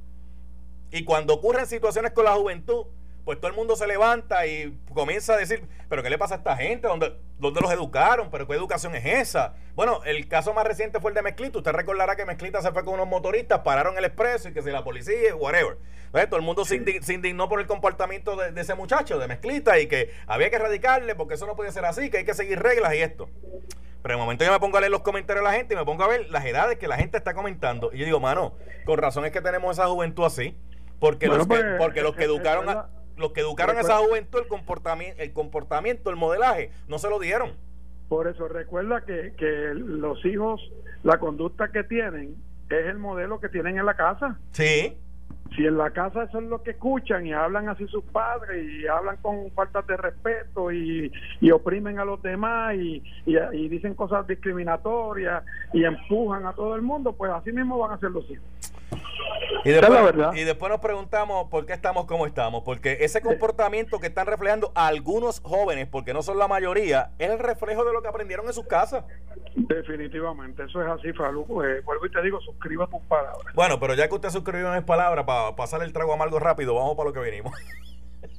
Y 0.90 1.04
cuando 1.04 1.34
ocurren 1.34 1.66
situaciones 1.66 2.12
con 2.12 2.26
la 2.26 2.34
juventud, 2.34 2.84
pues 3.24 3.38
todo 3.38 3.50
el 3.50 3.56
mundo 3.56 3.76
se 3.76 3.86
levanta 3.86 4.46
y 4.46 4.76
comienza 4.92 5.34
a 5.34 5.36
decir, 5.36 5.64
pero 5.88 6.02
¿qué 6.02 6.10
le 6.10 6.18
pasa 6.18 6.34
a 6.34 6.38
esta 6.38 6.56
gente? 6.56 6.88
¿Dónde, 6.88 7.16
dónde 7.38 7.60
los 7.60 7.70
educaron? 7.72 8.30
¿Pero 8.30 8.46
qué 8.48 8.54
educación 8.54 8.94
es 8.96 9.04
esa? 9.04 9.54
Bueno, 9.74 10.00
el 10.04 10.26
caso 10.28 10.52
más 10.54 10.66
reciente 10.66 11.00
fue 11.00 11.12
el 11.12 11.14
de 11.14 11.22
Mezclita. 11.22 11.58
Usted 11.58 11.72
recordará 11.72 12.16
que 12.16 12.26
Mezclita 12.26 12.60
se 12.60 12.72
fue 12.72 12.84
con 12.84 12.94
unos 12.94 13.06
motoristas, 13.06 13.60
pararon 13.60 13.96
el 13.96 14.04
expreso 14.04 14.48
y 14.48 14.52
que 14.52 14.62
si 14.62 14.70
la 14.70 14.82
policía, 14.82 15.36
whatever. 15.36 15.78
Entonces, 16.06 16.28
todo 16.28 16.40
el 16.40 16.44
mundo 16.44 16.64
se, 16.64 16.76
indignó 16.76 17.48
por 17.48 17.60
el 17.60 17.66
comportamiento 17.66 18.36
de, 18.36 18.60
ese 18.60 18.74
muchacho, 18.74 19.18
de 19.18 19.28
Mezclita, 19.28 19.78
y 19.78 19.86
que 19.86 20.12
había 20.26 20.50
que 20.50 20.56
erradicarle 20.56 21.14
porque 21.14 21.34
eso 21.34 21.46
no 21.46 21.56
puede 21.56 21.72
ser 21.72 21.84
así, 21.84 22.10
que 22.10 22.18
hay 22.18 22.24
que 22.24 22.34
seguir 22.34 22.60
reglas 22.60 22.94
y 22.94 22.98
esto. 22.98 23.30
Pero 24.02 24.14
en 24.14 24.18
el 24.18 24.24
momento 24.24 24.44
yo 24.44 24.50
me 24.50 24.58
pongo 24.58 24.76
a 24.76 24.80
leer 24.80 24.90
los 24.90 25.02
comentarios 25.02 25.44
de 25.44 25.50
la 25.50 25.56
gente 25.56 25.74
y 25.74 25.76
me 25.76 25.84
pongo 25.84 26.02
a 26.02 26.08
ver 26.08 26.28
las 26.28 26.44
edades 26.44 26.76
que 26.76 26.88
la 26.88 26.96
gente 26.96 27.16
está 27.16 27.34
comentando. 27.34 27.90
Y 27.94 27.98
yo 27.98 28.04
digo, 28.04 28.20
mano, 28.20 28.56
con 28.84 28.98
razón 28.98 29.24
es 29.24 29.30
que 29.30 29.40
tenemos 29.40 29.78
esa 29.78 29.86
juventud 29.86 30.24
así. 30.24 30.56
Porque, 30.98 31.28
los, 31.28 31.38
que, 31.38 31.44
pues, 31.46 31.64
porque 31.78 32.02
los 32.02 32.14
que 32.14 32.24
educaron 32.24 32.68
a 32.68 32.88
los 33.16 33.32
que 33.32 33.40
educaron 33.40 33.76
a 33.76 33.80
esa 33.80 33.98
juventud 33.98 34.40
el 34.40 34.48
comportamiento, 34.48 35.22
el 35.22 35.32
comportamiento, 35.32 36.10
el 36.10 36.16
modelaje, 36.16 36.70
no 36.88 36.98
se 36.98 37.08
lo 37.08 37.18
dieron. 37.18 37.52
Por 38.08 38.26
eso 38.28 38.48
recuerda 38.48 39.04
que, 39.04 39.32
que 39.38 39.72
los 39.74 40.24
hijos, 40.24 40.60
la 41.02 41.18
conducta 41.18 41.72
que 41.72 41.84
tienen 41.84 42.36
es 42.68 42.86
el 42.86 42.98
modelo 42.98 43.40
que 43.40 43.48
tienen 43.48 43.78
en 43.78 43.86
la 43.86 43.94
casa. 43.94 44.38
Sí. 44.52 44.96
Si 45.56 45.66
en 45.66 45.76
la 45.76 45.90
casa 45.90 46.24
eso 46.24 46.38
es 46.38 46.44
lo 46.44 46.62
que 46.62 46.70
escuchan 46.70 47.26
y 47.26 47.32
hablan 47.34 47.68
así 47.68 47.86
sus 47.88 48.04
padres 48.04 48.64
y 48.64 48.86
hablan 48.86 49.18
con 49.18 49.50
falta 49.50 49.82
de 49.82 49.96
respeto 49.96 50.72
y, 50.72 51.12
y 51.40 51.50
oprimen 51.50 51.98
a 51.98 52.04
los 52.04 52.22
demás 52.22 52.74
y, 52.74 53.02
y, 53.26 53.68
dicen 53.68 53.94
cosas 53.94 54.26
discriminatorias 54.26 55.44
y 55.74 55.84
empujan 55.84 56.46
a 56.46 56.54
todo 56.54 56.74
el 56.74 56.82
mundo, 56.82 57.12
pues 57.12 57.30
así 57.32 57.52
mismo 57.52 57.78
van 57.78 57.92
a 57.92 57.98
ser 57.98 58.10
los 58.10 58.24
hijos. 58.30 58.44
Y 59.64 59.70
después, 59.70 60.14
y 60.34 60.44
después 60.44 60.70
nos 60.70 60.80
preguntamos 60.80 61.48
por 61.48 61.66
qué 61.66 61.72
estamos 61.72 62.06
como 62.06 62.26
estamos, 62.26 62.62
porque 62.64 62.98
ese 63.00 63.20
comportamiento 63.20 64.00
que 64.00 64.08
están 64.08 64.26
reflejando 64.26 64.72
algunos 64.74 65.40
jóvenes, 65.40 65.86
porque 65.86 66.12
no 66.12 66.22
son 66.22 66.38
la 66.38 66.48
mayoría, 66.48 67.10
es 67.18 67.30
el 67.30 67.38
reflejo 67.38 67.84
de 67.84 67.92
lo 67.92 68.02
que 68.02 68.08
aprendieron 68.08 68.46
en 68.46 68.54
sus 68.54 68.66
casas. 68.66 69.04
Definitivamente, 69.54 70.64
eso 70.64 70.82
es 70.82 70.88
así, 70.88 71.12
Falú. 71.12 71.42
Eh, 71.62 71.80
vuelvo 71.84 72.06
y 72.06 72.10
te 72.10 72.22
digo, 72.22 72.40
suscriba 72.40 72.88
tus 72.88 73.02
palabras. 73.02 73.54
Bueno, 73.54 73.78
pero 73.78 73.94
ya 73.94 74.08
que 74.08 74.14
usted 74.14 74.30
suscribió 74.30 74.72
mis 74.72 74.82
palabras, 74.82 75.24
para 75.24 75.54
pasar 75.54 75.82
el 75.82 75.92
trago 75.92 76.12
amargo 76.12 76.40
rápido, 76.40 76.74
vamos 76.74 76.96
para 76.96 77.10
lo 77.10 77.12
que 77.12 77.20
venimos. 77.20 77.52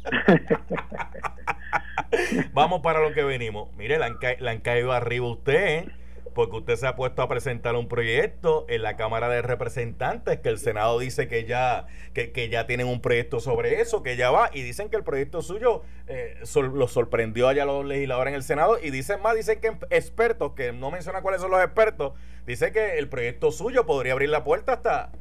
vamos 2.53 2.81
para 2.81 2.99
lo 2.99 3.13
que 3.13 3.23
venimos. 3.23 3.73
Mire, 3.77 3.97
le 3.97 4.05
han, 4.05 4.17
le 4.39 4.49
han 4.49 4.59
caído 4.59 4.91
arriba 4.91 5.27
usted, 5.27 5.67
¿eh? 5.67 6.02
Porque 6.33 6.57
usted 6.57 6.75
se 6.75 6.87
ha 6.87 6.95
puesto 6.95 7.21
a 7.21 7.27
presentar 7.27 7.75
un 7.75 7.87
proyecto 7.87 8.65
en 8.67 8.83
la 8.83 8.95
Cámara 8.95 9.29
de 9.29 9.41
Representantes, 9.41 10.39
que 10.39 10.49
el 10.49 10.57
Senado 10.57 10.99
dice 10.99 11.27
que 11.27 11.45
ya, 11.45 11.87
que, 12.13 12.49
ya 12.49 12.65
tienen 12.67 12.87
un 12.87 13.01
proyecto 13.01 13.39
sobre 13.39 13.81
eso, 13.81 14.03
que 14.03 14.15
ya 14.15 14.31
va, 14.31 14.49
y 14.53 14.61
dicen 14.63 14.89
que 14.89 14.97
el 14.97 15.03
proyecto 15.03 15.41
suyo 15.41 15.83
eh, 16.07 16.35
lo 16.55 16.87
sorprendió 16.87 17.47
allá 17.47 17.65
los 17.65 17.85
legisladores 17.85 18.31
en 18.31 18.35
el 18.35 18.43
Senado, 18.43 18.77
y 18.81 18.89
dicen 18.89 19.21
más, 19.21 19.35
dicen 19.35 19.59
que 19.61 19.77
expertos, 19.89 20.53
que 20.53 20.73
no 20.73 20.91
menciona 20.91 21.21
cuáles 21.21 21.41
son 21.41 21.51
los 21.51 21.63
expertos, 21.63 22.13
dice 22.45 22.71
que 22.71 22.97
el 22.97 23.07
proyecto 23.09 23.51
suyo 23.51 23.85
podría 23.85 24.13
abrir 24.13 24.29
la 24.29 24.43
puerta 24.43 24.73
hasta, 24.73 25.11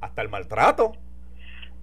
hasta 0.00 0.22
el 0.22 0.28
maltrato. 0.28 0.92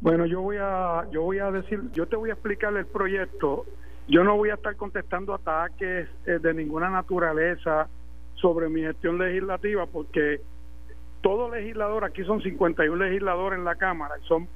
Bueno, 0.02 0.26
yo 0.26 0.41
voy 0.41 0.58
a, 0.60 1.08
yo 1.12 1.22
voy 1.22 1.39
a 1.39 1.50
decir, 1.50 1.80
yo 1.93 2.08
te 2.08 2.17
voy 2.17 2.30
a 2.30 2.34
explicar 2.34 2.76
el 2.76 2.86
proyecto. 2.86 3.65
Yo 4.10 4.26
no 4.26 4.36
voy 4.36 4.50
a 4.50 4.56
estar 4.56 4.76
contestando 4.76 5.34
ataques 5.34 6.10
eh, 6.26 6.39
de 6.41 6.54
ninguna 6.54 6.89
naturaleza 6.89 7.88
sobre 8.43 8.67
mi 8.67 8.82
gestión 8.82 9.17
legislativa 9.17 9.86
porque 9.86 10.41
todo 11.21 11.49
legislador, 11.49 12.03
aquí 12.03 12.25
son 12.25 12.41
51 12.41 13.06
legisladores 13.06 13.58
en 13.58 13.63
la 13.63 13.75
Cámara 13.75 14.15
y 14.21 14.27
son 14.27 14.49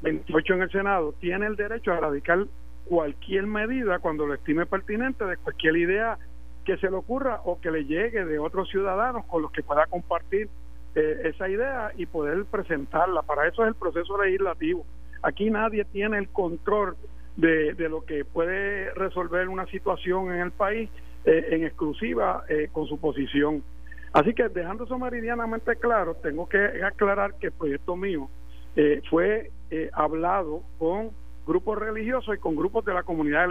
28 0.00 0.54
en 0.54 0.62
el 0.62 0.70
Senado, 0.70 1.12
tiene 1.20 1.46
el 1.46 1.54
derecho 1.54 1.92
a 1.92 2.00
radicar 2.00 2.46
cualquier 2.86 3.46
medida 3.46 3.98
cuando 3.98 4.26
lo 4.26 4.32
estime 4.32 4.64
pertinente 4.64 5.26
de 5.26 5.36
cualquier 5.36 5.76
idea 5.76 6.18
que 6.64 6.78
se 6.78 6.88
le 6.88 6.96
ocurra 6.96 7.42
o 7.44 7.60
que 7.60 7.70
le 7.70 7.84
llegue 7.84 8.24
de 8.24 8.38
otros 8.38 8.70
ciudadanos 8.70 9.26
con 9.26 9.42
los 9.42 9.52
que 9.52 9.62
pueda 9.62 9.84
compartir 9.88 10.48
eh, 10.94 11.20
esa 11.24 11.46
idea 11.46 11.92
y 11.98 12.06
poder 12.06 12.46
presentarla. 12.46 13.20
Para 13.20 13.46
eso 13.46 13.62
es 13.62 13.68
el 13.68 13.74
proceso 13.74 14.22
legislativo. 14.22 14.86
Aquí 15.22 15.50
nadie 15.50 15.84
tiene 15.84 16.16
el 16.16 16.30
control 16.30 16.96
de, 17.36 17.74
de 17.74 17.88
lo 17.90 18.06
que 18.06 18.24
puede 18.24 18.94
resolver 18.94 19.50
una 19.50 19.66
situación 19.66 20.32
en 20.32 20.40
el 20.40 20.52
país 20.52 20.88
eh, 21.24 21.48
en 21.52 21.64
exclusiva 21.64 22.44
eh, 22.50 22.68
con 22.70 22.86
su 22.86 22.98
posición. 22.98 23.64
Así 24.12 24.34
que 24.34 24.50
dejando 24.50 24.84
eso 24.84 24.98
meridianamente 24.98 25.76
claro, 25.76 26.16
tengo 26.16 26.46
que 26.46 26.82
aclarar 26.84 27.38
que 27.38 27.46
el 27.46 27.52
proyecto 27.52 27.96
mío 27.96 28.28
eh, 28.76 29.00
fue 29.08 29.50
hablado 29.92 30.62
con 30.78 31.12
grupos 31.46 31.78
religiosos 31.78 32.36
y 32.36 32.38
con 32.38 32.56
grupos 32.56 32.84
de 32.84 32.92
la 32.92 33.02
comunidad 33.04 33.48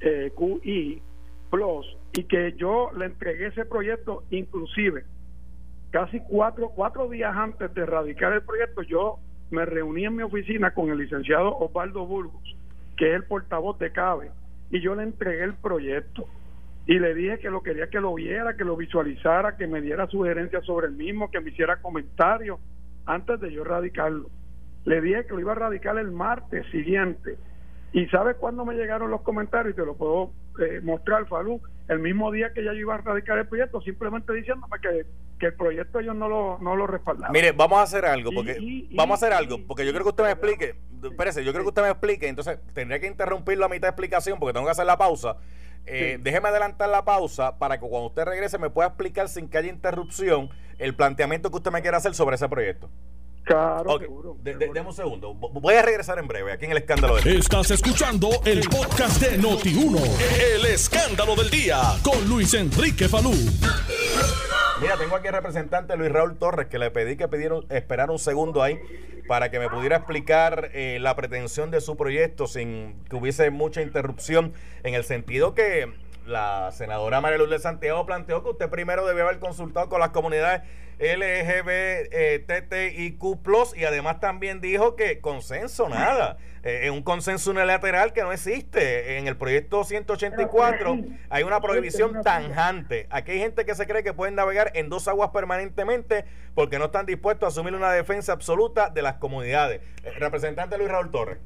LGBTQI 0.00 1.02
plus 1.50 1.96
y 2.14 2.24
que 2.24 2.54
yo 2.56 2.90
le 2.96 3.04
entregué 3.04 3.48
ese 3.48 3.66
proyecto 3.66 4.24
inclusive 4.30 5.04
casi 5.90 6.20
cuatro, 6.20 6.70
cuatro 6.74 7.08
días 7.08 7.36
antes 7.36 7.72
de 7.74 7.82
erradicar 7.82 8.32
el 8.32 8.42
proyecto 8.42 8.82
yo 8.82 9.18
me 9.50 9.64
reuní 9.66 10.06
en 10.06 10.16
mi 10.16 10.24
oficina 10.24 10.72
con 10.72 10.90
el 10.90 10.98
licenciado 10.98 11.56
Osvaldo 11.58 12.06
Burgos 12.06 12.56
que 12.96 13.10
es 13.10 13.16
el 13.16 13.24
portavoz 13.24 13.78
de 13.78 13.92
CABE 13.92 14.30
y 14.70 14.80
yo 14.80 14.94
le 14.94 15.04
entregué 15.04 15.44
el 15.44 15.54
proyecto 15.54 16.26
y 16.88 16.98
le 16.98 17.14
dije 17.14 17.38
que 17.38 17.50
lo 17.50 17.62
quería 17.62 17.88
que 17.90 18.00
lo 18.00 18.14
viera, 18.14 18.56
que 18.56 18.64
lo 18.64 18.74
visualizara, 18.74 19.58
que 19.58 19.66
me 19.66 19.82
diera 19.82 20.06
sugerencias 20.06 20.64
sobre 20.64 20.86
el 20.86 20.94
mismo, 20.94 21.30
que 21.30 21.38
me 21.38 21.50
hiciera 21.50 21.82
comentarios 21.82 22.58
antes 23.04 23.38
de 23.40 23.52
yo 23.52 23.62
radicarlo. 23.62 24.30
Le 24.86 25.02
dije 25.02 25.26
que 25.26 25.34
lo 25.34 25.40
iba 25.40 25.52
a 25.52 25.56
radicar 25.56 25.98
el 25.98 26.10
martes 26.10 26.64
siguiente. 26.70 27.36
¿Y 27.92 28.06
sabes 28.06 28.36
cuándo 28.36 28.64
me 28.64 28.74
llegaron 28.74 29.10
los 29.10 29.20
comentarios? 29.20 29.74
Y 29.74 29.76
te 29.76 29.84
lo 29.84 29.96
puedo 29.96 30.32
eh, 30.60 30.80
mostrar, 30.82 31.26
Falú. 31.28 31.60
El 31.88 31.98
mismo 31.98 32.32
día 32.32 32.54
que 32.54 32.64
ya 32.64 32.72
yo 32.72 32.78
iba 32.78 32.94
a 32.94 32.98
radicar 32.98 33.36
el 33.36 33.46
proyecto, 33.46 33.82
simplemente 33.82 34.32
diciéndome 34.32 34.78
que, 34.80 35.04
que 35.38 35.46
el 35.46 35.54
proyecto 35.54 36.00
ellos 36.00 36.16
no 36.16 36.26
lo, 36.26 36.58
no 36.62 36.74
lo 36.74 36.86
respaldaban. 36.86 37.32
Mire, 37.32 37.52
vamos 37.52 37.80
a 37.80 37.82
hacer 37.82 38.06
algo, 38.06 38.30
porque 38.32 38.86
vamos 38.92 39.22
a 39.22 39.26
hacer 39.26 39.36
algo, 39.36 39.58
porque 39.66 39.84
yo 39.84 39.92
creo 39.92 40.04
que 40.04 40.10
usted 40.10 40.24
me 40.24 40.30
explique. 40.30 40.74
Espérese, 41.02 41.44
yo 41.44 41.52
creo 41.52 41.64
que 41.64 41.68
usted 41.68 41.82
me 41.82 41.90
explique, 41.90 42.28
entonces 42.28 42.58
tendría 42.72 42.98
que 42.98 43.06
interrumpirlo 43.08 43.66
a 43.66 43.68
mitad 43.68 43.88
de 43.88 43.90
explicación 43.90 44.38
porque 44.38 44.54
tengo 44.54 44.64
que 44.64 44.72
hacer 44.72 44.86
la 44.86 44.96
pausa. 44.96 45.36
Eh, 45.90 46.18
déjeme 46.20 46.48
adelantar 46.48 46.88
la 46.88 47.04
pausa 47.04 47.58
para 47.58 47.78
que 47.78 47.88
cuando 47.88 48.08
usted 48.08 48.24
regrese 48.24 48.58
me 48.58 48.70
pueda 48.70 48.88
explicar 48.88 49.28
sin 49.28 49.48
que 49.48 49.58
haya 49.58 49.70
interrupción 49.70 50.50
el 50.78 50.94
planteamiento 50.94 51.50
que 51.50 51.56
usted 51.56 51.70
me 51.70 51.82
quiera 51.82 51.96
hacer 51.96 52.14
sobre 52.14 52.36
ese 52.36 52.48
proyecto. 52.48 52.90
Claro, 53.48 53.98
seguro, 53.98 54.36
Deme 54.42 54.80
un 54.82 54.92
segundo. 54.92 55.32
Voy 55.32 55.74
a 55.74 55.80
regresar 55.80 56.18
en 56.18 56.28
breve 56.28 56.52
aquí 56.52 56.66
en 56.66 56.72
el 56.72 56.76
escándalo 56.76 57.14
del 57.14 57.24
día. 57.24 57.38
Estás 57.38 57.70
escuchando 57.70 58.28
el 58.44 58.60
podcast 58.68 59.22
de 59.22 59.40
Noti1. 59.40 60.02
El 60.54 60.66
escándalo 60.66 61.34
del 61.34 61.48
día 61.48 61.80
con 62.02 62.28
Luis 62.28 62.52
Enrique 62.52 63.08
Falú. 63.08 63.32
Mira, 64.82 64.98
tengo 64.98 65.16
aquí 65.16 65.28
al 65.28 65.32
representante 65.32 65.96
Luis 65.96 66.12
Raúl 66.12 66.36
Torres 66.36 66.66
que 66.66 66.78
le 66.78 66.90
pedí 66.90 67.16
que 67.16 67.26
pidieron 67.26 67.64
esperar 67.70 68.10
un 68.10 68.18
segundo 68.18 68.62
ahí 68.62 68.78
para 69.26 69.50
que 69.50 69.58
me 69.58 69.70
pudiera 69.70 69.96
explicar 69.96 70.68
eh, 70.74 70.98
la 71.00 71.16
pretensión 71.16 71.70
de 71.70 71.80
su 71.80 71.96
proyecto 71.96 72.46
sin 72.46 73.02
que 73.08 73.16
hubiese 73.16 73.48
mucha 73.48 73.80
interrupción 73.80 74.52
en 74.82 74.92
el 74.92 75.04
sentido 75.04 75.54
que 75.54 75.90
la 76.26 76.70
senadora 76.72 77.22
María 77.22 77.38
Luz 77.38 77.48
de 77.48 77.58
Santiago 77.58 78.04
planteó 78.04 78.42
que 78.42 78.50
usted 78.50 78.68
primero 78.68 79.06
debe 79.06 79.22
haber 79.22 79.38
consultado 79.38 79.88
con 79.88 80.00
las 80.00 80.10
comunidades 80.10 80.60
LGBTIQ+, 80.98 82.58
y 83.76 83.84
además 83.84 84.20
también 84.20 84.60
dijo 84.60 84.96
que 84.96 85.20
consenso, 85.20 85.88
nada. 85.88 86.38
Eh, 86.64 86.90
un 86.90 87.02
consenso 87.02 87.50
unilateral 87.52 88.12
que 88.12 88.22
no 88.22 88.32
existe. 88.32 89.16
En 89.18 89.28
el 89.28 89.36
proyecto 89.36 89.84
184 89.84 90.98
hay 91.30 91.42
una 91.44 91.60
prohibición 91.60 92.22
tanjante. 92.22 93.06
Aquí 93.10 93.32
hay 93.32 93.38
gente 93.38 93.64
que 93.64 93.74
se 93.74 93.86
cree 93.86 94.02
que 94.02 94.12
pueden 94.12 94.34
navegar 94.34 94.72
en 94.74 94.88
dos 94.88 95.06
aguas 95.08 95.30
permanentemente 95.30 96.24
porque 96.54 96.78
no 96.78 96.86
están 96.86 97.06
dispuestos 97.06 97.46
a 97.46 97.48
asumir 97.48 97.74
una 97.74 97.92
defensa 97.92 98.32
absoluta 98.32 98.90
de 98.90 99.02
las 99.02 99.14
comunidades. 99.14 99.80
Eh, 100.02 100.10
representante 100.18 100.76
Luis 100.76 100.90
Raúl 100.90 101.10
Torres. 101.10 101.38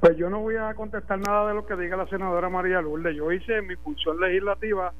Pues 0.00 0.16
yo 0.16 0.30
no 0.30 0.40
voy 0.40 0.56
a 0.56 0.74
contestar 0.74 1.18
nada 1.18 1.48
de 1.48 1.54
lo 1.54 1.66
que 1.66 1.76
diga 1.76 1.96
la 1.96 2.06
senadora 2.06 2.48
María 2.48 2.80
Lourdes. 2.80 3.16
Yo 3.16 3.32
hice 3.32 3.62
mi 3.62 3.74
función 3.76 4.20
legislativa, 4.20 4.92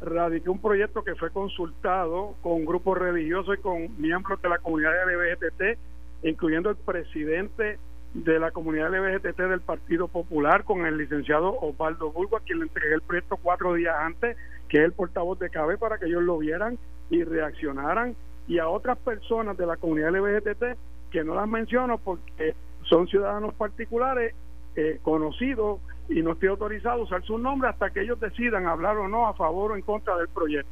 radiqué 0.00 0.48
un 0.48 0.60
proyecto 0.60 1.02
que 1.02 1.14
fue 1.14 1.30
consultado 1.30 2.34
con 2.42 2.64
grupos 2.64 2.98
religiosos 2.98 3.58
y 3.58 3.60
con 3.60 4.00
miembros 4.00 4.40
de 4.40 4.48
la 4.48 4.58
comunidad 4.58 4.92
LGBT, 5.06 5.78
incluyendo 6.22 6.70
el 6.70 6.76
presidente 6.76 7.78
de 8.14 8.38
la 8.38 8.50
comunidad 8.50 8.90
LGBT 8.90 9.38
del 9.42 9.60
Partido 9.60 10.08
Popular, 10.08 10.64
con 10.64 10.86
el 10.86 10.96
licenciado 10.96 11.58
Osvaldo 11.60 12.10
Bulgo, 12.10 12.38
quien 12.44 12.60
le 12.60 12.64
entregué 12.64 12.94
el 12.94 13.02
proyecto 13.02 13.36
cuatro 13.36 13.74
días 13.74 13.96
antes, 13.98 14.36
que 14.68 14.78
es 14.78 14.84
el 14.84 14.92
portavoz 14.92 15.38
de 15.38 15.50
CABE, 15.50 15.78
para 15.78 15.98
que 15.98 16.06
ellos 16.06 16.22
lo 16.22 16.38
vieran 16.38 16.78
y 17.10 17.24
reaccionaran, 17.24 18.14
y 18.46 18.58
a 18.58 18.68
otras 18.68 18.98
personas 18.98 19.56
de 19.56 19.66
la 19.66 19.76
comunidad 19.76 20.10
LGBT 20.10 20.78
que 21.10 21.24
no 21.24 21.34
las 21.34 21.48
menciono 21.48 21.98
porque 21.98 22.54
son 22.82 23.06
ciudadanos 23.08 23.54
particulares 23.54 24.34
eh, 24.76 24.98
conocidos 25.02 25.80
y 26.08 26.22
no 26.22 26.32
estoy 26.32 26.48
autorizado 26.48 27.00
a 27.00 27.04
usar 27.04 27.22
su 27.22 27.38
nombre 27.38 27.68
hasta 27.68 27.90
que 27.90 28.00
ellos 28.00 28.18
decidan 28.20 28.66
hablar 28.66 28.96
o 28.96 29.08
no 29.08 29.26
a 29.26 29.34
favor 29.34 29.72
o 29.72 29.76
en 29.76 29.82
contra 29.82 30.16
del 30.16 30.28
proyecto. 30.28 30.70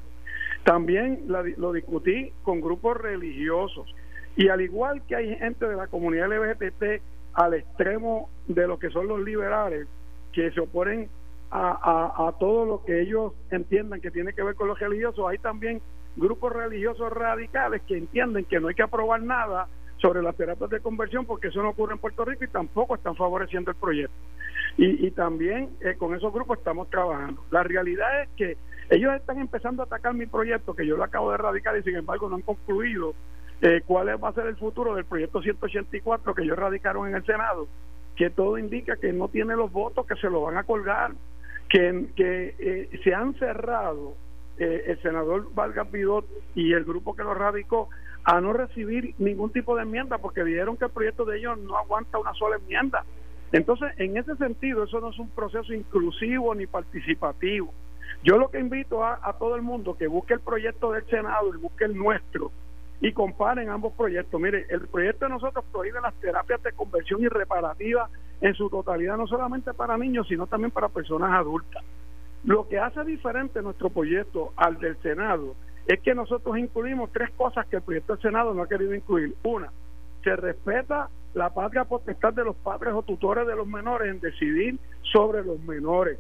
También 0.64 1.24
lo 1.26 1.72
discutí 1.72 2.32
con 2.42 2.60
grupos 2.60 2.96
religiosos 2.96 3.94
y 4.36 4.48
al 4.48 4.60
igual 4.60 5.02
que 5.06 5.16
hay 5.16 5.36
gente 5.36 5.66
de 5.66 5.76
la 5.76 5.86
comunidad 5.86 6.28
LGBT 6.28 7.02
al 7.34 7.54
extremo 7.54 8.28
de 8.48 8.66
lo 8.66 8.78
que 8.78 8.90
son 8.90 9.06
los 9.06 9.20
liberales 9.20 9.86
que 10.32 10.50
se 10.50 10.60
oponen 10.60 11.08
a, 11.50 12.26
a 12.28 12.32
todo 12.38 12.66
lo 12.66 12.84
que 12.84 13.00
ellos 13.00 13.32
entiendan 13.50 14.00
que 14.00 14.10
tiene 14.10 14.32
que 14.32 14.42
ver 14.42 14.56
con 14.56 14.68
los 14.68 14.78
religiosos, 14.78 15.24
hay 15.28 15.38
también 15.38 15.80
grupos 16.16 16.52
religiosos 16.52 17.12
radicales 17.12 17.82
que 17.86 17.96
entienden 17.96 18.44
que 18.44 18.58
no 18.58 18.68
hay 18.68 18.74
que 18.74 18.82
aprobar 18.82 19.22
nada 19.22 19.68
sobre 19.98 20.22
las 20.22 20.36
terapias 20.36 20.70
de 20.70 20.80
conversión 20.80 21.24
porque 21.24 21.48
eso 21.48 21.62
no 21.62 21.70
ocurre 21.70 21.94
en 21.94 21.98
Puerto 21.98 22.24
Rico 22.24 22.44
y 22.44 22.48
tampoco 22.48 22.94
están 22.94 23.16
favoreciendo 23.16 23.70
el 23.70 23.76
proyecto. 23.76 24.14
Y, 24.78 25.06
y 25.06 25.10
también 25.10 25.70
eh, 25.80 25.94
con 25.96 26.14
esos 26.14 26.32
grupos 26.32 26.58
estamos 26.58 26.90
trabajando. 26.90 27.42
La 27.50 27.62
realidad 27.62 28.22
es 28.22 28.28
que 28.36 28.56
ellos 28.90 29.14
están 29.14 29.38
empezando 29.38 29.82
a 29.82 29.86
atacar 29.86 30.14
mi 30.14 30.26
proyecto, 30.26 30.74
que 30.74 30.86
yo 30.86 30.96
lo 30.96 31.04
acabo 31.04 31.30
de 31.30 31.36
erradicar 31.36 31.76
y 31.76 31.82
sin 31.82 31.96
embargo 31.96 32.28
no 32.28 32.36
han 32.36 32.42
concluido 32.42 33.14
eh, 33.62 33.82
cuál 33.86 34.22
va 34.22 34.28
a 34.28 34.34
ser 34.34 34.46
el 34.46 34.56
futuro 34.56 34.94
del 34.94 35.06
proyecto 35.06 35.40
184 35.40 36.34
que 36.34 36.42
ellos 36.42 36.58
radicaron 36.58 37.08
en 37.08 37.14
el 37.14 37.24
Senado, 37.24 37.66
que 38.14 38.30
todo 38.30 38.58
indica 38.58 38.96
que 38.96 39.12
no 39.12 39.28
tiene 39.28 39.56
los 39.56 39.72
votos, 39.72 40.06
que 40.06 40.14
se 40.16 40.28
lo 40.28 40.42
van 40.42 40.58
a 40.58 40.64
colgar, 40.64 41.12
que, 41.68 42.54
eh, 42.58 43.00
se 43.02 43.14
han 43.14 43.34
cerrado 43.34 44.14
el 44.58 44.98
senador 45.02 45.52
Vargas 45.54 45.90
Vidot 45.92 46.24
y 46.54 46.72
el 46.72 46.84
grupo 46.84 47.14
que 47.14 47.22
lo 47.22 47.34
radicó 47.34 47.90
a 48.24 48.40
no 48.40 48.52
recibir 48.52 49.14
ningún 49.18 49.52
tipo 49.52 49.76
de 49.76 49.82
enmienda 49.82 50.18
porque 50.18 50.42
dijeron 50.42 50.76
que 50.76 50.86
el 50.86 50.90
proyecto 50.90 51.24
de 51.24 51.38
ellos 51.38 51.58
no 51.58 51.76
aguanta 51.76 52.18
una 52.18 52.34
sola 52.34 52.56
enmienda. 52.56 53.04
Entonces, 53.52 53.92
en 53.98 54.16
ese 54.16 54.36
sentido, 54.36 54.84
eso 54.84 55.00
no 55.00 55.10
es 55.10 55.18
un 55.18 55.30
proceso 55.30 55.72
inclusivo 55.72 56.54
ni 56.54 56.66
participativo. 56.66 57.72
Yo 58.22 58.38
lo 58.38 58.50
que 58.50 58.58
invito 58.58 59.04
a, 59.04 59.36
todo 59.38 59.56
el 59.56 59.62
mundo 59.62 59.96
que 59.96 60.06
busque 60.06 60.34
el 60.34 60.40
proyecto 60.40 60.92
del 60.92 61.06
Senado 61.06 61.54
y 61.54 61.58
busque 61.58 61.84
el 61.84 61.96
nuestro 61.96 62.50
y 63.00 63.12
comparen 63.12 63.68
ambos 63.68 63.92
proyectos. 63.92 64.40
Mire, 64.40 64.66
el 64.70 64.88
proyecto 64.88 65.26
de 65.26 65.32
nosotros 65.32 65.64
prohíbe 65.70 66.00
las 66.00 66.14
terapias 66.14 66.62
de 66.62 66.72
conversión 66.72 67.22
y 67.22 67.28
reparativa 67.28 68.08
en 68.40 68.54
su 68.54 68.68
totalidad, 68.68 69.16
no 69.16 69.26
solamente 69.26 69.74
para 69.74 69.96
niños, 69.96 70.26
sino 70.28 70.46
también 70.46 70.70
para 70.70 70.88
personas 70.88 71.32
adultas. 71.32 71.84
Lo 72.44 72.68
que 72.68 72.78
hace 72.78 73.04
diferente 73.04 73.62
nuestro 73.62 73.90
proyecto 73.90 74.52
al 74.56 74.78
del 74.78 74.96
Senado 75.02 75.54
es 75.86 76.00
que 76.00 76.14
nosotros 76.14 76.58
incluimos 76.58 77.12
tres 77.12 77.30
cosas 77.36 77.66
que 77.66 77.76
el 77.76 77.82
proyecto 77.82 78.14
del 78.14 78.22
Senado 78.22 78.54
no 78.54 78.62
ha 78.62 78.68
querido 78.68 78.94
incluir. 78.94 79.34
Una, 79.44 79.70
se 80.26 80.34
respeta 80.34 81.08
la 81.34 81.54
patria 81.54 81.84
potestad 81.84 82.32
de 82.32 82.42
los 82.42 82.56
padres 82.56 82.92
o 82.94 83.02
tutores 83.04 83.46
de 83.46 83.54
los 83.54 83.68
menores 83.68 84.10
en 84.10 84.18
decidir 84.18 84.76
sobre 85.12 85.44
los 85.44 85.60
menores. 85.60 86.18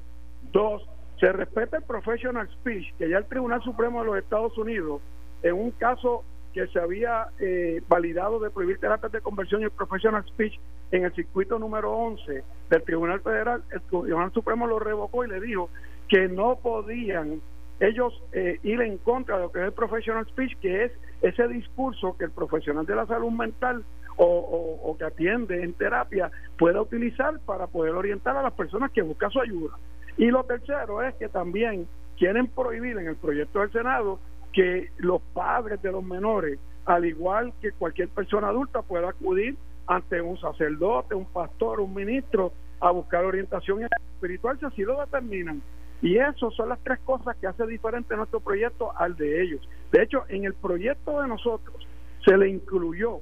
Dos, 0.52 0.88
se 1.18 1.32
respeta 1.32 1.78
el 1.78 1.82
professional 1.82 2.48
speech, 2.52 2.94
que 2.98 3.08
ya 3.08 3.18
el 3.18 3.24
Tribunal 3.24 3.62
Supremo 3.64 4.00
de 4.00 4.06
los 4.06 4.18
Estados 4.18 4.56
Unidos, 4.58 5.02
en 5.42 5.54
un 5.54 5.72
caso 5.72 6.22
que 6.52 6.68
se 6.68 6.78
había 6.78 7.26
eh, 7.40 7.82
validado 7.88 8.38
de 8.38 8.50
prohibir 8.50 8.78
terapias 8.78 9.10
de 9.10 9.20
conversión 9.20 9.62
y 9.62 9.64
el 9.64 9.72
professional 9.72 10.24
speech 10.28 10.54
en 10.92 11.04
el 11.04 11.12
circuito 11.12 11.58
número 11.58 11.92
11 11.92 12.44
del 12.70 12.82
Tribunal 12.84 13.20
Federal, 13.22 13.64
el 13.72 13.80
Tribunal 13.80 14.32
Supremo 14.32 14.68
lo 14.68 14.78
revocó 14.78 15.24
y 15.24 15.28
le 15.28 15.40
dijo 15.40 15.68
que 16.08 16.28
no 16.28 16.60
podían 16.62 17.40
ellos 17.80 18.22
eh, 18.32 18.58
ir 18.62 18.80
en 18.80 18.98
contra 18.98 19.36
de 19.36 19.42
lo 19.42 19.52
que 19.52 19.60
es 19.60 19.66
el 19.66 19.72
professional 19.72 20.26
speech, 20.26 20.56
que 20.60 20.84
es 20.84 20.92
ese 21.22 21.48
discurso 21.48 22.16
que 22.16 22.24
el 22.24 22.30
profesional 22.30 22.86
de 22.86 22.96
la 22.96 23.06
salud 23.06 23.30
mental 23.30 23.84
o, 24.18 24.96
que 24.98 25.04
atiende 25.04 25.62
en 25.62 25.74
terapia 25.74 26.30
pueda 26.58 26.80
utilizar 26.80 27.38
para 27.40 27.66
poder 27.66 27.94
orientar 27.94 28.34
a 28.36 28.42
las 28.42 28.54
personas 28.54 28.90
que 28.92 29.02
buscan 29.02 29.30
su 29.30 29.40
ayuda. 29.40 29.76
Y 30.16 30.26
lo 30.30 30.44
tercero 30.44 31.02
es 31.02 31.14
que 31.16 31.28
también 31.28 31.86
quieren 32.16 32.46
prohibir 32.46 32.96
en 32.96 33.08
el 33.08 33.16
proyecto 33.16 33.60
del 33.60 33.72
Senado 33.72 34.18
que 34.54 34.90
los 34.96 35.20
padres 35.34 35.82
de 35.82 35.92
los 35.92 36.02
menores, 36.02 36.58
al 36.86 37.04
igual 37.04 37.52
que 37.60 37.72
cualquier 37.72 38.08
persona 38.08 38.48
adulta, 38.48 38.80
pueda 38.80 39.10
acudir 39.10 39.56
ante 39.86 40.22
un 40.22 40.38
sacerdote, 40.38 41.14
un 41.14 41.26
pastor, 41.26 41.80
un 41.80 41.94
ministro 41.94 42.52
a 42.80 42.90
buscar 42.90 43.24
orientación 43.24 43.86
espiritual 44.14 44.58
si 44.58 44.64
así 44.64 44.82
lo 44.82 44.98
determinan. 45.00 45.60
Y 46.02 46.18
eso 46.18 46.50
son 46.50 46.68
las 46.68 46.78
tres 46.80 46.98
cosas 47.00 47.36
que 47.36 47.46
hace 47.46 47.66
diferente 47.66 48.16
nuestro 48.16 48.40
proyecto 48.40 48.92
al 48.96 49.16
de 49.16 49.42
ellos. 49.42 49.68
De 49.90 50.02
hecho, 50.02 50.24
en 50.28 50.44
el 50.44 50.54
proyecto 50.54 51.20
de 51.20 51.28
nosotros 51.28 51.86
se 52.24 52.36
le 52.36 52.48
incluyó 52.48 53.20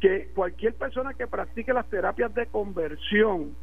que 0.00 0.28
cualquier 0.34 0.74
persona 0.74 1.14
que 1.14 1.26
practique 1.26 1.72
las 1.72 1.88
terapias 1.88 2.34
de 2.34 2.46
conversión, 2.46 3.54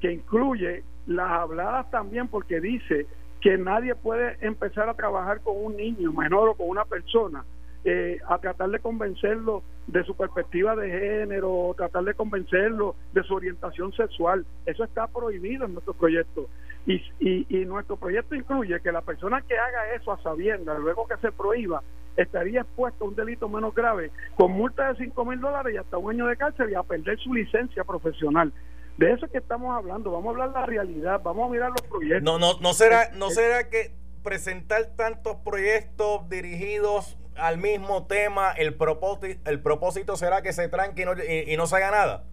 que 0.00 0.12
incluye 0.12 0.84
las 1.06 1.30
habladas 1.30 1.90
también, 1.90 2.28
porque 2.28 2.60
dice 2.60 3.06
que 3.40 3.58
nadie 3.58 3.94
puede 3.94 4.36
empezar 4.40 4.88
a 4.88 4.94
trabajar 4.94 5.40
con 5.40 5.54
un 5.56 5.76
niño 5.76 6.12
menor 6.12 6.48
o 6.50 6.54
con 6.54 6.68
una 6.68 6.84
persona, 6.84 7.44
eh, 7.84 8.18
a 8.28 8.38
tratar 8.38 8.70
de 8.70 8.80
convencerlo 8.80 9.62
de 9.86 10.02
su 10.04 10.16
perspectiva 10.16 10.74
de 10.74 10.90
género, 10.90 11.72
tratar 11.76 12.04
de 12.04 12.14
convencerlo 12.14 12.96
de 13.12 13.22
su 13.22 13.34
orientación 13.34 13.92
sexual. 13.92 14.44
Eso 14.64 14.84
está 14.84 15.06
prohibido 15.06 15.64
en 15.64 15.74
nuestro 15.74 15.94
proyecto. 15.94 16.48
Y, 16.86 17.02
y, 17.18 17.64
nuestro 17.64 17.96
proyecto 17.96 18.36
incluye 18.36 18.80
que 18.80 18.92
la 18.92 19.02
persona 19.02 19.42
que 19.42 19.58
haga 19.58 19.92
eso 19.94 20.12
a 20.12 20.22
sabiendas, 20.22 20.78
luego 20.78 21.08
que 21.08 21.16
se 21.16 21.32
prohíba, 21.32 21.82
estaría 22.16 22.60
expuesto 22.60 23.04
a 23.04 23.08
un 23.08 23.16
delito 23.16 23.48
menos 23.48 23.74
grave, 23.74 24.12
con 24.36 24.52
multa 24.52 24.92
de 24.92 25.04
5 25.04 25.24
mil 25.24 25.40
dólares 25.40 25.74
y 25.74 25.78
hasta 25.78 25.98
un 25.98 26.12
año 26.12 26.26
de 26.26 26.36
cárcel 26.36 26.70
y 26.70 26.74
a 26.74 26.84
perder 26.84 27.18
su 27.18 27.34
licencia 27.34 27.82
profesional. 27.82 28.52
De 28.98 29.12
eso 29.12 29.26
es 29.26 29.32
que 29.32 29.38
estamos 29.38 29.76
hablando, 29.76 30.12
vamos 30.12 30.28
a 30.28 30.30
hablar 30.30 30.50
la 30.50 30.64
realidad, 30.64 31.20
vamos 31.22 31.48
a 31.48 31.52
mirar 31.52 31.70
los 31.70 31.82
proyectos. 31.82 32.22
No, 32.22 32.38
no, 32.38 32.58
no 32.60 32.72
será, 32.72 33.10
no 33.14 33.30
será 33.30 33.68
que 33.68 33.92
presentar 34.22 34.86
tantos 34.96 35.36
proyectos 35.44 36.28
dirigidos 36.28 37.18
al 37.36 37.58
mismo 37.58 38.06
tema, 38.06 38.52
el 38.52 38.74
propósito, 38.74 39.50
el 39.50 39.60
propósito 39.60 40.16
será 40.16 40.40
que 40.42 40.52
se 40.52 40.68
tranque 40.68 41.04
y 41.48 41.56
no 41.56 41.66
se 41.66 41.76
haga 41.76 41.90
nada. 41.90 42.24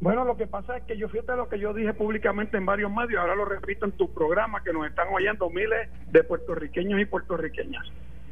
Bueno, 0.00 0.24
lo 0.24 0.36
que 0.36 0.46
pasa 0.46 0.76
es 0.76 0.84
que 0.84 0.96
yo 0.96 1.08
fíjate 1.08 1.34
lo 1.34 1.48
que 1.48 1.58
yo 1.58 1.74
dije 1.74 1.92
públicamente 1.92 2.56
en 2.56 2.64
varios 2.64 2.92
medios, 2.92 3.20
ahora 3.20 3.34
lo 3.34 3.44
repito 3.44 3.84
en 3.84 3.92
tu 3.92 4.12
programa, 4.12 4.62
que 4.62 4.72
nos 4.72 4.86
están 4.86 5.08
oyendo 5.12 5.50
miles 5.50 5.88
de 6.12 6.22
puertorriqueños 6.22 7.00
y 7.00 7.04
puertorriqueñas. 7.04 7.84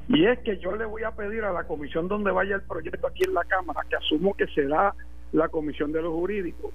Y 0.09 0.26
es 0.26 0.38
que 0.40 0.59
yo 0.59 0.76
le 0.76 0.85
voy 0.85 1.02
a 1.02 1.11
pedir 1.11 1.42
a 1.42 1.52
la 1.52 1.64
comisión 1.64 2.07
donde 2.07 2.31
vaya 2.31 2.55
el 2.55 2.62
proyecto 2.62 3.09
aquí 3.09 3.24
en 3.24 3.35
la 3.35 3.44
Cámara, 3.44 3.81
que 3.88 3.96
asumo 3.96 4.35
que 4.35 4.46
será 4.48 4.94
la 5.33 5.48
comisión 5.48 5.90
de 5.90 6.02
los 6.02 6.12
jurídicos, 6.12 6.72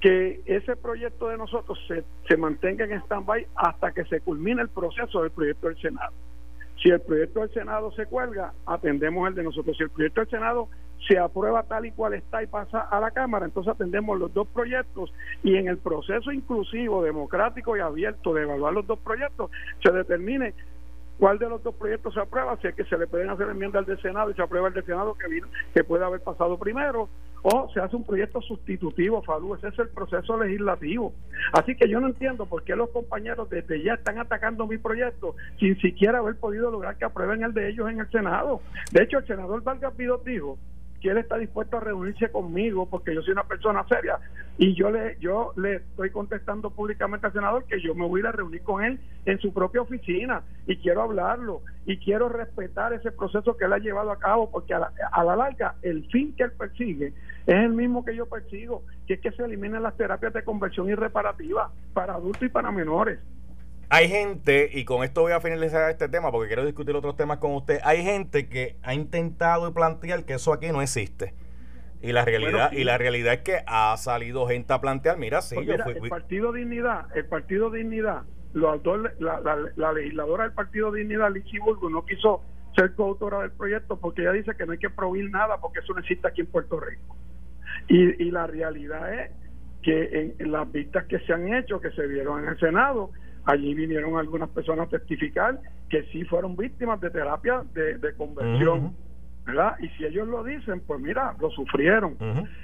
que 0.00 0.40
ese 0.46 0.74
proyecto 0.74 1.28
de 1.28 1.36
nosotros 1.36 1.78
se, 1.86 2.02
se 2.26 2.36
mantenga 2.38 2.86
en 2.86 2.92
stand-by 3.02 3.46
hasta 3.54 3.92
que 3.92 4.06
se 4.06 4.22
culmine 4.22 4.62
el 4.62 4.70
proceso 4.70 5.20
del 5.20 5.32
proyecto 5.32 5.68
del 5.68 5.78
Senado. 5.82 6.14
Si 6.82 6.88
el 6.88 7.00
proyecto 7.02 7.40
del 7.40 7.52
Senado 7.52 7.92
se 7.92 8.06
cuelga, 8.06 8.54
atendemos 8.64 9.28
el 9.28 9.34
de 9.34 9.42
nosotros. 9.42 9.76
Si 9.76 9.82
el 9.82 9.90
proyecto 9.90 10.22
del 10.22 10.30
Senado 10.30 10.68
se 11.06 11.18
aprueba 11.18 11.62
tal 11.64 11.86
y 11.86 11.92
cual 11.92 12.14
está 12.14 12.42
y 12.42 12.46
pasa 12.46 12.80
a 12.80 13.00
la 13.00 13.10
Cámara, 13.10 13.44
entonces 13.44 13.72
atendemos 13.72 14.18
los 14.18 14.32
dos 14.32 14.48
proyectos 14.48 15.12
y 15.42 15.56
en 15.56 15.68
el 15.68 15.78
proceso 15.78 16.32
inclusivo, 16.32 17.02
democrático 17.02 17.76
y 17.76 17.80
abierto 17.80 18.32
de 18.34 18.42
evaluar 18.42 18.72
los 18.72 18.86
dos 18.86 18.98
proyectos, 19.00 19.50
se 19.82 19.92
determine 19.92 20.54
cuál 21.18 21.38
de 21.38 21.48
los 21.48 21.62
dos 21.62 21.74
proyectos 21.74 22.14
se 22.14 22.20
aprueba, 22.20 22.56
si 22.60 22.68
es 22.68 22.74
que 22.74 22.84
se 22.84 22.98
le 22.98 23.06
pueden 23.06 23.30
hacer 23.30 23.48
enmiendas 23.48 23.80
al 23.80 23.86
del 23.86 24.00
Senado 24.00 24.30
y 24.30 24.34
se 24.34 24.42
aprueba 24.42 24.68
el 24.68 24.74
del 24.74 24.84
Senado 24.84 25.14
que, 25.14 25.28
vino, 25.28 25.46
que 25.74 25.84
puede 25.84 26.04
haber 26.04 26.20
pasado 26.20 26.58
primero, 26.58 27.08
o 27.42 27.68
se 27.74 27.80
hace 27.80 27.94
un 27.94 28.04
proyecto 28.04 28.40
sustitutivo, 28.40 29.22
Falú, 29.22 29.54
ese 29.54 29.68
es 29.68 29.78
el 29.78 29.90
proceso 29.90 30.42
legislativo. 30.42 31.12
Así 31.52 31.76
que 31.76 31.88
yo 31.88 32.00
no 32.00 32.06
entiendo 32.06 32.46
por 32.46 32.64
qué 32.64 32.74
los 32.74 32.88
compañeros 32.88 33.50
desde 33.50 33.82
ya 33.82 33.94
están 33.94 34.18
atacando 34.18 34.66
mi 34.66 34.78
proyecto 34.78 35.36
sin 35.60 35.78
siquiera 35.80 36.18
haber 36.18 36.36
podido 36.36 36.70
lograr 36.70 36.96
que 36.96 37.04
aprueben 37.04 37.42
el 37.42 37.52
de 37.52 37.68
ellos 37.68 37.90
en 37.90 38.00
el 38.00 38.10
Senado. 38.10 38.62
De 38.92 39.02
hecho, 39.02 39.18
el 39.18 39.26
senador 39.26 39.62
Vargas 39.62 39.94
Vidot 39.94 40.24
dijo 40.24 40.58
que 41.04 41.10
él 41.10 41.18
está 41.18 41.36
dispuesto 41.36 41.76
a 41.76 41.80
reunirse 41.80 42.30
conmigo 42.30 42.88
porque 42.88 43.14
yo 43.14 43.20
soy 43.20 43.32
una 43.32 43.44
persona 43.44 43.84
seria 43.86 44.18
y 44.56 44.74
yo 44.74 44.90
le 44.90 45.18
yo 45.20 45.52
le 45.54 45.74
estoy 45.74 46.08
contestando 46.08 46.70
públicamente 46.70 47.26
al 47.26 47.34
senador 47.34 47.64
que 47.64 47.78
yo 47.82 47.94
me 47.94 48.08
voy 48.08 48.22
a 48.24 48.30
a 48.30 48.32
reunir 48.32 48.62
con 48.62 48.82
él 48.82 48.98
en 49.26 49.38
su 49.38 49.52
propia 49.52 49.82
oficina 49.82 50.40
y 50.66 50.78
quiero 50.78 51.02
hablarlo 51.02 51.60
y 51.84 51.98
quiero 51.98 52.30
respetar 52.30 52.94
ese 52.94 53.12
proceso 53.12 53.54
que 53.54 53.66
él 53.66 53.74
ha 53.74 53.78
llevado 53.78 54.10
a 54.12 54.18
cabo 54.18 54.50
porque 54.50 54.72
a 54.72 54.78
la, 54.78 54.92
a 55.12 55.24
la 55.24 55.36
larga 55.36 55.74
el 55.82 56.06
fin 56.06 56.34
que 56.34 56.44
él 56.44 56.52
persigue 56.52 57.08
es 57.46 57.54
el 57.54 57.74
mismo 57.74 58.02
que 58.02 58.16
yo 58.16 58.24
persigo 58.24 58.82
que 59.06 59.14
es 59.14 59.20
que 59.20 59.32
se 59.32 59.44
eliminen 59.44 59.82
las 59.82 59.98
terapias 59.98 60.32
de 60.32 60.42
conversión 60.42 60.88
y 60.88 60.94
reparativa 60.94 61.70
para 61.92 62.14
adultos 62.14 62.44
y 62.44 62.48
para 62.48 62.72
menores 62.72 63.18
hay 63.88 64.08
gente, 64.08 64.70
y 64.72 64.84
con 64.84 65.04
esto 65.04 65.22
voy 65.22 65.32
a 65.32 65.40
finalizar 65.40 65.90
este 65.90 66.08
tema 66.08 66.30
porque 66.30 66.48
quiero 66.48 66.64
discutir 66.64 66.94
otros 66.94 67.16
temas 67.16 67.38
con 67.38 67.52
usted, 67.52 67.80
hay 67.84 68.02
gente 68.02 68.48
que 68.48 68.76
ha 68.82 68.94
intentado 68.94 69.72
plantear 69.72 70.24
que 70.24 70.34
eso 70.34 70.52
aquí 70.52 70.68
no 70.68 70.82
existe. 70.82 71.34
Y 72.02 72.12
la 72.12 72.24
realidad 72.24 72.72
y 72.72 72.84
la 72.84 72.98
realidad 72.98 73.32
es 73.34 73.40
que 73.40 73.62
ha 73.66 73.96
salido 73.96 74.46
gente 74.46 74.74
a 74.74 74.80
plantear, 74.80 75.16
mira, 75.16 75.40
sí, 75.40 75.54
pues 75.54 75.66
yo 75.66 75.78
fui, 75.82 75.92
el 75.94 76.08
Partido 76.10 76.52
Dignidad, 76.52 77.16
el 77.16 77.24
Partido 77.26 77.70
Dignidad, 77.70 78.24
los 78.52 78.80
la, 79.18 79.40
la, 79.74 79.92
legisladora 79.92 80.44
del 80.44 80.52
Partido 80.52 80.92
Dignidad, 80.92 81.32
Lichi 81.32 81.58
Burgo, 81.58 81.88
no 81.88 82.04
quiso 82.04 82.42
ser 82.76 82.94
coautora 82.94 83.40
del 83.40 83.52
proyecto 83.52 83.98
porque 83.98 84.20
ella 84.20 84.32
dice 84.32 84.52
que 84.54 84.66
no 84.66 84.72
hay 84.72 84.78
que 84.78 84.90
prohibir 84.90 85.30
nada 85.30 85.58
porque 85.58 85.78
eso 85.78 85.94
no 85.94 86.00
existe 86.00 86.28
aquí 86.28 86.42
en 86.42 86.48
Puerto 86.48 86.78
Rico. 86.78 87.16
Y, 87.88 88.22
y 88.22 88.30
la 88.30 88.46
realidad 88.46 89.14
es 89.14 89.30
que 89.82 90.34
en 90.38 90.52
las 90.52 90.70
vistas 90.70 91.04
que 91.04 91.20
se 91.20 91.32
han 91.32 91.54
hecho, 91.54 91.80
que 91.80 91.90
se 91.92 92.06
vieron 92.06 92.42
en 92.42 92.50
el 92.50 92.58
Senado, 92.58 93.12
Allí 93.46 93.74
vinieron 93.74 94.16
algunas 94.16 94.48
personas 94.50 94.86
a 94.86 94.90
testificar 94.90 95.60
que 95.88 96.04
sí 96.04 96.24
fueron 96.24 96.56
víctimas 96.56 97.00
de 97.00 97.10
terapia 97.10 97.62
de, 97.74 98.14
conversión, 98.16 98.94
¿verdad? 99.44 99.76
Y 99.80 99.88
si 99.90 100.04
ellos 100.04 100.26
lo 100.28 100.42
dicen, 100.42 100.80
pues 100.86 101.00
mira, 101.00 101.34
lo 101.40 101.50
sufrieron. 101.50 102.16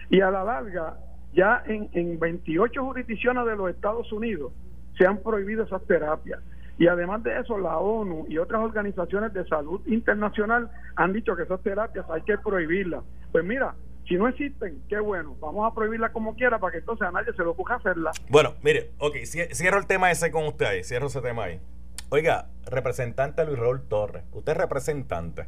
Y 0.08 0.20
a 0.20 0.30
la 0.30 0.44
larga, 0.44 0.96
ya 1.34 1.62
en, 1.66 1.88
en 1.92 2.18
28 2.18 2.82
jurisdicciones 2.82 3.44
de 3.46 3.56
los 3.56 3.70
Estados 3.70 4.10
Unidos 4.12 4.52
se 4.96 5.06
han 5.06 5.18
prohibido 5.18 5.64
esas 5.64 5.84
terapias. 5.86 6.40
Y 6.78 6.88
además 6.88 7.22
de 7.22 7.38
eso, 7.38 7.58
la 7.58 7.76
ONU 7.76 8.24
y 8.28 8.38
otras 8.38 8.62
organizaciones 8.62 9.34
de 9.34 9.44
salud 9.46 9.82
internacional 9.86 10.70
han 10.96 11.12
dicho 11.12 11.36
que 11.36 11.42
esas 11.42 11.60
terapias 11.62 12.08
hay 12.08 12.22
que 12.22 12.38
prohibirlas. 12.38 13.04
Pues 13.32 13.44
mira, 13.44 13.74
si 14.10 14.16
no 14.16 14.26
existen, 14.26 14.82
qué 14.88 14.98
bueno, 14.98 15.36
vamos 15.40 15.70
a 15.70 15.72
prohibirla 15.72 16.10
como 16.10 16.34
quiera 16.34 16.58
para 16.58 16.72
que 16.72 16.78
entonces 16.78 17.06
a 17.06 17.12
nadie 17.12 17.32
se 17.32 17.44
le 17.44 17.48
ocurra 17.48 17.76
hacerla. 17.76 18.10
Bueno, 18.28 18.54
mire, 18.60 18.90
ok, 18.98 19.18
cierro 19.24 19.78
el 19.78 19.86
tema 19.86 20.10
ese 20.10 20.32
con 20.32 20.46
usted 20.46 20.66
ahí, 20.66 20.82
cierro 20.82 21.06
ese 21.06 21.20
tema 21.20 21.44
ahí. 21.44 21.60
Oiga, 22.08 22.48
representante 22.66 23.46
Luis 23.46 23.60
Raúl 23.60 23.86
Torres, 23.86 24.24
usted 24.32 24.50
es 24.50 24.58
representante. 24.58 25.46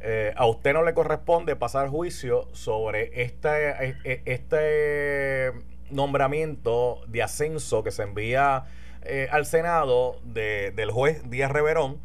Eh, 0.00 0.34
a 0.36 0.44
usted 0.44 0.74
no 0.74 0.82
le 0.82 0.92
corresponde 0.92 1.56
pasar 1.56 1.88
juicio 1.88 2.48
sobre 2.52 3.22
este, 3.22 3.70
e, 3.70 3.96
e, 4.04 4.22
este 4.26 5.52
nombramiento 5.90 7.00
de 7.06 7.22
ascenso 7.22 7.82
que 7.82 7.92
se 7.92 8.02
envía 8.02 8.64
eh, 9.04 9.26
al 9.30 9.46
Senado 9.46 10.20
del 10.22 10.90
juez 10.90 11.30
Díaz 11.30 11.50
Reverón 11.50 11.98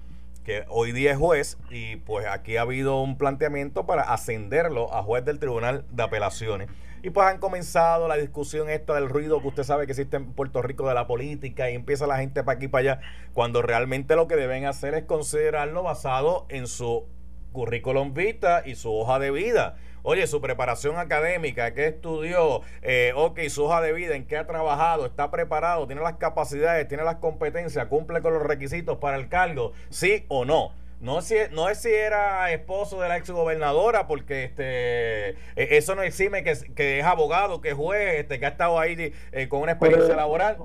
que 0.44 0.66
hoy 0.70 0.92
día 0.92 1.12
es 1.12 1.18
juez 1.18 1.58
y 1.70 1.98
pues 1.98 2.26
aquí 2.28 2.58
ha 2.58 2.62
habido 2.62 3.02
un 3.02 3.18
planteamiento 3.18 3.86
para 3.86 4.04
ascenderlo 4.04 4.94
a 4.94 5.04
juez 5.04 5.24
del 5.24 5.40
Tribunal 5.40 5.86
de 5.92 6.04
Apelaciones. 6.04 6.70
Y 7.04 7.10
pues 7.10 7.28
han 7.28 7.40
comenzado 7.40 8.08
la 8.08 8.16
discusión 8.16 8.70
esta 8.70 8.94
del 8.94 9.10
ruido 9.10 9.42
que 9.42 9.48
usted 9.48 9.64
sabe 9.64 9.86
que 9.86 9.94
existe 9.94 10.18
en 10.18 10.34
Puerto 10.34 10.62
Rico 10.62 10.88
de 10.88 10.94
la 10.94 11.08
política 11.08 11.70
y 11.72 11.76
empieza 11.76 12.06
la 12.06 12.18
gente 12.18 12.44
para 12.44 12.58
aquí 12.58 12.66
y 12.66 12.68
para 12.70 12.94
allá, 12.94 13.02
cuando 13.34 13.62
realmente 13.62 14.16
lo 14.16 14.28
que 14.28 14.36
deben 14.36 14.66
hacer 14.66 14.94
es 14.94 15.04
considerarlo 15.06 15.82
basado 15.82 16.46
en 16.50 16.68
su 16.68 17.08
currículum 17.52 18.14
vita 18.14 18.64
y 18.66 18.76
su 18.76 18.94
hoja 18.94 19.20
de 19.20 19.32
vida. 19.32 19.78
Oye, 20.04 20.26
su 20.26 20.42
preparación 20.42 20.98
académica, 20.98 21.76
qué 21.76 21.88
estudió, 21.88 22.62
eh, 22.82 23.14
ok, 23.16 23.40
su 23.50 23.66
hoja 23.66 23.82
de 23.82 23.94
vida, 23.94 24.16
en 24.16 24.26
qué 24.26 24.38
ha 24.38 24.48
trabajado, 24.48 25.06
está 25.06 25.30
preparado, 25.30 25.86
tiene 25.86 26.02
las 26.02 26.16
capacidades, 26.16 26.88
tiene 26.88 27.04
las 27.04 27.18
competencias, 27.18 27.86
cumple 27.86 28.22
con 28.22 28.34
los 28.34 28.42
requisitos 28.42 28.98
para 28.98 29.18
el 29.18 29.30
cargo, 29.30 29.74
sí 29.90 30.26
o 30.28 30.44
no. 30.44 30.74
No, 31.02 31.22
si, 31.22 31.36
no 31.52 31.68
es 31.68 31.82
si 31.82 31.90
era 31.90 32.52
esposo 32.52 33.02
de 33.02 33.10
la 33.10 33.18
exgobernadora, 33.18 34.06
porque 34.06 34.44
este 34.44 35.30
e, 35.30 35.78
eso 35.78 35.96
no 35.96 36.04
exime 36.04 36.44
que, 36.44 36.54
que 36.76 37.00
es 37.00 37.06
abogado, 37.06 37.60
que 37.60 37.70
es 37.70 37.74
juez, 37.74 38.20
este, 38.20 38.40
que 38.40 38.46
ha 38.46 38.50
estado 38.50 38.80
ahí 38.80 39.12
eh, 39.32 39.48
con 39.50 39.62
una 39.62 39.72
experiencia 39.72 40.16
laboral. 40.16 40.58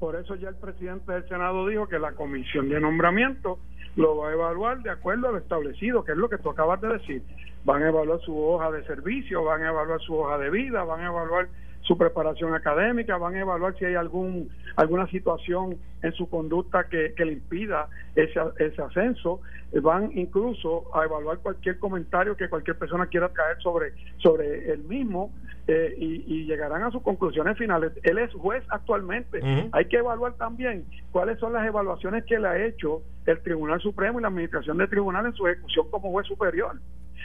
por, 0.00 0.16
eso 0.16 0.34
ya 0.34 0.48
el 0.48 0.56
presidente 0.56 1.12
del 1.12 1.28
Senado 1.28 1.68
dijo 1.68 1.86
que 1.86 2.00
la 2.00 2.12
comisión 2.12 2.68
de 2.68 2.80
nombramiento 2.80 3.60
lo 3.96 4.16
va 4.16 4.30
a 4.30 4.32
evaluar 4.32 4.82
de 4.82 4.90
acuerdo 4.90 5.28
a 5.28 5.32
lo 5.32 5.38
establecido, 5.38 6.04
que 6.04 6.12
es 6.12 6.18
lo 6.18 6.28
que 6.28 6.38
tú 6.38 6.50
acabas 6.50 6.80
de 6.80 6.88
decir. 6.88 7.22
Van 7.64 7.82
a 7.82 7.88
evaluar 7.88 8.20
su 8.20 8.36
hoja 8.38 8.70
de 8.70 8.84
servicio, 8.84 9.44
van 9.44 9.62
a 9.62 9.68
evaluar 9.68 10.00
su 10.00 10.14
hoja 10.14 10.38
de 10.38 10.50
vida, 10.50 10.84
van 10.84 11.00
a 11.00 11.06
evaluar 11.06 11.48
su 11.82 11.96
preparación 11.96 12.54
académica, 12.54 13.16
van 13.16 13.34
a 13.34 13.40
evaluar 13.40 13.76
si 13.78 13.84
hay 13.84 13.94
algún 13.94 14.50
alguna 14.76 15.06
situación 15.08 15.76
en 16.02 16.12
su 16.12 16.28
conducta 16.28 16.84
que, 16.84 17.12
le 17.16 17.32
impida 17.32 17.88
ese, 18.14 18.40
ese 18.58 18.80
ascenso, 18.80 19.40
van 19.82 20.10
incluso 20.16 20.84
a 20.96 21.04
evaluar 21.04 21.38
cualquier 21.38 21.78
comentario 21.78 22.36
que 22.36 22.48
cualquier 22.48 22.78
persona 22.78 23.06
quiera 23.06 23.28
traer 23.28 23.58
sobre, 23.60 23.92
sobre 24.18 24.72
el 24.72 24.84
mismo 24.84 25.32
eh, 25.66 25.94
y, 25.98 26.46
llegarán 26.46 26.82
a 26.82 26.90
sus 26.90 27.02
conclusiones 27.02 27.56
finales. 27.56 27.92
Él 28.02 28.18
es 28.18 28.32
juez 28.32 28.64
actualmente. 28.70 29.40
Hay 29.72 29.84
que 29.86 29.98
evaluar 29.98 30.32
también 30.34 30.84
cuáles 31.12 31.38
son 31.38 31.52
las 31.52 31.66
evaluaciones 31.66 32.24
que 32.24 32.38
le 32.38 32.48
ha 32.48 32.66
hecho 32.66 33.02
el 33.26 33.40
Tribunal 33.42 33.80
Supremo 33.80 34.18
y 34.18 34.22
la 34.22 34.28
Administración 34.28 34.78
del 34.78 34.88
Tribunal 34.88 35.26
en 35.26 35.34
su 35.34 35.46
ejecución 35.46 35.88
como 35.90 36.10
juez 36.10 36.26
superior. 36.26 36.80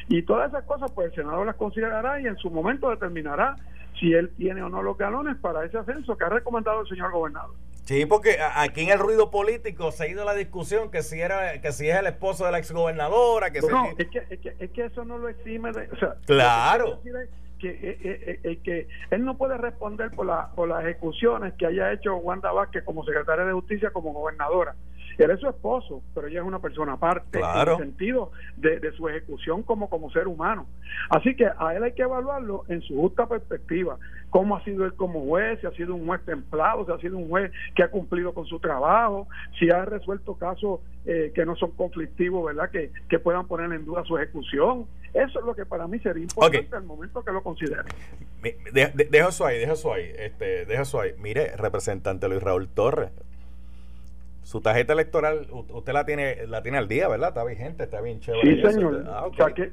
Y 0.10 0.22
todas 0.24 0.50
esas 0.50 0.64
cosas, 0.66 0.92
pues 0.92 1.08
el 1.08 1.16
Senado 1.16 1.44
las 1.44 1.56
considerará 1.56 2.20
y 2.20 2.28
en 2.28 2.38
su 2.38 2.52
momento 2.52 2.90
determinará 2.92 3.56
si 4.00 4.14
él 4.14 4.32
tiene 4.38 4.62
o 4.62 4.70
no 4.70 4.82
los 4.82 4.98
galones 4.98 5.36
para 5.38 5.66
ese 5.66 5.78
ascenso 5.78 6.18
que 6.18 6.26
ha 6.26 6.30
recomendado 6.30 6.82
el 6.82 6.88
señor 6.88 7.12
gobernador. 7.12 7.56
Sí, 7.86 8.06
porque 8.08 8.38
aquí 8.56 8.82
en 8.82 8.90
el 8.90 9.00
ruido 9.00 9.30
político 9.30 9.92
se 9.92 10.06
ha 10.06 10.08
ido 10.08 10.26
la 10.26 10.34
discusión 10.34 10.90
que 10.90 11.04
si 11.04 11.22
era 11.22 11.62
que 11.62 11.72
si 11.72 11.88
es 11.88 11.98
el 11.98 12.08
esposo 12.08 12.46
de 12.46 12.52
la 12.52 12.58
exgobernadora, 12.58 13.52
que 13.52 13.62
no, 13.62 13.90
es, 13.98 14.08
que, 14.10 14.26
es, 14.28 14.40
que, 14.40 14.56
es 14.58 14.72
que 14.72 14.86
eso 14.86 15.06
no 15.06 15.20
lo 15.20 15.30
exime 15.30 15.72
de, 15.72 15.88
claro. 16.26 17.00
Que, 17.60 17.70
eh, 17.70 17.98
eh, 18.04 18.40
eh, 18.44 18.60
que 18.64 18.88
él 19.12 19.24
no 19.24 19.38
puede 19.38 19.58
responder 19.58 20.12
por, 20.12 20.26
la, 20.26 20.52
por 20.56 20.68
las 20.68 20.84
ejecuciones 20.84 21.54
que 21.54 21.66
haya 21.66 21.94
hecho 21.94 22.16
Wanda 22.18 22.52
Vázquez 22.52 22.84
como 22.84 23.06
secretaria 23.06 23.46
de 23.46 23.54
justicia 23.54 23.92
como 23.92 24.12
gobernadora 24.12 24.76
él 25.24 25.32
es 25.32 25.40
su 25.40 25.48
esposo, 25.48 26.02
pero 26.14 26.28
ella 26.28 26.42
es 26.42 26.46
una 26.46 26.60
persona 26.60 26.94
aparte 26.94 27.40
en 27.40 27.70
el 27.70 27.78
sentido 27.78 28.32
de, 28.58 28.92
su 28.96 29.08
ejecución 29.10 29.64
como, 29.64 29.90
como 29.90 30.12
ser 30.12 30.28
humano. 30.28 30.66
Así 31.10 31.36
que 31.36 31.46
a 31.46 31.76
él 31.76 31.84
hay 31.84 31.94
que 31.94 32.04
evaluarlo 32.04 32.64
en 32.68 32.82
su 32.82 32.96
justa 32.96 33.28
perspectiva. 33.28 33.98
Cómo 34.30 34.56
ha 34.56 34.64
sido 34.64 34.86
él 34.86 34.94
como 34.96 35.22
juez, 35.26 35.60
si 35.62 35.68
ha 35.68 35.72
sido 35.72 35.96
un 35.96 36.06
juez 36.06 36.22
templado, 36.26 36.86
si 36.86 36.92
ha 36.92 36.98
sido 36.98 37.18
un 37.18 37.30
juez 37.30 37.52
que 37.76 37.84
ha 37.84 37.90
cumplido 37.90 38.34
con 38.34 38.46
su 38.46 38.60
trabajo, 38.60 39.28
si 39.58 39.70
ha 39.70 39.86
resuelto 39.86 40.36
casos 40.36 40.82
eh, 41.06 41.32
que 41.34 41.46
no 41.46 41.56
son 41.56 41.72
conflictivos, 41.72 42.46
¿verdad? 42.46 42.70
Que, 42.70 42.92
que 43.10 43.20
puedan 43.20 43.48
poner 43.48 43.72
en 43.72 43.86
duda 43.86 44.04
su 44.04 44.18
ejecución. 44.18 44.86
Eso 45.14 45.40
es 45.40 45.46
lo 45.46 45.56
que 45.56 45.66
para 45.66 45.88
mí 45.88 45.98
sería 46.00 46.24
importante 46.24 46.76
al 46.76 46.84
momento 46.84 47.24
que 47.24 47.32
lo 47.32 47.42
considere. 47.42 47.84
dejo 48.74 49.30
eso 49.30 49.46
ahí, 49.46 49.60
dejo 49.60 49.74
eso 49.74 49.94
ahí, 49.94 50.12
este, 50.18 50.66
dejo 50.66 50.82
eso 50.82 51.00
ahí. 51.00 51.12
Mire, 51.20 51.56
representante 51.56 52.28
Luis 52.28 52.44
Raúl 52.44 52.68
Torres, 52.68 53.12
su 54.46 54.62
tarjeta 54.62 54.94
electoral, 54.94 55.48
usted 55.50 55.92
la 55.92 56.06
tiene 56.06 56.46
la 56.46 56.62
tiene 56.62 56.78
al 56.78 56.88
día, 56.88 57.08
¿verdad? 57.08 57.30
Está 57.30 57.44
vigente, 57.44 57.86
está 57.86 58.00
bien 58.00 58.20
chévere. 58.20 58.62
Sí, 58.62 58.74
señor. 58.74 59.04
Ah, 59.10 59.26
saqué, 59.36 59.72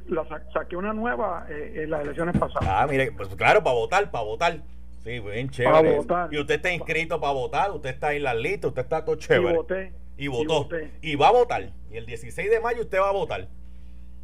saqué, 0.51 0.77
una 0.77 0.95
nueva 0.95 1.45
eh, 1.51 1.83
en 1.83 1.91
las 1.91 2.01
elecciones 2.01 2.39
pasadas. 2.39 2.67
Ah, 2.67 2.87
mire, 2.89 3.13
pues 3.13 3.29
claro, 3.37 3.63
para 3.63 3.77
votar, 3.77 4.11
para 4.11 4.25
votar. 4.25 4.61
Sí, 5.05 5.21
bien 5.21 5.51
chévere. 5.51 5.75
Para 5.75 5.97
votar. 5.99 6.33
Y 6.33 6.39
usted 6.39 6.55
está 6.55 6.73
inscrito 6.73 7.21
para 7.21 7.35
votar, 7.35 7.71
usted 7.71 7.91
está 7.91 8.15
en 8.15 8.23
la 8.23 8.33
lista, 8.33 8.69
usted 8.69 8.81
está 8.81 9.05
todo 9.05 9.17
chévere. 9.17 9.53
Y 9.53 9.57
voté. 9.57 9.93
Y 10.17 10.29
votó. 10.29 10.69
Y, 11.03 11.17
va 11.17 11.29
a 11.29 11.33
votar. 11.33 11.71
Y 11.91 11.99
el 11.99 12.07
16 12.07 12.51
de 12.51 12.61
mayo 12.61 12.81
usted 12.81 12.99
va 12.99 13.11
a 13.11 13.13
votar. 13.13 13.49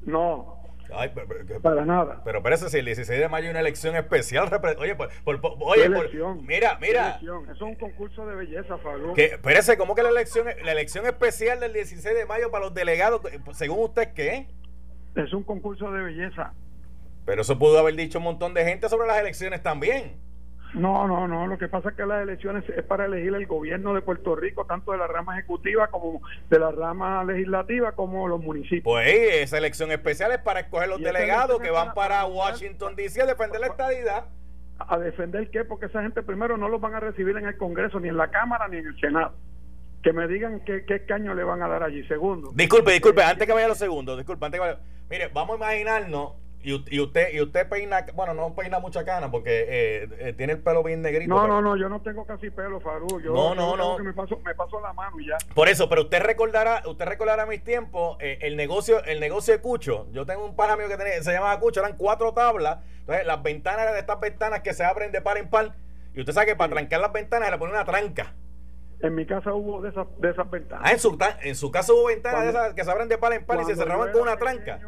No, 0.06 0.57
para 1.62 1.84
nada. 1.84 2.22
Pero 2.24 2.42
parece 2.42 2.68
si 2.68 2.78
el 2.78 2.84
16 2.86 3.18
de 3.18 3.28
mayo 3.28 3.46
hay 3.46 3.50
una 3.50 3.60
elección 3.60 3.96
especial. 3.96 4.48
Oye, 4.78 4.94
por, 4.94 5.10
oye 5.60 5.88
mira, 6.42 6.78
mira. 6.80 7.18
Eso 7.20 7.44
es 7.50 7.60
un 7.60 7.74
concurso 7.74 8.26
de 8.26 8.36
belleza, 8.36 8.78
Fabio. 8.78 9.14
Espérese, 9.16 9.76
¿cómo 9.76 9.94
que 9.94 10.02
la 10.02 10.10
elección, 10.10 10.46
la 10.64 10.72
elección 10.72 11.06
especial 11.06 11.60
del 11.60 11.72
16 11.72 12.16
de 12.16 12.26
mayo 12.26 12.50
para 12.50 12.64
los 12.66 12.74
delegados, 12.74 13.20
según 13.52 13.84
usted, 13.84 14.12
qué? 14.14 14.46
Es 15.14 15.32
un 15.32 15.42
concurso 15.42 15.90
de 15.90 16.02
belleza. 16.02 16.52
Pero 17.24 17.42
eso 17.42 17.58
pudo 17.58 17.78
haber 17.78 17.94
dicho 17.94 18.18
un 18.18 18.24
montón 18.24 18.54
de 18.54 18.64
gente 18.64 18.88
sobre 18.88 19.06
las 19.06 19.18
elecciones 19.18 19.62
también. 19.62 20.16
No, 20.74 21.08
no, 21.08 21.26
no. 21.26 21.46
Lo 21.46 21.58
que 21.58 21.68
pasa 21.68 21.90
es 21.90 21.96
que 21.96 22.04
las 22.04 22.22
elecciones 22.22 22.64
es 22.68 22.84
para 22.84 23.06
elegir 23.06 23.34
el 23.34 23.46
gobierno 23.46 23.94
de 23.94 24.02
Puerto 24.02 24.36
Rico, 24.36 24.66
tanto 24.66 24.92
de 24.92 24.98
la 24.98 25.06
rama 25.06 25.38
ejecutiva 25.38 25.88
como 25.88 26.20
de 26.50 26.58
la 26.58 26.70
rama 26.70 27.24
legislativa, 27.24 27.92
como 27.92 28.28
los 28.28 28.40
municipios. 28.40 28.84
Pues 28.84 29.08
esa 29.08 29.58
elección 29.58 29.90
especial 29.90 30.32
es 30.32 30.38
para 30.38 30.60
escoger 30.60 30.88
los 30.88 31.00
delegados 31.00 31.58
que 31.60 31.70
van 31.70 31.94
para 31.94 32.24
Washington 32.26 32.96
DC 32.96 33.22
a 33.22 33.26
defender 33.26 33.60
la 33.60 33.68
estadidad. 33.68 34.24
¿A 34.78 34.98
defender 34.98 35.50
qué? 35.50 35.64
Porque 35.64 35.86
esa 35.86 36.02
gente 36.02 36.22
primero 36.22 36.56
no 36.56 36.68
los 36.68 36.80
van 36.80 36.94
a 36.94 37.00
recibir 37.00 37.36
en 37.36 37.46
el 37.46 37.56
Congreso, 37.56 37.98
ni 37.98 38.08
en 38.08 38.16
la 38.16 38.30
Cámara, 38.30 38.68
ni 38.68 38.76
en 38.76 38.86
el 38.86 39.00
Senado. 39.00 39.34
Que 40.02 40.12
me 40.12 40.28
digan 40.28 40.60
qué, 40.64 40.84
qué 40.84 41.04
caño 41.04 41.34
le 41.34 41.42
van 41.42 41.62
a 41.62 41.68
dar 41.68 41.82
allí. 41.82 42.06
Segundo. 42.06 42.52
Disculpe, 42.54 42.92
disculpe, 42.92 43.22
antes 43.24 43.46
que 43.46 43.52
vaya 43.52 43.66
a 43.66 43.70
los 43.70 43.78
segundos, 43.78 44.16
disculpe, 44.16 44.46
antes 44.46 44.60
que 44.60 44.66
vaya. 44.66 44.78
Mire, 45.10 45.28
vamos 45.34 45.54
a 45.54 45.56
imaginarnos 45.56 46.34
y, 46.60 47.00
usted 47.00 47.32
y 47.32 47.40
usted 47.40 47.68
peina, 47.68 48.04
bueno, 48.14 48.34
no 48.34 48.54
peina 48.54 48.80
mucha 48.80 49.04
cana 49.04 49.30
porque 49.30 49.64
eh, 49.68 50.08
eh, 50.18 50.32
tiene 50.32 50.54
el 50.54 50.60
pelo 50.60 50.82
bien 50.82 51.02
negrito. 51.02 51.32
No, 51.32 51.46
no, 51.46 51.62
no, 51.62 51.76
yo 51.76 51.88
no 51.88 52.00
tengo 52.00 52.26
casi 52.26 52.50
pelo, 52.50 52.80
Farú. 52.80 53.20
Yo, 53.20 53.32
no, 53.32 53.54
no, 53.54 53.76
no. 53.76 53.98
me 53.98 54.12
paso, 54.12 54.40
me 54.44 54.54
paso 54.54 54.80
la 54.80 54.92
mano 54.92 55.20
y 55.20 55.28
ya. 55.28 55.36
Por 55.54 55.68
eso, 55.68 55.88
pero 55.88 56.02
usted 56.02 56.20
recordará, 56.20 56.82
usted 56.86 57.04
recordará 57.04 57.46
mis 57.46 57.62
tiempos, 57.62 58.16
eh, 58.20 58.38
el 58.42 58.56
negocio, 58.56 59.04
el 59.04 59.20
negocio 59.20 59.54
de 59.54 59.60
Cucho. 59.60 60.08
Yo 60.10 60.26
tengo 60.26 60.44
un 60.44 60.56
pana 60.56 60.76
mío 60.76 60.88
que 60.88 60.96
tenía, 60.96 61.22
se 61.22 61.32
llamaba 61.32 61.60
Cucho, 61.60 61.80
eran 61.80 61.96
cuatro 61.96 62.34
tablas. 62.34 62.78
Entonces, 63.00 63.24
las 63.26 63.42
ventanas 63.42 63.82
eran 63.82 63.94
de 63.94 64.00
estas 64.00 64.20
ventanas 64.20 64.60
que 64.60 64.74
se 64.74 64.84
abren 64.84 65.12
de 65.12 65.22
par 65.22 65.38
en 65.38 65.48
par. 65.48 65.74
Y 66.14 66.20
usted 66.20 66.32
sabe 66.32 66.46
que 66.46 66.56
para 66.56 66.72
trancar 66.72 67.00
las 67.00 67.12
ventanas 67.12 67.46
se 67.46 67.52
le 67.52 67.58
pone 67.58 67.72
una 67.72 67.84
tranca. 67.84 68.34
En 69.00 69.14
mi 69.14 69.24
casa 69.24 69.54
hubo 69.54 69.80
de 69.80 69.90
esas, 69.90 70.08
de 70.18 70.30
esas 70.30 70.50
ventanas. 70.50 70.84
Ah, 70.84 70.92
en 70.92 70.98
su, 70.98 71.16
en 71.42 71.54
su 71.54 71.70
casa 71.70 71.92
hubo 71.92 72.06
ventanas 72.06 72.42
de 72.42 72.50
esas 72.50 72.74
que 72.74 72.82
se 72.82 72.90
abren 72.90 73.08
de 73.08 73.16
par 73.16 73.32
en 73.32 73.46
par 73.46 73.60
y 73.60 73.64
se 73.64 73.76
cerraban 73.76 74.10
con 74.10 74.22
una 74.22 74.36
tranca 74.36 74.80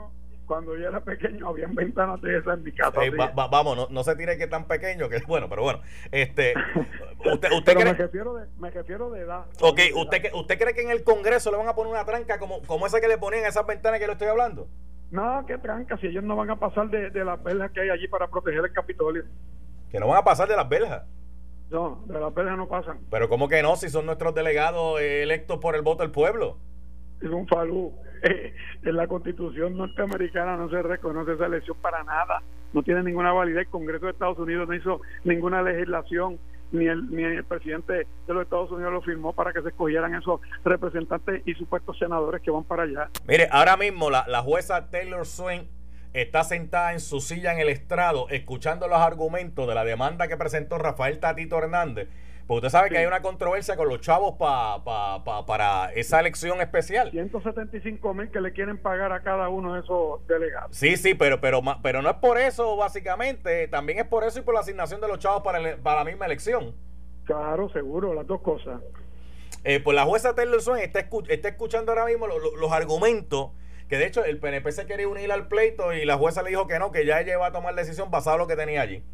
cuando 0.50 0.76
yo 0.76 0.88
era 0.88 0.98
pequeño 0.98 1.46
habían 1.46 1.76
ventanas 1.76 2.20
de 2.22 2.38
esas 2.38 2.58
en 2.58 2.64
mi 2.64 2.72
casa. 2.72 2.98
vamos, 3.34 3.88
no, 3.88 4.02
se 4.02 4.16
tire 4.16 4.36
que 4.36 4.48
tan 4.48 4.64
pequeño, 4.64 5.08
que 5.08 5.22
bueno, 5.28 5.48
pero 5.48 5.62
bueno. 5.62 5.80
este 6.10 6.54
usted, 7.32 7.52
usted 7.52 7.74
cree... 7.74 7.84
me, 7.84 7.92
refiero 7.92 8.34
de, 8.34 8.48
me 8.58 8.68
refiero 8.68 9.10
de 9.10 9.20
edad. 9.20 9.46
Ok, 9.60 9.78
¿usted, 9.94 10.32
¿usted 10.34 10.58
cree 10.58 10.74
que 10.74 10.82
en 10.82 10.90
el 10.90 11.04
Congreso 11.04 11.52
le 11.52 11.56
van 11.56 11.68
a 11.68 11.76
poner 11.76 11.92
una 11.92 12.04
tranca 12.04 12.40
como, 12.40 12.62
como 12.62 12.84
esa 12.84 13.00
que 13.00 13.06
le 13.06 13.16
ponían 13.16 13.44
a 13.44 13.46
esas 13.46 13.64
ventanas 13.64 14.00
que 14.00 14.08
le 14.08 14.14
estoy 14.14 14.26
hablando? 14.26 14.66
No, 15.12 15.44
qué 15.46 15.56
tranca, 15.56 15.96
si 15.98 16.08
ellos 16.08 16.24
no 16.24 16.34
van 16.34 16.50
a 16.50 16.56
pasar 16.56 16.90
de, 16.90 17.10
de 17.10 17.24
las 17.24 17.40
verjas 17.44 17.70
que 17.70 17.82
hay 17.82 17.90
allí 17.90 18.08
para 18.08 18.26
proteger 18.26 18.64
el 18.64 18.72
Capitolio. 18.72 19.22
¿Que 19.92 20.00
no 20.00 20.08
van 20.08 20.18
a 20.18 20.24
pasar 20.24 20.48
de 20.48 20.56
las 20.56 20.68
verjas? 20.68 21.04
No, 21.70 22.02
de 22.06 22.18
las 22.18 22.34
verjas 22.34 22.56
no 22.56 22.66
pasan. 22.66 22.98
Pero 23.08 23.28
¿cómo 23.28 23.46
que 23.46 23.62
no? 23.62 23.76
Si 23.76 23.88
son 23.88 24.04
nuestros 24.04 24.34
delegados 24.34 25.00
electos 25.00 25.58
por 25.58 25.76
el 25.76 25.82
voto 25.82 26.02
del 26.02 26.10
pueblo. 26.10 26.58
Es 27.20 27.30
un 27.30 27.46
falú. 27.46 27.94
en 28.82 28.96
la 28.96 29.06
constitución 29.06 29.76
norteamericana 29.76 30.56
no 30.56 30.68
se 30.68 30.82
reconoce 30.82 31.32
esa 31.32 31.46
elección 31.46 31.76
para 31.80 32.04
nada, 32.04 32.42
no 32.72 32.82
tiene 32.82 33.02
ninguna 33.02 33.32
validez, 33.32 33.66
el 33.66 33.70
Congreso 33.70 34.06
de 34.06 34.12
Estados 34.12 34.38
Unidos 34.38 34.68
no 34.68 34.74
hizo 34.74 35.00
ninguna 35.24 35.62
legislación, 35.62 36.38
ni 36.72 36.86
el, 36.86 37.10
ni 37.10 37.24
el 37.24 37.44
presidente 37.44 38.06
de 38.26 38.34
los 38.34 38.44
Estados 38.44 38.70
Unidos 38.70 38.92
lo 38.92 39.02
firmó 39.02 39.32
para 39.32 39.52
que 39.52 39.60
se 39.62 39.68
escogieran 39.68 40.14
esos 40.14 40.40
representantes 40.64 41.42
y 41.44 41.54
supuestos 41.54 41.98
senadores 41.98 42.42
que 42.42 42.50
van 42.50 42.64
para 42.64 42.84
allá. 42.84 43.10
Mire, 43.26 43.48
ahora 43.50 43.76
mismo 43.76 44.08
la, 44.08 44.24
la 44.28 44.42
jueza 44.42 44.88
Taylor 44.90 45.26
Swain 45.26 45.68
está 46.12 46.44
sentada 46.44 46.92
en 46.92 47.00
su 47.00 47.20
silla 47.20 47.52
en 47.52 47.60
el 47.60 47.68
estrado 47.68 48.28
escuchando 48.30 48.88
los 48.88 48.98
argumentos 48.98 49.66
de 49.68 49.74
la 49.74 49.84
demanda 49.84 50.28
que 50.28 50.36
presentó 50.36 50.78
Rafael 50.78 51.20
Tatito 51.20 51.58
Hernández 51.58 52.08
porque 52.50 52.66
usted 52.66 52.76
sabe 52.76 52.90
que 52.90 52.98
hay 52.98 53.06
una 53.06 53.22
controversia 53.22 53.76
con 53.76 53.88
los 53.88 54.00
chavos 54.00 54.34
para 54.36 55.92
esa 55.94 56.18
elección 56.18 56.60
especial. 56.60 57.12
175 57.12 58.12
mil 58.12 58.28
que 58.28 58.40
le 58.40 58.52
quieren 58.52 58.76
pagar 58.76 59.12
a 59.12 59.22
cada 59.22 59.48
uno 59.48 59.74
de 59.74 59.82
esos 59.82 60.26
delegados. 60.26 60.76
Sí, 60.76 60.96
sí, 60.96 61.14
pero, 61.14 61.40
pero, 61.40 61.62
pero 61.80 62.02
no 62.02 62.10
es 62.10 62.16
por 62.16 62.38
eso, 62.38 62.76
básicamente. 62.76 63.68
También 63.68 64.00
es 64.00 64.04
por 64.06 64.24
eso 64.24 64.40
y 64.40 64.42
por 64.42 64.54
la 64.54 64.62
asignación 64.62 65.00
de 65.00 65.06
los 65.06 65.20
chavos 65.20 65.44
para, 65.44 65.60
la 65.60 66.04
misma 66.04 66.26
elección. 66.26 66.74
Claro, 67.22 67.68
seguro, 67.68 68.14
las 68.14 68.26
dos 68.26 68.40
cosas. 68.40 68.80
Eh, 69.62 69.78
pues 69.78 69.94
la 69.94 70.04
jueza 70.04 70.34
Taylor 70.34 70.60
Swain 70.60 70.82
está, 70.82 71.08
está 71.28 71.48
escuchando 71.48 71.92
ahora 71.92 72.06
mismo 72.06 72.26
los 72.26 72.72
argumentos 72.72 73.52
que 73.88 73.96
de 73.96 74.06
hecho 74.06 74.24
el 74.24 74.40
PNP 74.40 74.72
se 74.72 74.86
quería 74.86 75.06
unir 75.06 75.30
al 75.30 75.46
pleito 75.46 75.92
y 75.92 76.04
la 76.04 76.16
jueza 76.16 76.42
le 76.42 76.50
dijo 76.50 76.66
que 76.66 76.80
no, 76.80 76.90
que 76.90 77.06
ya 77.06 77.20
ella 77.20 77.34
iba 77.34 77.46
a 77.46 77.52
tomar 77.52 77.76
decisión 77.76 78.10
basada 78.10 78.34
en 78.34 78.40
lo 78.40 78.48
que 78.48 78.56
tenía 78.56 78.82
allí. 78.82 79.04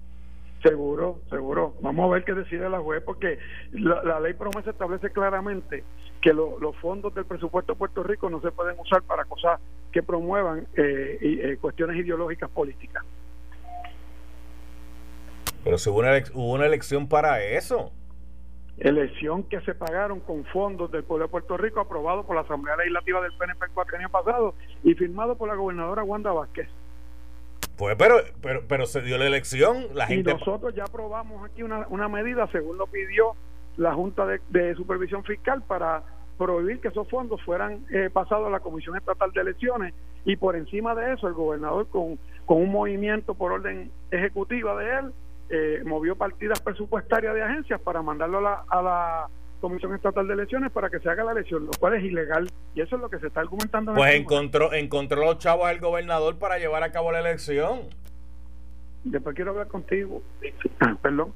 Seguro, 0.69 1.21
seguro. 1.31 1.75
Vamos 1.81 2.07
a 2.07 2.15
ver 2.15 2.25
qué 2.25 2.33
decide 2.35 2.69
la 2.69 2.81
juez, 2.81 3.03
porque 3.05 3.39
la, 3.73 4.19
ley 4.21 4.35
promesa 4.35 4.71
establece 4.71 5.11
claramente 5.11 5.85
que 6.21 6.33
los 6.33 6.77
fondos 6.81 7.15
del 7.15 7.25
presupuesto 7.25 7.73
de 7.73 7.79
Puerto 7.79 8.03
Rico 8.03 8.29
no 8.29 8.41
se 8.41 8.51
pueden 8.51 8.79
usar 8.81 9.03
para 9.03 9.25
cosas 9.25 9.61
que 9.93 10.03
promuevan 10.03 10.67
eh, 10.75 11.19
eh, 11.21 11.59
cuestiones 11.61 11.97
ideológicas 11.97 12.51
políticas. 12.51 13.05
Pero 15.63 15.79
si 15.79 15.91
hubo 15.91 16.01
una, 16.01 16.11
hubo 16.35 16.53
una 16.53 16.67
elección 16.67 17.09
para 17.09 17.43
eso. 17.43 17.93
Elección 18.79 19.45
que 19.45 19.61
se 19.61 19.75
pagaron 19.75 20.21
con 20.21 20.45
fondos 20.47 20.91
del 20.91 21.05
pueblo 21.05 21.27
de 21.27 21.31
Puerto 21.31 21.57
Rico, 21.57 21.81
aprobado 21.81 22.27
por 22.27 22.37
la 22.37 22.43
Asamblea 22.43 22.77
Legislativa 22.77 23.23
del 23.23 23.33
PNP 23.39 23.67
el 23.67 24.01
año 24.01 24.11
pasado 24.11 24.55
y 24.83 24.95
firmado 24.95 25.37
por 25.37 25.49
la 25.49 25.55
gobernadora 25.55 26.03
Wanda 26.03 26.33
Vázquez. 26.33 26.69
Pues, 27.77 27.97
pero, 27.97 28.17
pero, 28.41 28.63
pero 28.67 28.87
se 28.87 29.03
dio 29.03 29.19
la 29.19 29.27
elección, 29.27 29.87
la 29.93 30.07
gente... 30.07 30.31
Y 30.31 30.35
nosotros 30.35 30.75
ya 30.75 30.85
aprobamos 30.85 31.45
aquí 31.45 31.63
una, 31.63 31.87
una 31.89 32.09
medida, 32.09 32.49
según 32.51 32.79
lo 32.79 32.87
pidió 32.87 33.35
la 33.77 33.93
Junta 33.95 34.27
de, 34.27 34.75
Supervisión 34.75 35.25
Fiscal, 35.25 35.63
para 35.63 36.03
prohibir 36.39 36.81
que 36.81 36.89
esos 36.89 37.09
fondos 37.09 37.43
fueran 37.43 37.85
eh, 37.91 38.09
pasados 38.11 38.47
a 38.47 38.51
la 38.51 38.61
Comisión 38.61 38.97
Estatal 38.97 39.31
de 39.33 39.41
Elecciones. 39.41 39.95
Y 40.25 40.37
por 40.37 40.57
encima 40.57 40.95
de 40.95 41.15
eso 41.15 41.29
el 41.29 41.35
gobernador 41.35 41.87
con, 41.89 42.19
con 42.47 42.59
un 42.59 42.71
movimiento 42.71 43.35
por 43.35 43.53
orden 43.53 43.91
ejecutiva 44.11 44.77
de 44.77 44.99
él 44.99 45.13
eh, 45.49 45.83
movió 45.85 46.17
partidas 46.17 46.61
presupuestarias 46.61 47.33
de 47.35 47.43
agencias 47.43 47.81
para 47.81 48.03
mandarlo 48.03 48.39
a 48.39 48.41
la, 48.41 48.65
a 48.69 48.83
la 48.83 49.29
Comisión 49.67 49.97
Estatal 49.97 50.29
de 50.29 50.35
Elecciones 50.35 50.71
para 50.71 50.89
que 50.89 51.01
se 51.01 51.11
haga 51.11 51.25
la 51.25 51.33
elección, 51.33 51.67
lo 51.67 51.73
cual 51.81 51.95
es 51.95 52.05
ilegal. 52.05 52.49
Y 52.77 52.83
eso 52.83 52.95
es 52.95 53.03
lo 53.03 53.11
que 53.11 53.19
se 53.19 53.27
está 53.27 53.41
argumentando. 53.41 53.95
pues 53.95 54.11
este 54.11 54.23
encontró, 54.23 54.73
encontró 54.73 55.25
los 55.25 55.39
chavos 55.39 55.67
al 55.67 55.81
gobernador 55.81 56.39
para 56.39 56.59
llevar 56.59 56.85
a 56.85 56.93
cabo 56.93 57.11
la 57.11 57.19
elección. 57.19 57.81
Después 59.03 59.35
quiero 59.35 59.51
hablar 59.51 59.67
contigo. 59.67 60.23
Ah, 60.79 60.97
perdón. 61.03 61.33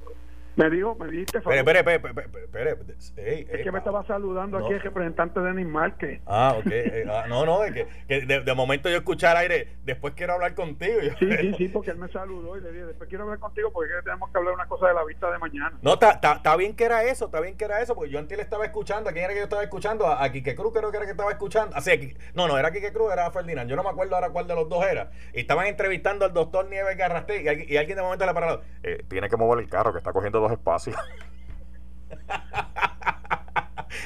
Me 0.56 0.70
dijo, 0.70 0.94
me 0.96 1.08
dijiste. 1.08 1.38
Espere, 1.38 1.78
espere, 1.78 2.00
espere, 2.44 3.46
Es 3.50 3.62
que 3.62 3.72
me 3.72 3.78
estaba 3.78 4.04
saludando 4.06 4.58
aquí 4.58 4.72
el 4.72 4.80
representante 4.80 5.40
de 5.40 5.50
Animal 5.50 5.96
que. 5.96 6.20
Ah, 6.26 6.54
ok. 6.58 6.66
Eh, 6.66 7.04
ah, 7.08 7.26
no, 7.28 7.44
no, 7.44 7.64
es 7.64 7.72
que, 7.72 7.86
de, 8.26 8.54
momento 8.54 8.88
yo 8.88 8.96
escuchar 8.96 9.36
aire, 9.36 9.68
después 9.84 10.14
quiero 10.14 10.34
hablar 10.34 10.54
contigo. 10.54 11.00
Sí, 11.18 11.30
sí, 11.40 11.54
sí, 11.56 11.68
porque 11.68 11.90
él 11.90 11.98
me 11.98 12.08
saludó 12.08 12.56
y 12.56 12.60
le 12.60 12.72
dije, 12.72 12.86
después 12.86 13.08
quiero 13.08 13.24
hablar 13.24 13.38
contigo 13.38 13.70
porque 13.72 13.92
tenemos 14.04 14.30
que 14.30 14.38
hablar 14.38 14.54
una 14.54 14.66
cosa 14.66 14.88
de 14.88 14.94
la 14.94 15.04
vista 15.04 15.30
de 15.30 15.38
mañana. 15.38 15.72
No, 15.82 15.94
está 15.94 16.56
bien 16.56 16.74
que 16.74 16.84
era 16.84 17.04
eso, 17.04 17.26
está 17.26 17.40
bien 17.40 17.56
que 17.56 17.64
era 17.64 17.80
eso, 17.80 17.94
porque 17.94 18.10
yo 18.10 18.18
antes 18.18 18.36
le 18.36 18.42
estaba 18.42 18.64
escuchando, 18.64 19.10
¿a 19.10 19.12
quién 19.12 19.24
era 19.24 19.34
que 19.34 19.40
yo 19.40 19.44
estaba 19.44 19.62
escuchando? 19.62 20.06
A, 20.06 20.24
a 20.24 20.32
Quique 20.32 20.54
Cruz 20.54 20.72
creo 20.74 20.90
que 20.90 20.96
era 20.96 21.06
que 21.06 21.12
estaba 21.12 21.30
escuchando. 21.30 21.76
Así, 21.76 22.14
no, 22.34 22.48
no, 22.48 22.58
era 22.58 22.72
Quique 22.72 22.92
Cruz, 22.92 23.12
era 23.12 23.30
Ferdinand. 23.30 23.68
Yo 23.68 23.76
no 23.76 23.82
me 23.82 23.90
acuerdo 23.90 24.14
ahora 24.14 24.30
cuál 24.30 24.46
de 24.46 24.54
los 24.54 24.68
dos 24.68 24.84
era. 24.84 25.10
Y 25.34 25.40
estaban 25.40 25.66
entrevistando 25.66 26.24
al 26.24 26.32
doctor 26.32 26.68
Nieves 26.68 26.96
Garrasté 26.96 27.42
y, 27.68 27.76
alguien 27.76 27.96
de 27.96 28.02
momento 28.02 28.26
le 28.26 28.34
parado. 28.34 28.62
Eh, 28.82 29.04
tiene 29.08 29.28
que 29.28 29.36
mover 29.36 29.62
el 29.62 29.68
carro, 29.68 29.92
que 29.92 29.98
está 29.98 30.12
cogiendo 30.12 30.39
dos 30.40 30.52
espacios. 30.52 30.96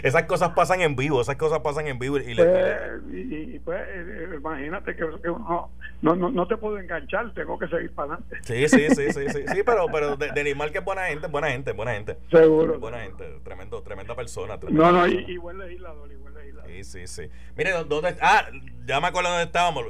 esas 0.03 0.25
cosas 0.25 0.51
pasan 0.51 0.81
en 0.81 0.97
vivo, 0.97 1.21
esas 1.21 1.37
cosas 1.37 1.61
pasan 1.61 1.87
en 1.87 1.99
vivo. 1.99 2.19
Y, 2.19 2.35
pues, 2.35 3.61
pues 3.65 3.81
eh, 3.89 4.29
eh, 4.33 4.37
imagínate 4.37 4.95
que, 4.95 5.03
no, 5.03 5.71
no, 6.03 6.31
no, 6.31 6.47
te 6.47 6.57
puedo 6.57 6.79
enganchar, 6.79 7.33
tengo 7.35 7.59
que 7.59 7.69
seguir 7.69 7.93
para 7.93 8.15
adelante. 8.15 8.37
Sí, 8.43 8.69
sí, 8.69 8.89
sí, 8.91 9.13
sí, 9.13 9.29
sí, 9.31 9.45
sí 9.47 9.63
pero, 9.65 9.87
pero 9.91 10.17
de, 10.17 10.41
animal 10.41 10.73
que 10.73 10.79
es 10.79 10.85
buena 10.85 11.07
gente, 11.07 11.27
buena 11.29 11.51
gente, 11.51 11.73
buena 11.73 11.93
gente. 11.93 12.19
Seguro. 12.31 12.79
Buena 12.79 13.01
gente, 13.01 13.25
tremendo, 13.43 13.83
tremenda 13.83 14.15
persona. 14.15 14.59
no, 14.69 14.93
no, 14.93 15.07
y, 15.07 15.37
buen 15.39 15.59
legislador, 15.59 16.11
y 16.13 16.17
buen 16.17 16.35
legislador. 16.35 16.71
Sí, 16.71 16.85
sí, 16.85 17.07
sí. 17.07 17.31
Mire, 17.57 17.73
¿dónde 17.85 18.17
Ah, 18.21 18.47
ya 18.87 19.01
me 19.01 19.09
acuerdo 19.09 19.31
dónde 19.31 19.45
estábamos. 19.45 19.85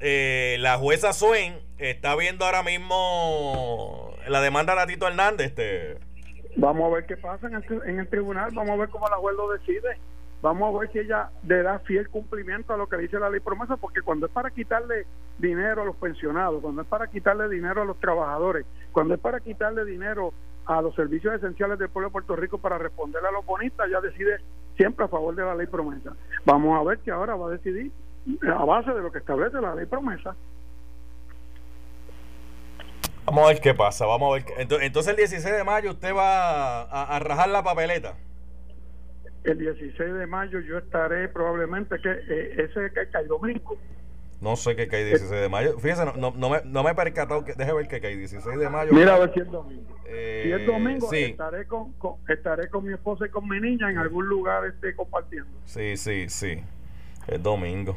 Eh, 0.00 0.56
la 0.60 0.76
jueza 0.76 1.12
Swain 1.12 1.54
está 1.78 2.16
viendo 2.16 2.44
ahora 2.44 2.62
mismo 2.62 4.13
la 4.28 4.40
demanda 4.40 4.74
de 4.74 4.92
Tito 4.92 5.06
Hernández, 5.06 5.48
este 5.48 5.98
Vamos 6.56 6.90
a 6.90 6.94
ver 6.94 7.06
qué 7.06 7.16
pasa 7.16 7.48
en 7.48 7.54
el, 7.54 7.64
en 7.86 7.98
el 7.98 8.08
tribunal, 8.08 8.50
vamos 8.54 8.70
a 8.70 8.76
ver 8.76 8.88
cómo 8.88 9.08
la 9.08 9.16
juez 9.16 9.36
lo 9.36 9.50
decide. 9.50 9.98
Vamos 10.40 10.74
a 10.74 10.78
ver 10.78 10.92
si 10.92 10.98
ella 10.98 11.30
le 11.48 11.62
da 11.62 11.78
fiel 11.80 12.08
cumplimiento 12.10 12.74
a 12.74 12.76
lo 12.76 12.86
que 12.86 12.98
dice 12.98 13.18
la 13.18 13.30
ley 13.30 13.40
promesa, 13.40 13.76
porque 13.78 14.02
cuando 14.02 14.26
es 14.26 14.32
para 14.32 14.50
quitarle 14.50 15.06
dinero 15.38 15.82
a 15.82 15.84
los 15.86 15.96
pensionados, 15.96 16.60
cuando 16.60 16.82
es 16.82 16.88
para 16.88 17.06
quitarle 17.06 17.48
dinero 17.48 17.80
a 17.80 17.84
los 17.86 17.98
trabajadores, 17.98 18.66
cuando 18.92 19.14
es 19.14 19.20
para 19.20 19.40
quitarle 19.40 19.86
dinero 19.86 20.34
a 20.66 20.82
los 20.82 20.94
servicios 20.94 21.34
esenciales 21.34 21.78
del 21.78 21.88
pueblo 21.88 22.08
de 22.08 22.12
Puerto 22.12 22.36
Rico 22.36 22.58
para 22.58 22.78
responderle 22.78 23.28
a 23.28 23.32
los 23.32 23.44
bonistas, 23.46 23.88
ya 23.90 24.00
decide 24.00 24.36
siempre 24.76 25.06
a 25.06 25.08
favor 25.08 25.34
de 25.34 25.44
la 25.44 25.54
ley 25.54 25.66
promesa. 25.66 26.12
Vamos 26.44 26.78
a 26.78 26.84
ver 26.84 26.98
si 27.04 27.10
ahora 27.10 27.36
va 27.36 27.48
a 27.48 27.52
decidir 27.52 27.90
a 28.46 28.64
base 28.64 28.92
de 28.92 29.00
lo 29.00 29.10
que 29.10 29.18
establece 29.18 29.60
la 29.60 29.74
ley 29.74 29.86
promesa. 29.86 30.36
Vamos 33.26 33.44
a 33.44 33.48
ver 33.48 33.60
qué 33.60 33.74
pasa, 33.74 34.06
vamos 34.06 34.30
a 34.30 34.34
ver. 34.34 34.44
Entonces, 34.58 35.08
el 35.08 35.16
16 35.16 35.56
de 35.56 35.64
mayo 35.64 35.92
usted 35.92 36.14
va 36.14 36.82
a, 36.82 37.18
rajar 37.20 37.48
la 37.48 37.62
papeleta. 37.62 38.14
El 39.44 39.58
16 39.58 40.14
de 40.14 40.26
mayo 40.26 40.60
yo 40.60 40.78
estaré 40.78 41.28
probablemente 41.28 41.96
que 42.00 42.10
eh, 42.10 42.64
ese 42.64 42.92
que 42.92 43.08
cae 43.10 43.26
domingo. 43.26 43.76
No 44.40 44.56
sé 44.56 44.76
qué 44.76 44.88
cae 44.88 45.04
16 45.04 45.30
de 45.30 45.48
mayo. 45.48 45.78
Fíjese, 45.78 46.04
no, 46.04 46.32
no, 46.36 46.50
me, 46.50 46.60
no 46.64 46.82
me 46.82 46.90
he 46.90 46.94
percatado. 46.94 47.44
Que, 47.44 47.54
deje 47.54 47.72
ver 47.72 47.88
que 47.88 48.00
cae 48.00 48.16
16 48.16 48.58
de 48.58 48.68
mayo. 48.68 48.92
Mira 48.92 49.14
a 49.14 49.18
ver 49.18 49.32
si 49.32 49.40
es 49.40 49.50
domingo. 49.50 49.96
si 50.04 50.52
es 50.52 50.66
domingo, 50.66 51.12
estaré 51.12 51.66
con, 51.66 51.94
estaré 52.28 52.68
con 52.68 52.84
mi 52.84 52.92
esposa 52.92 53.26
y 53.26 53.30
con 53.30 53.48
mi 53.48 53.60
niña 53.60 53.90
en 53.90 53.98
algún 53.98 54.26
lugar 54.26 54.66
este, 54.66 54.94
compartiendo. 54.94 55.50
Sí, 55.64 55.96
sí, 55.96 56.28
sí. 56.28 56.62
Es 57.26 57.42
domingo. 57.42 57.96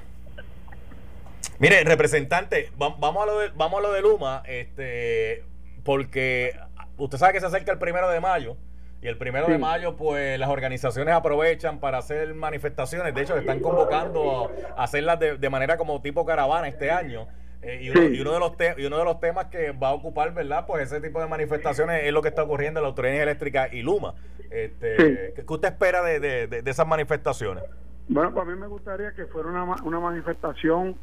Mire, 1.60 1.84
representante, 1.84 2.72
vamos 2.78 3.24
a 3.24 3.26
lo 3.26 3.40
de, 3.40 3.50
vamos 3.56 3.80
a 3.80 3.82
lo 3.82 3.94
de 3.94 4.02
Luma, 4.02 4.44
este, 4.46 5.44
porque 5.84 6.54
usted 6.98 7.18
sabe 7.18 7.34
que 7.34 7.40
se 7.40 7.48
acerca 7.48 7.72
el 7.72 7.80
primero 7.80 8.10
de 8.10 8.20
mayo. 8.20 8.58
Y 9.02 9.08
el 9.08 9.18
primero 9.18 9.48
de 9.48 9.60
mayo, 9.60 9.96
pues 9.96 10.40
las 10.40 10.50
organizaciones 10.50 11.14
aprovechan 11.14 11.80
para 11.80 12.00
hacer 12.00 12.34
manifestaciones. 12.34 13.14
De 13.14 13.22
hecho, 13.22 13.38
están 13.38 13.60
convocando 13.60 14.52
a 14.76 14.84
hacerlas 14.84 15.20
de, 15.20 15.50
manera 15.52 15.78
como 15.78 16.02
tipo 16.02 16.26
caravana 16.26 16.68
este 16.68 16.90
año. 16.90 17.28
Eh, 17.62 17.80
y, 17.82 17.90
uno, 17.90 18.34
de 18.34 18.40
los 18.40 18.54
y 18.78 18.86
uno 18.86 18.98
de 18.98 19.04
los 19.04 19.20
temas 19.20 19.46
que 19.46 19.72
va 19.72 19.90
a 19.90 19.94
ocupar, 19.94 20.34
¿verdad? 20.34 20.66
Pues 20.66 20.92
ese 20.92 21.00
tipo 21.00 21.20
de 21.20 21.28
manifestaciones 21.28 22.06
es 22.06 22.12
lo 22.12 22.22
que 22.24 22.30
está 22.30 22.44
ocurriendo 22.44 22.80
en 22.80 22.84
la 22.84 22.90
Autoridad 22.90 23.22
Eléctrica 23.22 23.68
y 23.72 23.82
Luma. 23.84 24.16
Este, 24.50 25.34
¿Qué 25.36 25.46
usted 25.48 25.70
espera 25.70 26.02
de, 26.02 26.20
de, 26.20 26.64
esas 26.66 26.88
manifestaciones? 26.88 27.64
Bueno, 28.08 28.34
pues 28.34 28.48
a 28.48 28.50
mí 28.50 28.56
me 28.56 28.68
gustaría 28.68 29.12
que 29.14 29.26
fuera 29.28 29.50
una, 29.50 29.64
una 29.84 30.00
manifestación 30.00 30.98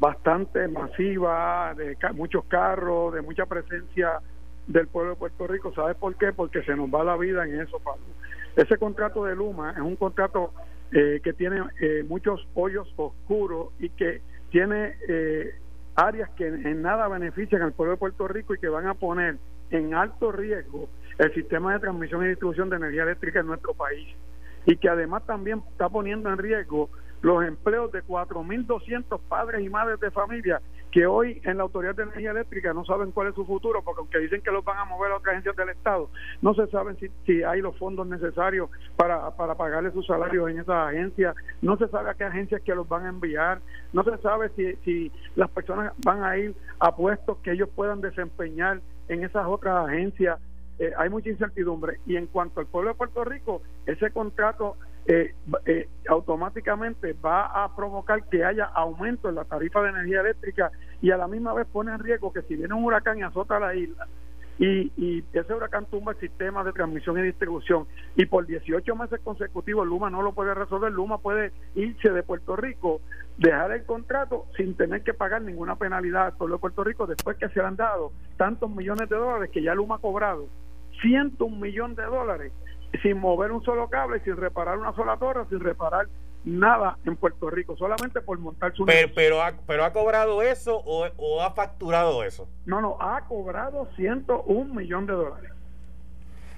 bastante 0.00 0.66
masiva, 0.66 1.74
de 1.74 1.94
muchos 2.14 2.44
carros, 2.46 3.14
de 3.14 3.20
mucha 3.20 3.44
presencia 3.44 4.20
del 4.66 4.88
pueblo 4.88 5.10
de 5.10 5.16
Puerto 5.16 5.46
Rico. 5.46 5.72
¿Sabes 5.74 5.96
por 5.96 6.16
qué? 6.16 6.32
Porque 6.32 6.62
se 6.62 6.74
nos 6.74 6.88
va 6.88 7.04
la 7.04 7.16
vida 7.16 7.44
en 7.46 7.60
eso, 7.60 7.78
Pablo. 7.80 8.02
Ese 8.56 8.78
contrato 8.78 9.24
de 9.24 9.36
Luma 9.36 9.72
es 9.72 9.80
un 9.80 9.96
contrato 9.96 10.52
eh, 10.90 11.20
que 11.22 11.34
tiene 11.34 11.62
eh, 11.80 12.02
muchos 12.08 12.48
hoyos 12.54 12.92
oscuros 12.96 13.68
y 13.78 13.90
que 13.90 14.22
tiene 14.50 14.96
eh, 15.06 15.54
áreas 15.94 16.30
que 16.30 16.46
en 16.48 16.82
nada 16.82 17.06
benefician 17.06 17.62
al 17.62 17.72
pueblo 17.72 17.92
de 17.92 17.98
Puerto 17.98 18.26
Rico 18.26 18.54
y 18.54 18.58
que 18.58 18.68
van 18.68 18.86
a 18.86 18.94
poner 18.94 19.36
en 19.70 19.94
alto 19.94 20.32
riesgo 20.32 20.88
el 21.18 21.32
sistema 21.34 21.74
de 21.74 21.80
transmisión 21.80 22.24
y 22.24 22.28
distribución 22.28 22.70
de 22.70 22.76
energía 22.76 23.02
eléctrica 23.02 23.40
en 23.40 23.46
nuestro 23.46 23.74
país 23.74 24.08
y 24.66 24.76
que 24.76 24.88
además 24.88 25.24
también 25.26 25.62
está 25.70 25.88
poniendo 25.88 26.30
en 26.30 26.38
riesgo 26.38 26.90
los 27.22 27.44
empleos 27.44 27.92
de 27.92 28.02
4.200 28.02 29.20
padres 29.28 29.64
y 29.64 29.68
madres 29.68 30.00
de 30.00 30.10
familia 30.10 30.60
que 30.90 31.06
hoy 31.06 31.40
en 31.44 31.56
la 31.56 31.62
Autoridad 31.62 31.94
de 31.94 32.02
Energía 32.02 32.32
Eléctrica 32.32 32.74
no 32.74 32.84
saben 32.84 33.12
cuál 33.12 33.28
es 33.28 33.34
su 33.34 33.44
futuro, 33.46 33.82
porque 33.82 34.00
aunque 34.00 34.18
dicen 34.18 34.42
que 34.42 34.50
los 34.50 34.64
van 34.64 34.78
a 34.78 34.84
mover 34.84 35.12
a 35.12 35.16
otras 35.16 35.32
agencias 35.32 35.56
del 35.56 35.68
Estado, 35.68 36.10
no 36.42 36.54
se 36.54 36.66
saben 36.66 36.96
si, 36.98 37.08
si 37.26 37.42
hay 37.42 37.60
los 37.60 37.76
fondos 37.78 38.06
necesarios 38.06 38.68
para, 38.96 39.30
para 39.36 39.54
pagarle 39.54 39.92
sus 39.92 40.06
salarios 40.06 40.50
en 40.50 40.58
esas 40.58 40.88
agencias, 40.88 41.36
no 41.62 41.76
se 41.76 41.86
sabe 41.88 42.10
a 42.10 42.14
qué 42.14 42.24
agencias 42.24 42.62
que 42.62 42.74
los 42.74 42.88
van 42.88 43.06
a 43.06 43.10
enviar, 43.10 43.60
no 43.92 44.02
se 44.02 44.16
sabe 44.18 44.50
si, 44.56 44.74
si 44.84 45.12
las 45.36 45.50
personas 45.50 45.92
van 46.04 46.24
a 46.24 46.36
ir 46.36 46.54
a 46.80 46.94
puestos 46.96 47.38
que 47.38 47.52
ellos 47.52 47.68
puedan 47.74 48.00
desempeñar 48.00 48.80
en 49.08 49.24
esas 49.24 49.46
otras 49.46 49.88
agencias. 49.88 50.38
Eh, 50.78 50.92
hay 50.96 51.10
mucha 51.10 51.28
incertidumbre. 51.28 52.00
Y 52.06 52.16
en 52.16 52.26
cuanto 52.26 52.60
al 52.60 52.66
pueblo 52.66 52.90
de 52.90 52.96
Puerto 52.96 53.22
Rico, 53.22 53.60
ese 53.86 54.10
contrato 54.10 54.76
eh, 55.06 55.34
eh, 55.66 55.88
automáticamente 56.08 57.14
va 57.14 57.64
a 57.64 57.74
provocar 57.74 58.24
que 58.28 58.44
haya 58.44 58.64
aumento 58.64 59.28
en 59.28 59.36
la 59.36 59.44
tarifa 59.44 59.82
de 59.82 59.90
energía 59.90 60.20
eléctrica 60.20 60.70
y 61.00 61.10
a 61.10 61.16
la 61.16 61.26
misma 61.26 61.54
vez 61.54 61.66
pone 61.66 61.92
en 61.92 61.98
riesgo 61.98 62.32
que 62.32 62.42
si 62.42 62.56
viene 62.56 62.74
un 62.74 62.84
huracán 62.84 63.18
y 63.18 63.22
azota 63.22 63.58
la 63.58 63.74
isla 63.74 64.06
y, 64.60 64.92
y 64.98 65.24
ese 65.32 65.54
huracán 65.54 65.86
tumba 65.86 66.12
el 66.12 66.18
sistema 66.18 66.62
de 66.62 66.72
transmisión 66.72 67.18
y 67.18 67.22
distribución 67.22 67.86
y 68.14 68.26
por 68.26 68.46
18 68.46 68.94
meses 68.94 69.18
consecutivos 69.24 69.86
Luma 69.86 70.10
no 70.10 70.20
lo 70.20 70.34
puede 70.34 70.52
resolver, 70.52 70.92
Luma 70.92 71.16
puede 71.16 71.52
irse 71.74 72.10
de 72.10 72.22
Puerto 72.22 72.56
Rico, 72.56 73.00
dejar 73.38 73.72
el 73.72 73.86
contrato 73.86 74.44
sin 74.58 74.74
tener 74.74 75.02
que 75.02 75.14
pagar 75.14 75.40
ninguna 75.40 75.76
penalidad 75.76 76.26
al 76.26 76.32
pueblo 76.36 76.56
de 76.56 76.60
Puerto 76.60 76.84
Rico 76.84 77.06
después 77.06 77.38
que 77.38 77.48
se 77.48 77.58
le 77.58 77.66
han 77.66 77.76
dado 77.76 78.12
tantos 78.36 78.70
millones 78.70 79.08
de 79.08 79.16
dólares 79.16 79.50
que 79.50 79.62
ya 79.62 79.74
Luma 79.74 79.94
ha 79.94 79.98
cobrado, 79.98 80.46
ciento 81.00 81.46
un 81.46 81.58
millón 81.58 81.94
de 81.94 82.04
dólares 82.04 82.52
sin 83.02 83.18
mover 83.18 83.52
un 83.52 83.62
solo 83.62 83.88
cable, 83.88 84.20
sin 84.20 84.36
reparar 84.36 84.78
una 84.78 84.94
sola 84.94 85.16
torre, 85.16 85.44
sin 85.48 85.60
reparar 85.60 86.06
nada 86.44 86.98
en 87.04 87.16
Puerto 87.16 87.50
Rico, 87.50 87.76
solamente 87.76 88.20
por 88.20 88.38
montar 88.38 88.74
su 88.74 88.84
pero, 88.86 89.08
pero 89.14 89.42
ha, 89.42 89.52
pero 89.66 89.84
ha 89.84 89.92
cobrado 89.92 90.42
eso 90.42 90.82
o, 90.84 91.42
ha 91.42 91.50
facturado 91.52 92.24
eso. 92.24 92.48
No, 92.66 92.80
no, 92.80 92.96
ha 93.00 93.20
cobrado 93.26 93.88
101 93.96 94.74
millón 94.74 95.06
de 95.06 95.12
dólares. 95.12 95.52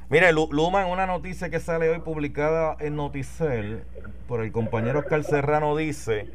Mire, 0.08 0.30
Luma, 0.32 0.82
en 0.82 0.92
una 0.92 1.06
noticia 1.06 1.48
que 1.48 1.58
sale 1.58 1.88
hoy 1.88 2.00
publicada 2.00 2.76
en 2.80 2.96
Noticel 2.96 3.84
por 4.28 4.42
el 4.42 4.52
compañero 4.52 5.00
Oscar 5.00 5.24
Serrano, 5.24 5.74
dice 5.74 6.28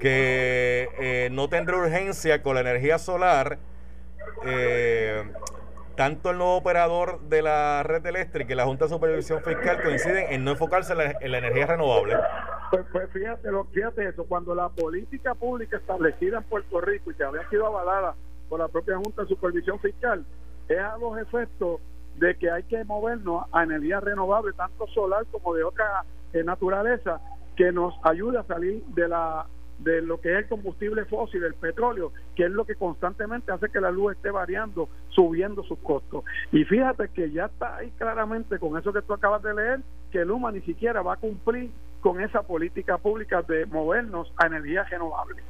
que 0.00 0.88
eh, 0.98 1.28
no 1.30 1.48
tendrá 1.48 1.76
urgencia 1.76 2.42
con 2.42 2.56
la 2.56 2.62
energía 2.62 2.98
solar 2.98 3.58
eh, 4.44 5.22
tanto 5.96 6.30
el 6.30 6.38
nuevo 6.38 6.56
operador 6.56 7.20
de 7.28 7.42
la 7.42 7.82
red 7.82 8.04
eléctrica 8.06 8.52
y 8.52 8.56
la 8.56 8.64
Junta 8.64 8.86
de 8.86 8.90
Supervisión 8.90 9.42
Fiscal 9.42 9.82
coinciden 9.82 10.32
en 10.32 10.44
no 10.44 10.52
enfocarse 10.52 10.92
en 10.92 11.32
la, 11.32 11.38
energía 11.38 11.66
renovable. 11.66 12.16
Pues, 12.70 12.84
pues, 12.90 13.10
fíjate, 13.12 13.48
fíjate 13.72 14.08
eso, 14.08 14.24
cuando 14.24 14.54
la 14.54 14.68
política 14.68 15.34
pública 15.34 15.76
establecida 15.76 16.38
en 16.38 16.44
Puerto 16.44 16.80
Rico 16.80 17.10
y 17.10 17.14
que 17.14 17.24
había 17.24 17.48
sido 17.48 17.66
avalada 17.66 18.14
por 18.48 18.60
la 18.60 18.68
propia 18.68 18.96
Junta 18.96 19.22
de 19.22 19.28
Supervisión 19.28 19.78
Fiscal, 19.80 20.24
es 20.68 20.78
a 20.78 20.96
los 20.98 21.18
efectos 21.18 21.80
de 22.16 22.36
que 22.36 22.50
hay 22.50 22.62
que 22.64 22.84
movernos 22.84 23.44
a 23.52 23.62
energía 23.62 24.00
renovable, 24.00 24.52
tanto 24.54 24.86
solar 24.88 25.24
como 25.30 25.54
de 25.54 25.64
otra 25.64 26.04
eh, 26.32 26.42
naturaleza, 26.42 27.20
que 27.56 27.70
nos 27.72 27.94
ayude 28.02 28.38
a 28.38 28.44
salir 28.44 28.82
de 28.86 29.08
la 29.08 29.46
de 29.78 30.02
lo 30.02 30.20
que 30.20 30.32
es 30.32 30.38
el 30.38 30.48
combustible 30.48 31.04
fósil, 31.04 31.44
el 31.44 31.54
petróleo, 31.54 32.12
que 32.34 32.44
es 32.44 32.50
lo 32.50 32.64
que 32.64 32.74
constantemente 32.74 33.52
hace 33.52 33.68
que 33.68 33.80
la 33.80 33.90
luz 33.90 34.14
esté 34.14 34.30
variando, 34.30 34.88
subiendo 35.10 35.62
sus 35.64 35.78
costos. 35.78 36.24
Y 36.52 36.64
fíjate 36.64 37.08
que 37.08 37.30
ya 37.30 37.46
está 37.46 37.76
ahí 37.76 37.90
claramente 37.98 38.58
con 38.58 38.78
eso 38.78 38.92
que 38.92 39.02
tú 39.02 39.12
acabas 39.12 39.42
de 39.42 39.54
leer, 39.54 39.80
que 40.10 40.24
Luma 40.24 40.52
ni 40.52 40.60
siquiera 40.60 41.02
va 41.02 41.14
a 41.14 41.16
cumplir 41.16 41.70
con 42.00 42.20
esa 42.20 42.42
política 42.42 42.98
pública 42.98 43.42
de 43.42 43.66
movernos 43.66 44.32
a 44.36 44.46
energía 44.46 44.84
renovable. 44.84 45.42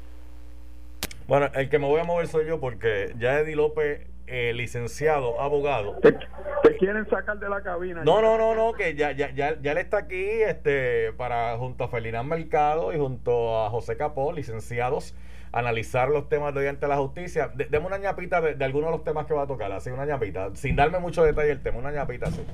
Bueno, 1.27 1.49
el 1.55 1.68
que 1.68 1.79
me 1.79 1.87
voy 1.87 2.01
a 2.01 2.05
mover 2.05 2.27
soy 2.27 2.47
yo 2.47 2.61
porque 2.61 3.14
ya 3.18 3.41
Eddie 3.41 3.57
López 3.57 4.07
eh, 4.27 4.53
licenciado, 4.55 5.41
abogado. 5.41 5.97
Te, 6.01 6.16
quieren 6.79 7.09
sacar 7.09 7.39
de 7.39 7.49
la 7.49 7.62
cabina. 7.62 8.03
No, 8.05 8.20
no, 8.22 8.39
no, 8.39 8.55
no, 8.55 8.72
que 8.72 8.95
ya, 8.95 9.12
ya, 9.12 9.31
ya, 9.33 9.61
ya 9.61 9.72
él 9.72 9.79
está 9.79 9.99
aquí 9.99 10.25
este, 10.47 11.12
para 11.12 11.57
junto 11.59 11.85
a 11.85 11.89
Felinán 11.89 12.29
Mercado 12.29 12.93
y 12.93 12.99
junto 12.99 13.64
a 13.64 13.70
José 13.70 13.97
Capó, 13.97 14.33
licenciados, 14.33 15.14
analizar 15.53 16.09
los 16.09 16.29
temas 16.29 16.55
de 16.55 16.61
hoy 16.61 16.66
ante 16.66 16.89
la 16.89 16.97
justicia. 16.97 17.51
deme 17.55 17.87
una 17.87 17.99
ñapita 17.99 18.41
de, 18.41 18.55
de 18.55 18.64
algunos 18.64 18.91
de 18.91 18.97
los 18.97 19.05
temas 19.05 19.27
que 19.27 19.35
va 19.35 19.43
a 19.43 19.47
tocar, 19.47 19.70
así 19.72 19.91
una 19.91 20.07
ñapita, 20.07 20.51
sin 20.55 20.75
darme 20.75 20.99
mucho 20.99 21.22
detalle 21.22 21.51
el 21.51 21.62
tema, 21.62 21.79
una 21.79 21.93
ñapita 21.93 22.27
así. 22.27 22.45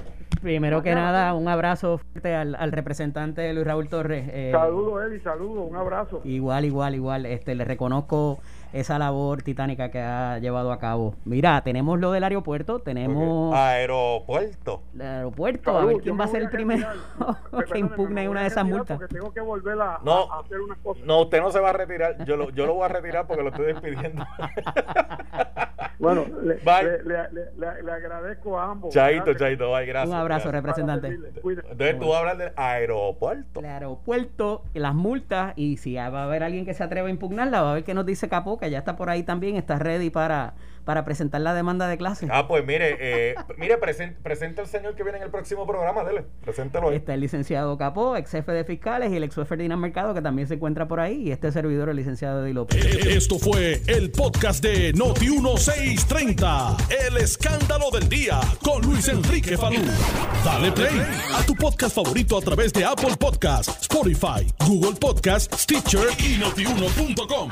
Primero 0.43 0.83
que 0.83 0.95
nada, 0.95 1.35
un 1.35 1.49
abrazo 1.49 1.99
fuerte 1.99 2.35
al, 2.35 2.55
al 2.55 2.73
representante 2.73 3.53
Luis 3.53 3.67
Raúl 3.67 3.89
Torres. 3.89 4.25
Eh, 4.33 4.51
saludos, 4.53 5.05
Eddie, 5.05 5.21
saludos, 5.21 5.67
un 5.69 5.77
abrazo. 5.77 6.23
Igual, 6.25 6.65
igual, 6.65 6.95
igual. 6.95 7.27
Este, 7.27 7.55
le 7.55 7.65
reconozco 7.65 8.41
esa 8.73 8.99
labor 8.99 9.43
titánica 9.43 9.91
que 9.91 10.01
ha 10.01 10.39
llevado 10.39 10.73
a 10.73 10.79
cabo. 10.79 11.15
Mira, 11.25 11.61
tenemos 11.63 11.99
lo 11.99 12.13
del 12.13 12.25
aeropuerto, 12.25 12.81
tenemos... 12.81 13.55
Aeropuerto. 13.55 14.83
El 14.95 15.03
aeropuerto, 15.03 15.79
a 15.79 15.85
ver 15.85 15.97
quién 15.99 16.19
va 16.19 16.25
a 16.25 16.29
ser 16.29 16.43
el 16.43 16.51
primero 16.51 16.87
que 17.73 17.79
impugne 17.79 18.29
una 18.29 18.43
de 18.43 18.49
esas 18.49 18.65
multas. 18.65 19.01
tengo 19.09 19.33
que 19.33 19.41
volver 19.41 19.81
a, 19.81 20.01
no, 20.05 20.33
hacer 20.33 20.61
unas 20.61 20.79
cosas. 20.79 21.05
No, 21.05 21.23
usted 21.23 21.41
no 21.41 21.51
se 21.51 21.61
va 21.61 21.71
a 21.71 21.73
retirar, 21.73 22.25
yo 22.25 22.37
lo, 22.37 22.51
yo 22.51 22.67
lo 22.67 22.75
voy 22.75 22.85
a 22.85 22.89
retirar 22.89 23.27
porque 23.27 23.43
lo 23.43 23.49
estoy 23.51 23.67
despidiendo. 23.67 24.25
bueno, 26.01 26.27
le, 26.43 26.55
le, 26.55 27.83
le, 27.83 27.93
agradezco 27.93 28.59
a 28.59 28.71
ambos. 28.71 28.93
Chaito, 28.93 29.35
chaito, 29.35 29.71
bye, 29.71 29.85
gracias. 29.85 30.09
Un 30.09 30.21
abrazo, 30.21 30.51
representante. 30.51 31.09
Entonces 31.09 31.99
tú 31.99 32.09
vas 32.09 32.17
a 32.17 32.19
hablar 32.21 32.37
del 32.39 32.53
aeropuerto. 32.57 33.61
El 33.61 33.67
aeropuerto, 33.67 34.65
las 34.73 34.95
multas, 34.95 35.53
y 35.57 35.77
si 35.77 35.97
va 35.97 36.07
a 36.07 36.25
haber 36.25 36.43
alguien 36.43 36.65
que 36.65 36.73
se 36.73 36.83
atreva 36.83 37.09
a 37.09 37.11
impugnarla, 37.11 37.61
va 37.61 37.73
a 37.73 37.75
ver 37.75 37.85
que 37.85 37.93
nos 37.93 38.07
dice 38.07 38.31
Capó 38.31 38.59
que 38.59 38.71
ya 38.71 38.79
está 38.79 38.97
por 38.97 39.11
ahí 39.11 39.23
también, 39.23 39.57
está 39.57 39.79
ready 39.79 40.09
para, 40.09 40.55
para 40.85 41.05
presentar 41.05 41.41
la 41.41 41.55
demanda 41.55 41.89
de 41.89 41.99
clase. 41.99 42.29
Ah, 42.31 42.49
pues 42.49 42.65
mire, 42.65 42.97
eh, 43.01 43.35
mire, 43.57 43.79
presenta 43.79 44.63
el 44.63 44.69
señor 44.69 44.95
que 44.95 45.03
viene 45.03 45.19
en 45.19 45.25
el 45.25 45.31
próximo 45.31 45.67
programa, 45.67 46.05
dele, 46.05 46.25
preséntalo 46.43 46.89
ahí. 46.89 46.97
Está 46.97 47.15
el 47.15 47.21
licenciado 47.21 47.77
Capó, 47.79 48.17
ex 48.17 48.31
jefe 48.31 48.53
de 48.53 48.65
fiscales 48.65 49.13
y 49.13 49.17
el 49.17 49.25
ex 49.25 49.35
jefe 49.35 49.51
Ferdinand 49.51 49.81
Mercado, 49.81 50.15
que 50.15 50.23
también 50.23 50.47
se 50.49 50.55
encuentra 50.55 50.87
por 50.87 51.01
ahí, 51.01 51.23
y 51.23 51.33
este 51.33 51.51
servidor, 51.53 51.89
el 51.89 51.97
licenciado 51.97 52.45
Di 52.45 52.53
López. 52.53 52.85
Eh, 52.85 53.17
esto 53.17 53.39
fue 53.39 53.83
el 53.87 54.11
podcast 54.11 54.63
de 54.63 54.93
Noti 54.93 55.29
1630, 55.29 56.77
el 57.09 57.17
escándalo 57.17 57.91
del 57.91 58.09
día, 58.09 58.41
con 58.63 58.83
Luis 58.83 59.09
Enrique 59.09 59.57
Falú. 59.57 59.81
Dale 60.45 60.73
play 60.73 61.03
a 61.35 61.43
tu 61.45 61.55
podcast 61.55 61.95
favorito 61.95 62.39
a 62.39 62.41
través 62.41 62.73
de 62.73 62.85
Apple 62.85 63.17
Podcasts, 63.19 63.83
Spotify, 63.83 64.47
Google 64.67 64.99
Podcasts, 65.01 65.63
Stitcher 65.63 66.09
y 66.19 66.39
notiuno.com. 66.39 67.51